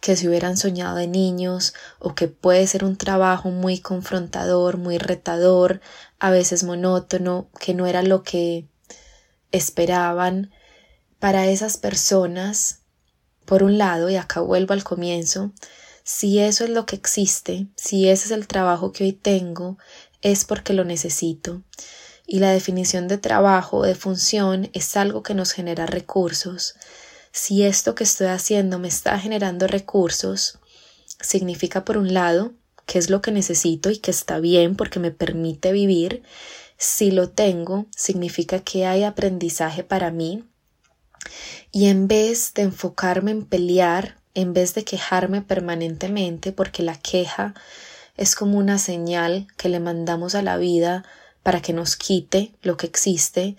que 0.00 0.16
se 0.16 0.28
hubieran 0.28 0.56
soñado 0.56 0.96
de 0.96 1.06
niños 1.06 1.74
o 1.98 2.14
que 2.14 2.26
puede 2.28 2.66
ser 2.66 2.84
un 2.84 2.96
trabajo 2.96 3.50
muy 3.50 3.78
confrontador, 3.78 4.78
muy 4.78 4.98
retador, 4.98 5.80
a 6.18 6.30
veces 6.30 6.64
monótono, 6.64 7.48
que 7.58 7.74
no 7.74 7.86
era 7.86 8.02
lo 8.02 8.22
que 8.22 8.66
esperaban 9.52 10.50
para 11.18 11.46
esas 11.46 11.76
personas, 11.76 12.80
por 13.44 13.62
un 13.62 13.78
lado, 13.78 14.10
y 14.10 14.16
acá 14.16 14.40
vuelvo 14.40 14.74
al 14.74 14.84
comienzo, 14.84 15.52
si 16.02 16.38
eso 16.38 16.64
es 16.64 16.70
lo 16.70 16.86
que 16.86 16.96
existe, 16.96 17.68
si 17.76 18.08
ese 18.08 18.26
es 18.26 18.30
el 18.30 18.46
trabajo 18.46 18.92
que 18.92 19.04
hoy 19.04 19.12
tengo, 19.12 19.78
es 20.22 20.44
porque 20.44 20.72
lo 20.72 20.84
necesito. 20.84 21.62
Y 22.26 22.38
la 22.38 22.50
definición 22.50 23.08
de 23.08 23.18
trabajo, 23.18 23.82
de 23.82 23.94
función, 23.94 24.70
es 24.72 24.96
algo 24.96 25.22
que 25.22 25.34
nos 25.34 25.52
genera 25.52 25.86
recursos. 25.86 26.74
Si 27.32 27.64
esto 27.64 27.94
que 27.94 28.04
estoy 28.04 28.28
haciendo 28.28 28.78
me 28.78 28.88
está 28.88 29.18
generando 29.18 29.66
recursos, 29.66 30.58
significa 31.20 31.84
por 31.84 31.96
un 31.96 32.14
lado 32.14 32.52
que 32.86 32.98
es 32.98 33.10
lo 33.10 33.22
que 33.22 33.30
necesito 33.30 33.90
y 33.90 33.98
que 33.98 34.10
está 34.10 34.40
bien 34.40 34.74
porque 34.74 34.98
me 34.98 35.12
permite 35.12 35.70
vivir, 35.70 36.22
si 36.80 37.10
lo 37.10 37.28
tengo, 37.28 37.84
significa 37.94 38.60
que 38.60 38.86
hay 38.86 39.04
aprendizaje 39.04 39.84
para 39.84 40.10
mí. 40.10 40.44
Y 41.70 41.88
en 41.88 42.08
vez 42.08 42.54
de 42.54 42.62
enfocarme 42.62 43.32
en 43.32 43.44
pelear, 43.44 44.16
en 44.32 44.54
vez 44.54 44.72
de 44.72 44.82
quejarme 44.82 45.42
permanentemente, 45.42 46.52
porque 46.52 46.82
la 46.82 46.96
queja 46.96 47.52
es 48.16 48.34
como 48.34 48.56
una 48.56 48.78
señal 48.78 49.46
que 49.58 49.68
le 49.68 49.78
mandamos 49.78 50.34
a 50.34 50.40
la 50.40 50.56
vida 50.56 51.04
para 51.42 51.60
que 51.60 51.74
nos 51.74 51.96
quite 51.96 52.54
lo 52.62 52.78
que 52.78 52.86
existe, 52.86 53.56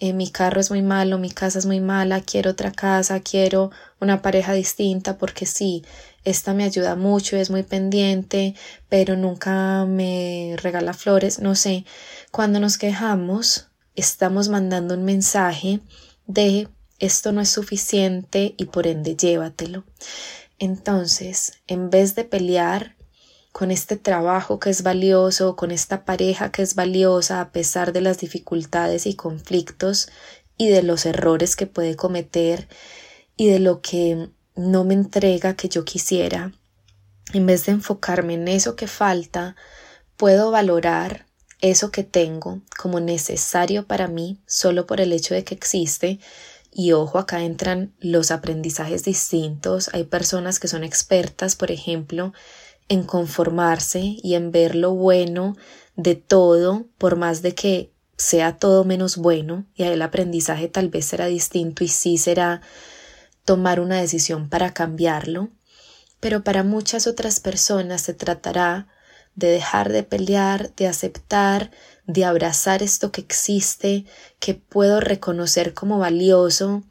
eh, 0.00 0.12
mi 0.12 0.28
carro 0.28 0.60
es 0.60 0.70
muy 0.70 0.82
malo, 0.82 1.18
mi 1.18 1.30
casa 1.30 1.60
es 1.60 1.66
muy 1.66 1.78
mala, 1.78 2.22
quiero 2.22 2.50
otra 2.50 2.72
casa, 2.72 3.20
quiero 3.20 3.70
una 4.04 4.22
pareja 4.22 4.52
distinta, 4.52 5.18
porque 5.18 5.46
sí, 5.46 5.84
esta 6.24 6.54
me 6.54 6.64
ayuda 6.64 6.94
mucho, 6.94 7.36
es 7.36 7.50
muy 7.50 7.64
pendiente, 7.64 8.54
pero 8.88 9.16
nunca 9.16 9.84
me 9.84 10.56
regala 10.62 10.94
flores, 10.94 11.40
no 11.40 11.54
sé. 11.54 11.84
Cuando 12.30 12.60
nos 12.60 12.78
quejamos, 12.78 13.68
estamos 13.96 14.48
mandando 14.48 14.94
un 14.94 15.04
mensaje 15.04 15.80
de 16.26 16.68
esto 16.98 17.32
no 17.32 17.40
es 17.40 17.50
suficiente 17.50 18.54
y 18.56 18.66
por 18.66 18.86
ende 18.86 19.16
llévatelo. 19.16 19.84
Entonces, 20.58 21.54
en 21.66 21.90
vez 21.90 22.14
de 22.14 22.24
pelear 22.24 22.96
con 23.52 23.70
este 23.70 23.96
trabajo 23.96 24.58
que 24.58 24.70
es 24.70 24.82
valioso, 24.82 25.54
con 25.56 25.70
esta 25.70 26.04
pareja 26.04 26.50
que 26.50 26.62
es 26.62 26.74
valiosa 26.74 27.40
a 27.40 27.50
pesar 27.50 27.92
de 27.92 28.00
las 28.00 28.18
dificultades 28.18 29.06
y 29.06 29.14
conflictos 29.14 30.08
y 30.56 30.68
de 30.68 30.82
los 30.82 31.06
errores 31.06 31.56
que 31.56 31.66
puede 31.66 31.96
cometer 31.96 32.68
y 33.36 33.48
de 33.48 33.58
lo 33.58 33.80
que 33.80 34.30
no 34.56 34.84
me 34.84 34.94
entrega 34.94 35.54
que 35.54 35.68
yo 35.68 35.84
quisiera, 35.84 36.52
en 37.32 37.46
vez 37.46 37.66
de 37.66 37.72
enfocarme 37.72 38.34
en 38.34 38.48
eso 38.48 38.76
que 38.76 38.86
falta, 38.86 39.56
puedo 40.16 40.50
valorar 40.50 41.26
eso 41.60 41.90
que 41.90 42.04
tengo 42.04 42.60
como 42.78 43.00
necesario 43.00 43.86
para 43.86 44.06
mí 44.06 44.38
solo 44.46 44.86
por 44.86 45.00
el 45.00 45.12
hecho 45.12 45.34
de 45.34 45.44
que 45.44 45.54
existe. 45.54 46.20
Y 46.70 46.92
ojo, 46.92 47.18
acá 47.18 47.42
entran 47.42 47.94
los 48.00 48.30
aprendizajes 48.30 49.04
distintos. 49.04 49.88
Hay 49.92 50.04
personas 50.04 50.58
que 50.58 50.68
son 50.68 50.84
expertas, 50.84 51.56
por 51.56 51.70
ejemplo, 51.70 52.32
en 52.88 53.04
conformarse 53.04 54.00
y 54.00 54.34
en 54.34 54.52
ver 54.52 54.74
lo 54.74 54.92
bueno 54.92 55.56
de 55.96 56.16
todo, 56.16 56.86
por 56.98 57.16
más 57.16 57.42
de 57.42 57.54
que 57.54 57.92
sea 58.16 58.58
todo 58.58 58.84
menos 58.84 59.16
bueno, 59.16 59.66
y 59.74 59.84
ahí 59.84 59.92
el 59.92 60.02
aprendizaje 60.02 60.68
tal 60.68 60.88
vez 60.88 61.04
será 61.06 61.26
distinto 61.26 61.82
y 61.82 61.88
sí 61.88 62.18
será 62.18 62.60
tomar 63.44 63.80
una 63.80 64.00
decisión 64.00 64.48
para 64.48 64.72
cambiarlo, 64.72 65.50
pero 66.20 66.42
para 66.42 66.62
muchas 66.62 67.06
otras 67.06 67.40
personas 67.40 68.02
se 68.02 68.14
tratará 68.14 68.88
de 69.34 69.48
dejar 69.48 69.92
de 69.92 70.02
pelear, 70.02 70.74
de 70.76 70.86
aceptar, 70.86 71.70
de 72.06 72.24
abrazar 72.24 72.82
esto 72.82 73.10
que 73.10 73.20
existe, 73.20 74.04
que 74.38 74.54
puedo 74.54 75.00
reconocer 75.00 75.74
como 75.74 75.98
valioso, 75.98 76.82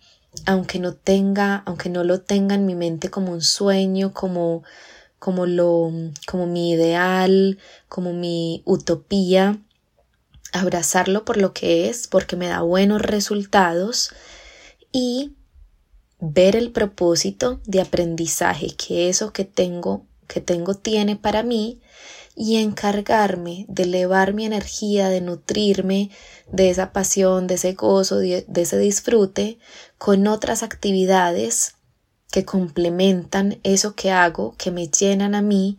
aunque 0.46 0.80
no 0.80 0.94
tenga, 0.94 1.64
aunque 1.66 1.90
no 1.90 2.04
lo 2.04 2.22
tenga 2.22 2.56
en 2.56 2.66
mi 2.66 2.76
mente 2.76 3.10
como 3.10 3.32
un 3.32 3.42
sueño, 3.42 4.14
como 4.14 4.64
como 5.20 5.46
lo 5.46 5.90
como 6.28 6.48
mi 6.48 6.72
ideal, 6.72 7.58
como 7.88 8.12
mi 8.12 8.62
utopía, 8.66 9.58
abrazarlo 10.52 11.24
por 11.24 11.38
lo 11.38 11.54
que 11.54 11.90
es, 11.90 12.08
porque 12.08 12.36
me 12.36 12.48
da 12.48 12.62
buenos 12.62 13.02
resultados 13.02 14.12
y 14.92 15.34
ver 16.26 16.56
el 16.56 16.72
propósito 16.72 17.60
de 17.66 17.82
aprendizaje 17.82 18.68
que 18.78 19.10
eso 19.10 19.34
que 19.34 19.44
tengo 19.44 20.06
que 20.28 20.40
tengo 20.40 20.74
tiene 20.74 21.18
para 21.18 21.44
mí 21.44 21.82
y 22.36 22.56
encargarme 22.56 23.66
de 23.68 23.84
elevar 23.84 24.34
mi 24.34 24.46
energía, 24.46 25.10
de 25.10 25.20
nutrirme 25.20 26.10
de 26.50 26.70
esa 26.70 26.94
pasión, 26.94 27.46
de 27.46 27.56
ese 27.56 27.74
gozo, 27.74 28.18
de, 28.18 28.46
ese 28.56 28.78
disfrute 28.78 29.60
con 29.98 30.26
otras 30.28 30.64
actividades 30.64 31.76
que 32.32 32.46
complementan 32.46 33.60
eso 33.64 33.94
que 33.94 34.12
hago, 34.12 34.56
que 34.58 34.72
me 34.72 34.88
llenan 34.88 35.36
a 35.36 35.42
mí, 35.42 35.78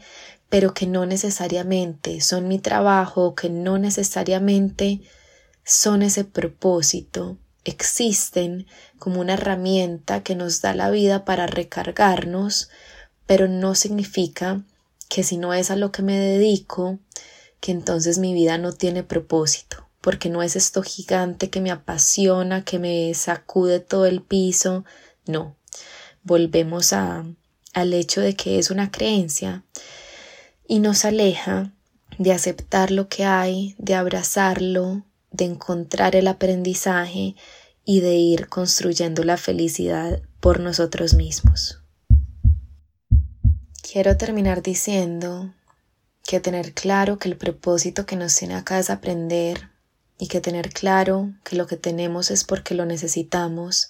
pero 0.48 0.74
que 0.74 0.86
no 0.86 1.06
necesariamente 1.06 2.20
son 2.20 2.46
mi 2.46 2.58
trabajo, 2.58 3.34
que 3.34 3.48
no 3.48 3.78
necesariamente 3.78 5.00
son 5.64 6.02
ese 6.02 6.24
propósito. 6.24 7.38
Existen 7.64 8.66
como 8.98 9.20
una 9.20 9.34
herramienta 9.34 10.22
que 10.22 10.34
nos 10.34 10.60
da 10.60 10.74
la 10.74 10.90
vida 10.90 11.24
para 11.24 11.46
recargarnos, 11.46 12.68
pero 13.26 13.48
no 13.48 13.74
significa 13.74 14.62
que 15.08 15.22
si 15.22 15.36
no 15.36 15.54
es 15.54 15.70
a 15.70 15.76
lo 15.76 15.92
que 15.92 16.02
me 16.02 16.18
dedico, 16.18 16.98
que 17.60 17.72
entonces 17.72 18.18
mi 18.18 18.34
vida 18.34 18.58
no 18.58 18.72
tiene 18.72 19.02
propósito, 19.02 19.88
porque 20.00 20.28
no 20.28 20.42
es 20.42 20.56
esto 20.56 20.82
gigante 20.82 21.50
que 21.50 21.60
me 21.60 21.70
apasiona, 21.70 22.64
que 22.64 22.78
me 22.78 23.14
sacude 23.14 23.80
todo 23.80 24.06
el 24.06 24.22
piso, 24.22 24.84
no. 25.26 25.56
Volvemos 26.22 26.92
a, 26.92 27.24
al 27.72 27.94
hecho 27.94 28.20
de 28.20 28.34
que 28.34 28.58
es 28.58 28.70
una 28.70 28.90
creencia 28.90 29.64
y 30.66 30.80
nos 30.80 31.04
aleja 31.04 31.72
de 32.18 32.32
aceptar 32.32 32.90
lo 32.90 33.08
que 33.08 33.24
hay, 33.24 33.74
de 33.78 33.94
abrazarlo, 33.94 35.04
de 35.34 35.44
encontrar 35.46 36.14
el 36.14 36.28
aprendizaje 36.28 37.34
y 37.84 38.00
de 38.00 38.14
ir 38.14 38.48
construyendo 38.48 39.24
la 39.24 39.36
felicidad 39.36 40.22
por 40.40 40.60
nosotros 40.60 41.14
mismos. 41.14 41.82
Quiero 43.82 44.16
terminar 44.16 44.62
diciendo 44.62 45.52
que 46.24 46.40
tener 46.40 46.72
claro 46.72 47.18
que 47.18 47.28
el 47.28 47.36
propósito 47.36 48.06
que 48.06 48.16
nos 48.16 48.34
tiene 48.36 48.54
acá 48.54 48.78
es 48.78 48.90
aprender 48.90 49.68
y 50.18 50.28
que 50.28 50.40
tener 50.40 50.70
claro 50.70 51.34
que 51.42 51.56
lo 51.56 51.66
que 51.66 51.76
tenemos 51.76 52.30
es 52.30 52.44
porque 52.44 52.74
lo 52.74 52.86
necesitamos 52.86 53.88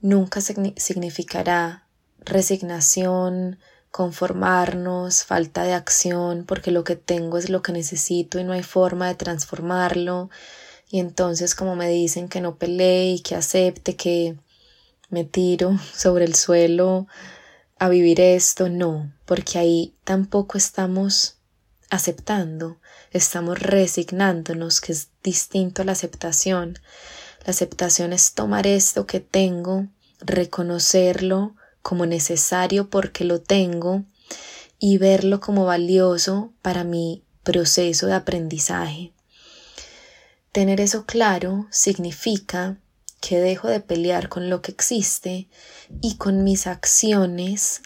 nunca 0.00 0.40
significará 0.40 1.86
resignación, 2.20 3.58
conformarnos, 3.96 5.24
falta 5.24 5.62
de 5.62 5.72
acción, 5.72 6.44
porque 6.44 6.70
lo 6.70 6.84
que 6.84 6.96
tengo 6.96 7.38
es 7.38 7.48
lo 7.48 7.62
que 7.62 7.72
necesito 7.72 8.38
y 8.38 8.44
no 8.44 8.52
hay 8.52 8.62
forma 8.62 9.08
de 9.08 9.14
transformarlo. 9.14 10.28
Y 10.90 10.98
entonces 11.00 11.54
como 11.54 11.76
me 11.76 11.88
dicen 11.88 12.28
que 12.28 12.42
no 12.42 12.56
pelee 12.56 13.14
y 13.14 13.20
que 13.20 13.36
acepte 13.36 13.96
que 13.96 14.36
me 15.08 15.24
tiro 15.24 15.78
sobre 15.94 16.26
el 16.26 16.34
suelo 16.34 17.06
a 17.78 17.88
vivir 17.88 18.20
esto, 18.20 18.68
no, 18.68 19.14
porque 19.24 19.58
ahí 19.58 19.96
tampoco 20.04 20.58
estamos 20.58 21.38
aceptando, 21.88 22.78
estamos 23.12 23.58
resignándonos, 23.58 24.82
que 24.82 24.92
es 24.92 25.08
distinto 25.22 25.80
a 25.80 25.84
la 25.86 25.92
aceptación. 25.92 26.78
La 27.46 27.52
aceptación 27.52 28.12
es 28.12 28.34
tomar 28.34 28.66
esto 28.66 29.06
que 29.06 29.20
tengo, 29.20 29.86
reconocerlo 30.20 31.55
como 31.86 32.04
necesario 32.04 32.90
porque 32.90 33.22
lo 33.22 33.40
tengo 33.40 34.02
y 34.80 34.98
verlo 34.98 35.38
como 35.38 35.66
valioso 35.66 36.52
para 36.60 36.82
mi 36.82 37.22
proceso 37.44 38.08
de 38.08 38.14
aprendizaje. 38.14 39.12
Tener 40.50 40.80
eso 40.80 41.06
claro 41.06 41.68
significa 41.70 42.76
que 43.20 43.38
dejo 43.38 43.68
de 43.68 43.78
pelear 43.78 44.28
con 44.28 44.50
lo 44.50 44.62
que 44.62 44.72
existe 44.72 45.46
y 46.00 46.16
con 46.16 46.42
mis 46.42 46.66
acciones, 46.66 47.82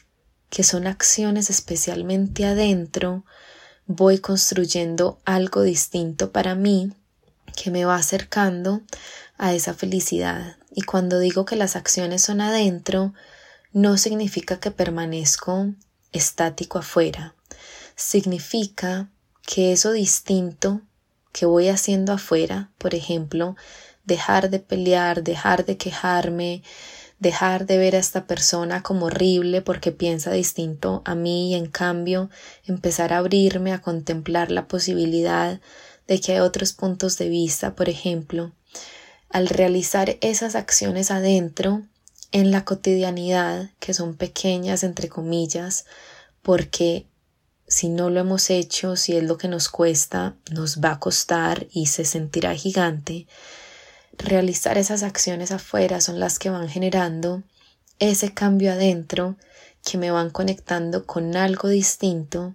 que 0.48 0.64
son 0.64 0.86
acciones 0.86 1.51
especialmente 1.51 2.46
adentro, 2.46 3.26
voy 3.84 4.18
construyendo 4.18 5.20
algo 5.26 5.61
distinto 5.61 6.32
para 6.32 6.55
mí 6.55 6.90
que 7.55 7.70
me 7.70 7.84
va 7.84 7.96
acercando 7.96 8.80
a 9.36 9.53
esa 9.53 9.74
felicidad. 9.74 10.57
Y 10.74 10.82
cuando 10.84 11.18
digo 11.18 11.44
que 11.44 11.57
las 11.57 11.76
acciones 11.76 12.22
son 12.22 12.40
adentro, 12.40 13.12
no 13.73 13.97
significa 13.97 14.59
que 14.59 14.71
permanezco 14.71 15.73
estático 16.12 16.79
afuera. 16.79 17.35
Significa 17.95 19.09
que 19.47 19.73
eso 19.73 19.93
distinto 19.93 20.81
que 21.33 21.47
voy 21.47 21.68
haciendo 21.68 22.12
afuera, 22.12 22.71
por 22.79 22.95
ejemplo, 22.95 23.57
dejar 24.05 24.51
de 24.51 24.59
pelear, 24.59 25.23
dejar 25.23 25.64
de 25.64 25.77
quejarme, 25.77 26.62
dejar 27.21 27.66
de 27.66 27.79
ver 27.79 27.95
a 27.95 28.01
esta 28.01 28.27
persona 28.27 28.83
como 28.83 29.07
horrible 29.07 29.62
porque 29.62 29.93
piensa 29.93 30.33
distinto 30.33 31.03
a 31.05 31.14
mí 31.14 31.53
y 31.53 31.55
en 31.55 31.66
cambio 31.66 32.31
empezar 32.64 33.12
a 33.12 33.18
abrirme 33.18 33.73
a 33.73 33.81
contemplar 33.81 34.51
la 34.51 34.66
posibilidad 34.66 35.61
de 36.09 36.21
que 36.21 36.33
hay 36.33 36.41
otros 36.41 36.73
puntos 36.73 37.18
de 37.18 37.29
vista, 37.29 37.77
por 37.77 37.89
ejemplo, 37.89 38.53
al 39.29 39.49
realizar 39.49 40.16
esas 40.23 40.57
acciones 40.57 41.12
adentro 41.12 41.83
en 42.33 42.51
la 42.51 42.64
cotidianidad, 42.64 43.70
que 43.81 43.95
son 43.95 44.16
pequeñas 44.16 44.83
entre 44.85 45.09
comillas, 45.09 45.85
porque 46.43 47.07
si 47.66 47.89
no 47.89 48.11
lo 48.11 48.20
hemos 48.20 48.51
hecho, 48.51 48.97
si 48.97 49.16
es 49.16 49.22
lo 49.22 49.39
que 49.39 49.49
nos 49.49 49.68
cuesta, 49.68 50.37
nos 50.51 50.81
va 50.81 50.93
a 50.93 51.01
costar 51.01 51.66
y 51.70 51.87
se 51.87 52.05
sentirá 52.05 52.55
gigante, 52.55 53.26
realizar 54.18 54.78
esas 54.78 55.03
acciones 55.03 55.53
afuera 55.53 56.01
son 56.01 56.20
las 56.20 56.39
que 56.39 56.51
van 56.51 56.68
generando 56.68 57.43
ese 57.99 58.33
cambio 58.33 58.72
adentro 58.72 59.37
que 59.85 59.99
me 59.99 60.11
van 60.11 60.31
conectando 60.31 61.07
con 61.07 61.37
algo 61.37 61.68
distinto 61.68 62.55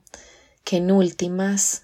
que 0.63 0.77
en 0.77 0.91
últimas, 0.91 1.83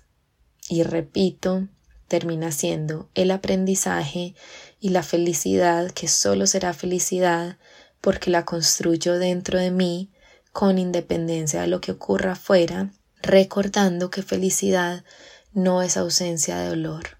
y 0.68 0.84
repito, 0.84 1.68
termina 2.08 2.52
siendo 2.52 3.10
el 3.16 3.32
aprendizaje 3.32 4.36
y 4.80 4.89
la 4.89 5.04
felicidad 5.04 5.92
que 5.92 6.08
solo 6.08 6.48
será 6.48 6.74
felicidad 6.74 7.58
porque 8.02 8.32
la 8.32 8.45
construyo 8.45 9.18
dentro 9.18 9.60
de 9.60 9.72
mí 9.72 10.12
con 10.52 10.78
independencia 10.78 11.62
de 11.62 11.68
lo 11.68 11.80
que 11.80 11.93
ocurra 11.93 12.34
afuera, 12.34 12.91
recordando 13.22 14.10
que 14.10 14.24
felicidad 14.24 15.06
no 15.54 15.82
es 15.82 15.97
ausencia 15.97 16.58
de 16.58 16.70
dolor. 16.70 17.18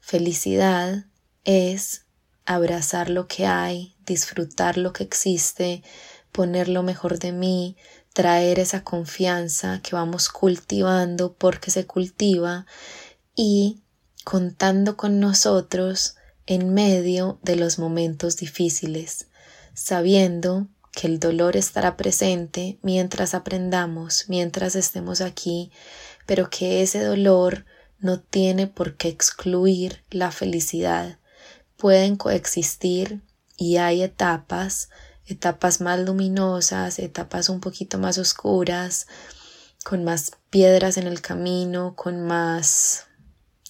Felicidad 0.00 1.06
es 1.44 2.04
abrazar 2.44 3.10
lo 3.10 3.26
que 3.26 3.46
hay, 3.46 3.96
disfrutar 4.06 4.76
lo 4.76 4.92
que 4.92 5.04
existe, 5.04 5.82
poner 6.32 6.68
lo 6.68 6.82
mejor 6.82 7.18
de 7.18 7.32
mí, 7.32 7.76
traer 8.12 8.58
esa 8.58 8.82
confianza 8.82 9.80
que 9.82 9.94
vamos 9.94 10.28
cultivando 10.28 11.34
porque 11.34 11.70
se 11.70 11.86
cultiva 11.86 12.66
y 13.34 13.82
contando 14.24 14.96
con 14.96 15.20
nosotros 15.20 16.16
en 16.46 16.74
medio 16.74 17.38
de 17.42 17.56
los 17.56 17.78
momentos 17.78 18.36
difíciles, 18.36 19.28
sabiendo 19.80 20.68
que 20.92 21.06
el 21.06 21.18
dolor 21.18 21.56
estará 21.56 21.96
presente 21.96 22.78
mientras 22.82 23.32
aprendamos, 23.32 24.26
mientras 24.28 24.76
estemos 24.76 25.22
aquí, 25.22 25.72
pero 26.26 26.50
que 26.50 26.82
ese 26.82 27.02
dolor 27.02 27.64
no 27.98 28.20
tiene 28.20 28.66
por 28.66 28.98
qué 28.98 29.08
excluir 29.08 30.04
la 30.10 30.32
felicidad, 30.32 31.18
pueden 31.78 32.16
coexistir 32.16 33.22
y 33.56 33.78
hay 33.78 34.02
etapas, 34.02 34.90
etapas 35.24 35.80
más 35.80 35.98
luminosas, 36.00 36.98
etapas 36.98 37.48
un 37.48 37.60
poquito 37.60 37.98
más 37.98 38.18
oscuras, 38.18 39.06
con 39.82 40.04
más 40.04 40.32
piedras 40.50 40.98
en 40.98 41.06
el 41.06 41.22
camino, 41.22 41.94
con 41.96 42.20
más 42.20 43.06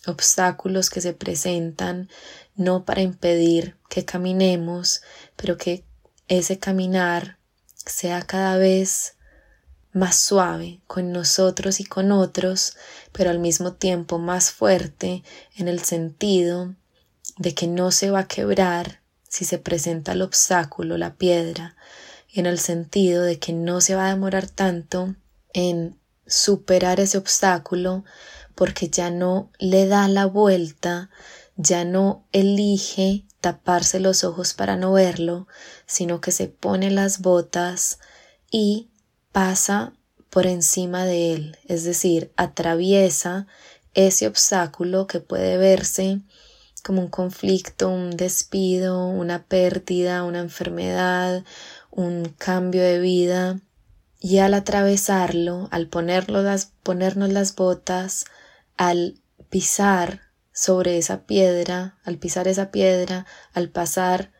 obstáculos 0.08 0.90
que 0.90 1.00
se 1.00 1.12
presentan, 1.12 2.08
no 2.56 2.84
para 2.84 3.00
impedir 3.00 3.76
que 3.88 4.04
caminemos, 4.04 5.02
pero 5.36 5.56
que 5.56 5.84
ese 6.30 6.58
caminar 6.58 7.36
sea 7.84 8.22
cada 8.22 8.56
vez 8.56 9.16
más 9.92 10.16
suave 10.16 10.80
con 10.86 11.10
nosotros 11.12 11.80
y 11.80 11.84
con 11.84 12.12
otros, 12.12 12.76
pero 13.12 13.30
al 13.30 13.40
mismo 13.40 13.72
tiempo 13.72 14.18
más 14.18 14.52
fuerte 14.52 15.24
en 15.56 15.66
el 15.66 15.80
sentido 15.80 16.74
de 17.36 17.54
que 17.54 17.66
no 17.66 17.90
se 17.90 18.10
va 18.10 18.20
a 18.20 18.28
quebrar 18.28 19.00
si 19.28 19.44
se 19.44 19.58
presenta 19.58 20.12
el 20.12 20.22
obstáculo, 20.22 20.96
la 20.98 21.14
piedra, 21.14 21.76
en 22.32 22.46
el 22.46 22.60
sentido 22.60 23.24
de 23.24 23.40
que 23.40 23.52
no 23.52 23.80
se 23.80 23.96
va 23.96 24.06
a 24.06 24.10
demorar 24.10 24.48
tanto 24.48 25.16
en 25.52 25.98
superar 26.26 27.00
ese 27.00 27.18
obstáculo 27.18 28.04
porque 28.54 28.88
ya 28.88 29.10
no 29.10 29.50
le 29.58 29.86
da 29.86 30.06
la 30.06 30.26
vuelta, 30.26 31.10
ya 31.56 31.84
no 31.84 32.24
elige 32.30 33.24
taparse 33.40 34.00
los 34.00 34.22
ojos 34.22 34.54
para 34.54 34.76
no 34.76 34.92
verlo, 34.92 35.48
sino 35.90 36.20
que 36.20 36.30
se 36.30 36.46
pone 36.46 36.90
las 36.92 37.20
botas 37.20 37.98
y 38.48 38.90
pasa 39.32 39.92
por 40.30 40.46
encima 40.46 41.04
de 41.04 41.32
él, 41.34 41.58
es 41.66 41.82
decir, 41.82 42.30
atraviesa 42.36 43.48
ese 43.94 44.28
obstáculo 44.28 45.08
que 45.08 45.18
puede 45.18 45.56
verse 45.56 46.20
como 46.84 47.02
un 47.02 47.08
conflicto, 47.08 47.88
un 47.88 48.10
despido, 48.16 49.04
una 49.08 49.42
pérdida, 49.42 50.22
una 50.22 50.38
enfermedad, 50.38 51.44
un 51.90 52.32
cambio 52.38 52.82
de 52.82 53.00
vida, 53.00 53.60
y 54.20 54.38
al 54.38 54.54
atravesarlo, 54.54 55.68
al 55.72 55.90
las, 56.28 56.72
ponernos 56.84 57.30
las 57.30 57.56
botas, 57.56 58.26
al 58.76 59.20
pisar 59.50 60.20
sobre 60.52 60.98
esa 60.98 61.26
piedra, 61.26 61.98
al 62.04 62.18
pisar 62.18 62.46
esa 62.46 62.70
piedra, 62.70 63.26
al 63.52 63.70
pasar 63.70 64.30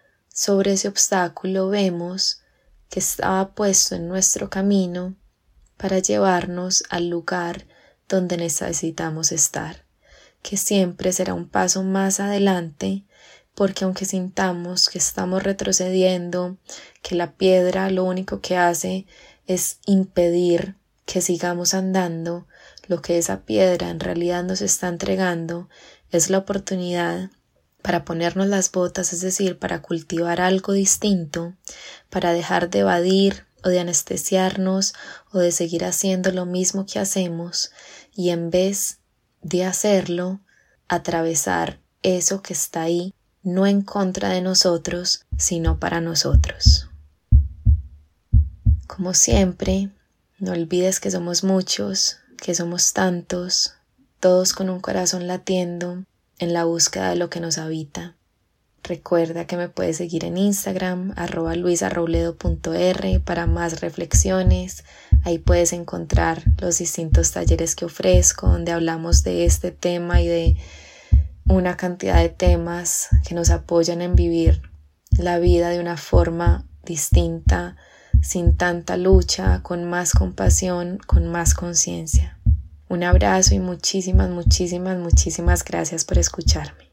sobre 0.41 0.73
ese 0.73 0.89
obstáculo, 0.89 1.69
vemos 1.69 2.41
que 2.89 2.99
estaba 2.99 3.51
puesto 3.51 3.95
en 3.95 4.09
nuestro 4.09 4.49
camino 4.49 5.15
para 5.77 5.99
llevarnos 5.99 6.83
al 6.89 7.11
lugar 7.11 7.67
donde 8.09 8.39
necesitamos 8.39 9.33
estar, 9.33 9.85
que 10.41 10.57
siempre 10.57 11.13
será 11.13 11.35
un 11.35 11.47
paso 11.47 11.83
más 11.83 12.21
adelante, 12.21 13.05
porque 13.55 13.85
aunque 13.85 14.07
sintamos 14.07 14.89
que 14.89 14.97
estamos 14.97 15.43
retrocediendo, 15.43 16.57
que 17.03 17.17
la 17.17 17.33
piedra 17.33 17.91
lo 17.91 18.05
único 18.05 18.41
que 18.41 18.57
hace 18.57 19.05
es 19.47 19.79
impedir 19.85 20.75
que 21.05 21.21
sigamos 21.21 21.75
andando, 21.75 22.47
lo 22.89 23.03
que 23.03 23.19
esa 23.19 23.43
piedra 23.43 23.91
en 23.91 24.01
realidad 24.01 24.43
nos 24.43 24.63
está 24.63 24.89
entregando 24.89 25.69
es 26.11 26.31
la 26.31 26.39
oportunidad 26.39 27.29
para 27.83 28.05
ponernos 28.05 28.47
las 28.47 28.71
botas, 28.71 29.13
es 29.13 29.21
decir, 29.21 29.59
para 29.59 29.83
cultivar 29.83 30.41
algo 30.41 30.73
distinto, 30.73 31.55
para 32.09 32.33
dejar 32.33 32.71
de 32.71 32.81
evadir 32.81 33.47
o 33.65 33.69
de 33.69 33.81
anestesiarnos 33.81 34.95
o 35.33 35.39
de 35.39 35.53
seguir 35.53 35.85
haciendo 35.85 36.33
lo 36.33 36.47
mismo 36.47 36.87
que 36.87 36.99
hacemos 36.99 37.73
y 38.15 38.31
en 38.31 38.51
vez 38.51 38.99
de 39.43 39.65
hacerlo, 39.65 40.41
atravesar 40.89 41.81
eso 42.03 42.43
que 42.43 42.53
está 42.53 42.83
ahí, 42.83 43.15
no 43.43 43.67
en 43.67 43.83
contra 43.83 44.31
de 44.31 44.43
nosotros, 44.43 45.25
sino 45.39 45.79
para 45.79 46.01
nosotros. 46.01 46.89
Como 48.87 49.15
siempre, 49.15 49.91
no 50.39 50.53
olvides 50.53 51.01
que 51.01 51.11
somos 51.11 51.45
muchos, 51.45 52.19
que 52.37 52.55
somos 52.55 52.93
tantos, 52.93 53.75
todos 54.19 54.53
con 54.53 54.69
un 54.69 54.81
corazón 54.81 55.27
latiendo 55.27 56.05
en 56.41 56.53
la 56.53 56.65
búsqueda 56.65 57.11
de 57.11 57.17
lo 57.17 57.31
que 57.31 57.39
nos 57.39 57.59
habita. 57.59 58.17
Recuerda 58.83 59.47
que 59.47 59.57
me 59.57 59.69
puedes 59.69 59.99
seguir 59.99 60.25
en 60.25 60.39
Instagram, 60.39 61.13
arroba 61.17 61.55
luisarrobledo.r 61.55 63.21
para 63.21 63.47
más 63.47 63.81
reflexiones. 63.81 64.85
Ahí 65.23 65.39
puedes 65.39 65.73
encontrar 65.73 66.43
los 66.59 66.79
distintos 66.79 67.31
talleres 67.31 67.77
que 67.77 67.85
ofrezco, 67.85 68.49
donde 68.49 68.73
hablamos 68.73 69.23
de 69.23 69.45
este 69.45 69.71
tema 69.71 70.23
y 70.23 70.29
de 70.29 70.57
una 71.45 71.77
cantidad 71.77 72.17
de 72.17 72.31
temas 72.31 73.09
que 73.29 73.35
nos 73.35 73.51
apoyan 73.51 74.01
en 74.01 74.15
vivir 74.15 74.63
la 75.11 75.39
vida 75.39 75.69
de 75.69 75.79
una 75.79 75.99
forma 75.99 76.67
distinta, 76.85 77.77
sin 78.23 78.57
tanta 78.57 78.97
lucha, 78.97 79.63
con 79.63 79.85
más 79.85 80.13
compasión, 80.13 80.99
con 81.07 81.29
más 81.29 81.55
conciencia. 81.55 82.40
Un 82.91 83.05
abrazo 83.05 83.55
y 83.55 83.61
muchísimas, 83.61 84.31
muchísimas, 84.31 84.99
muchísimas 84.99 85.63
gracias 85.63 86.05
por 86.05 86.19
escucharme. 86.19 86.90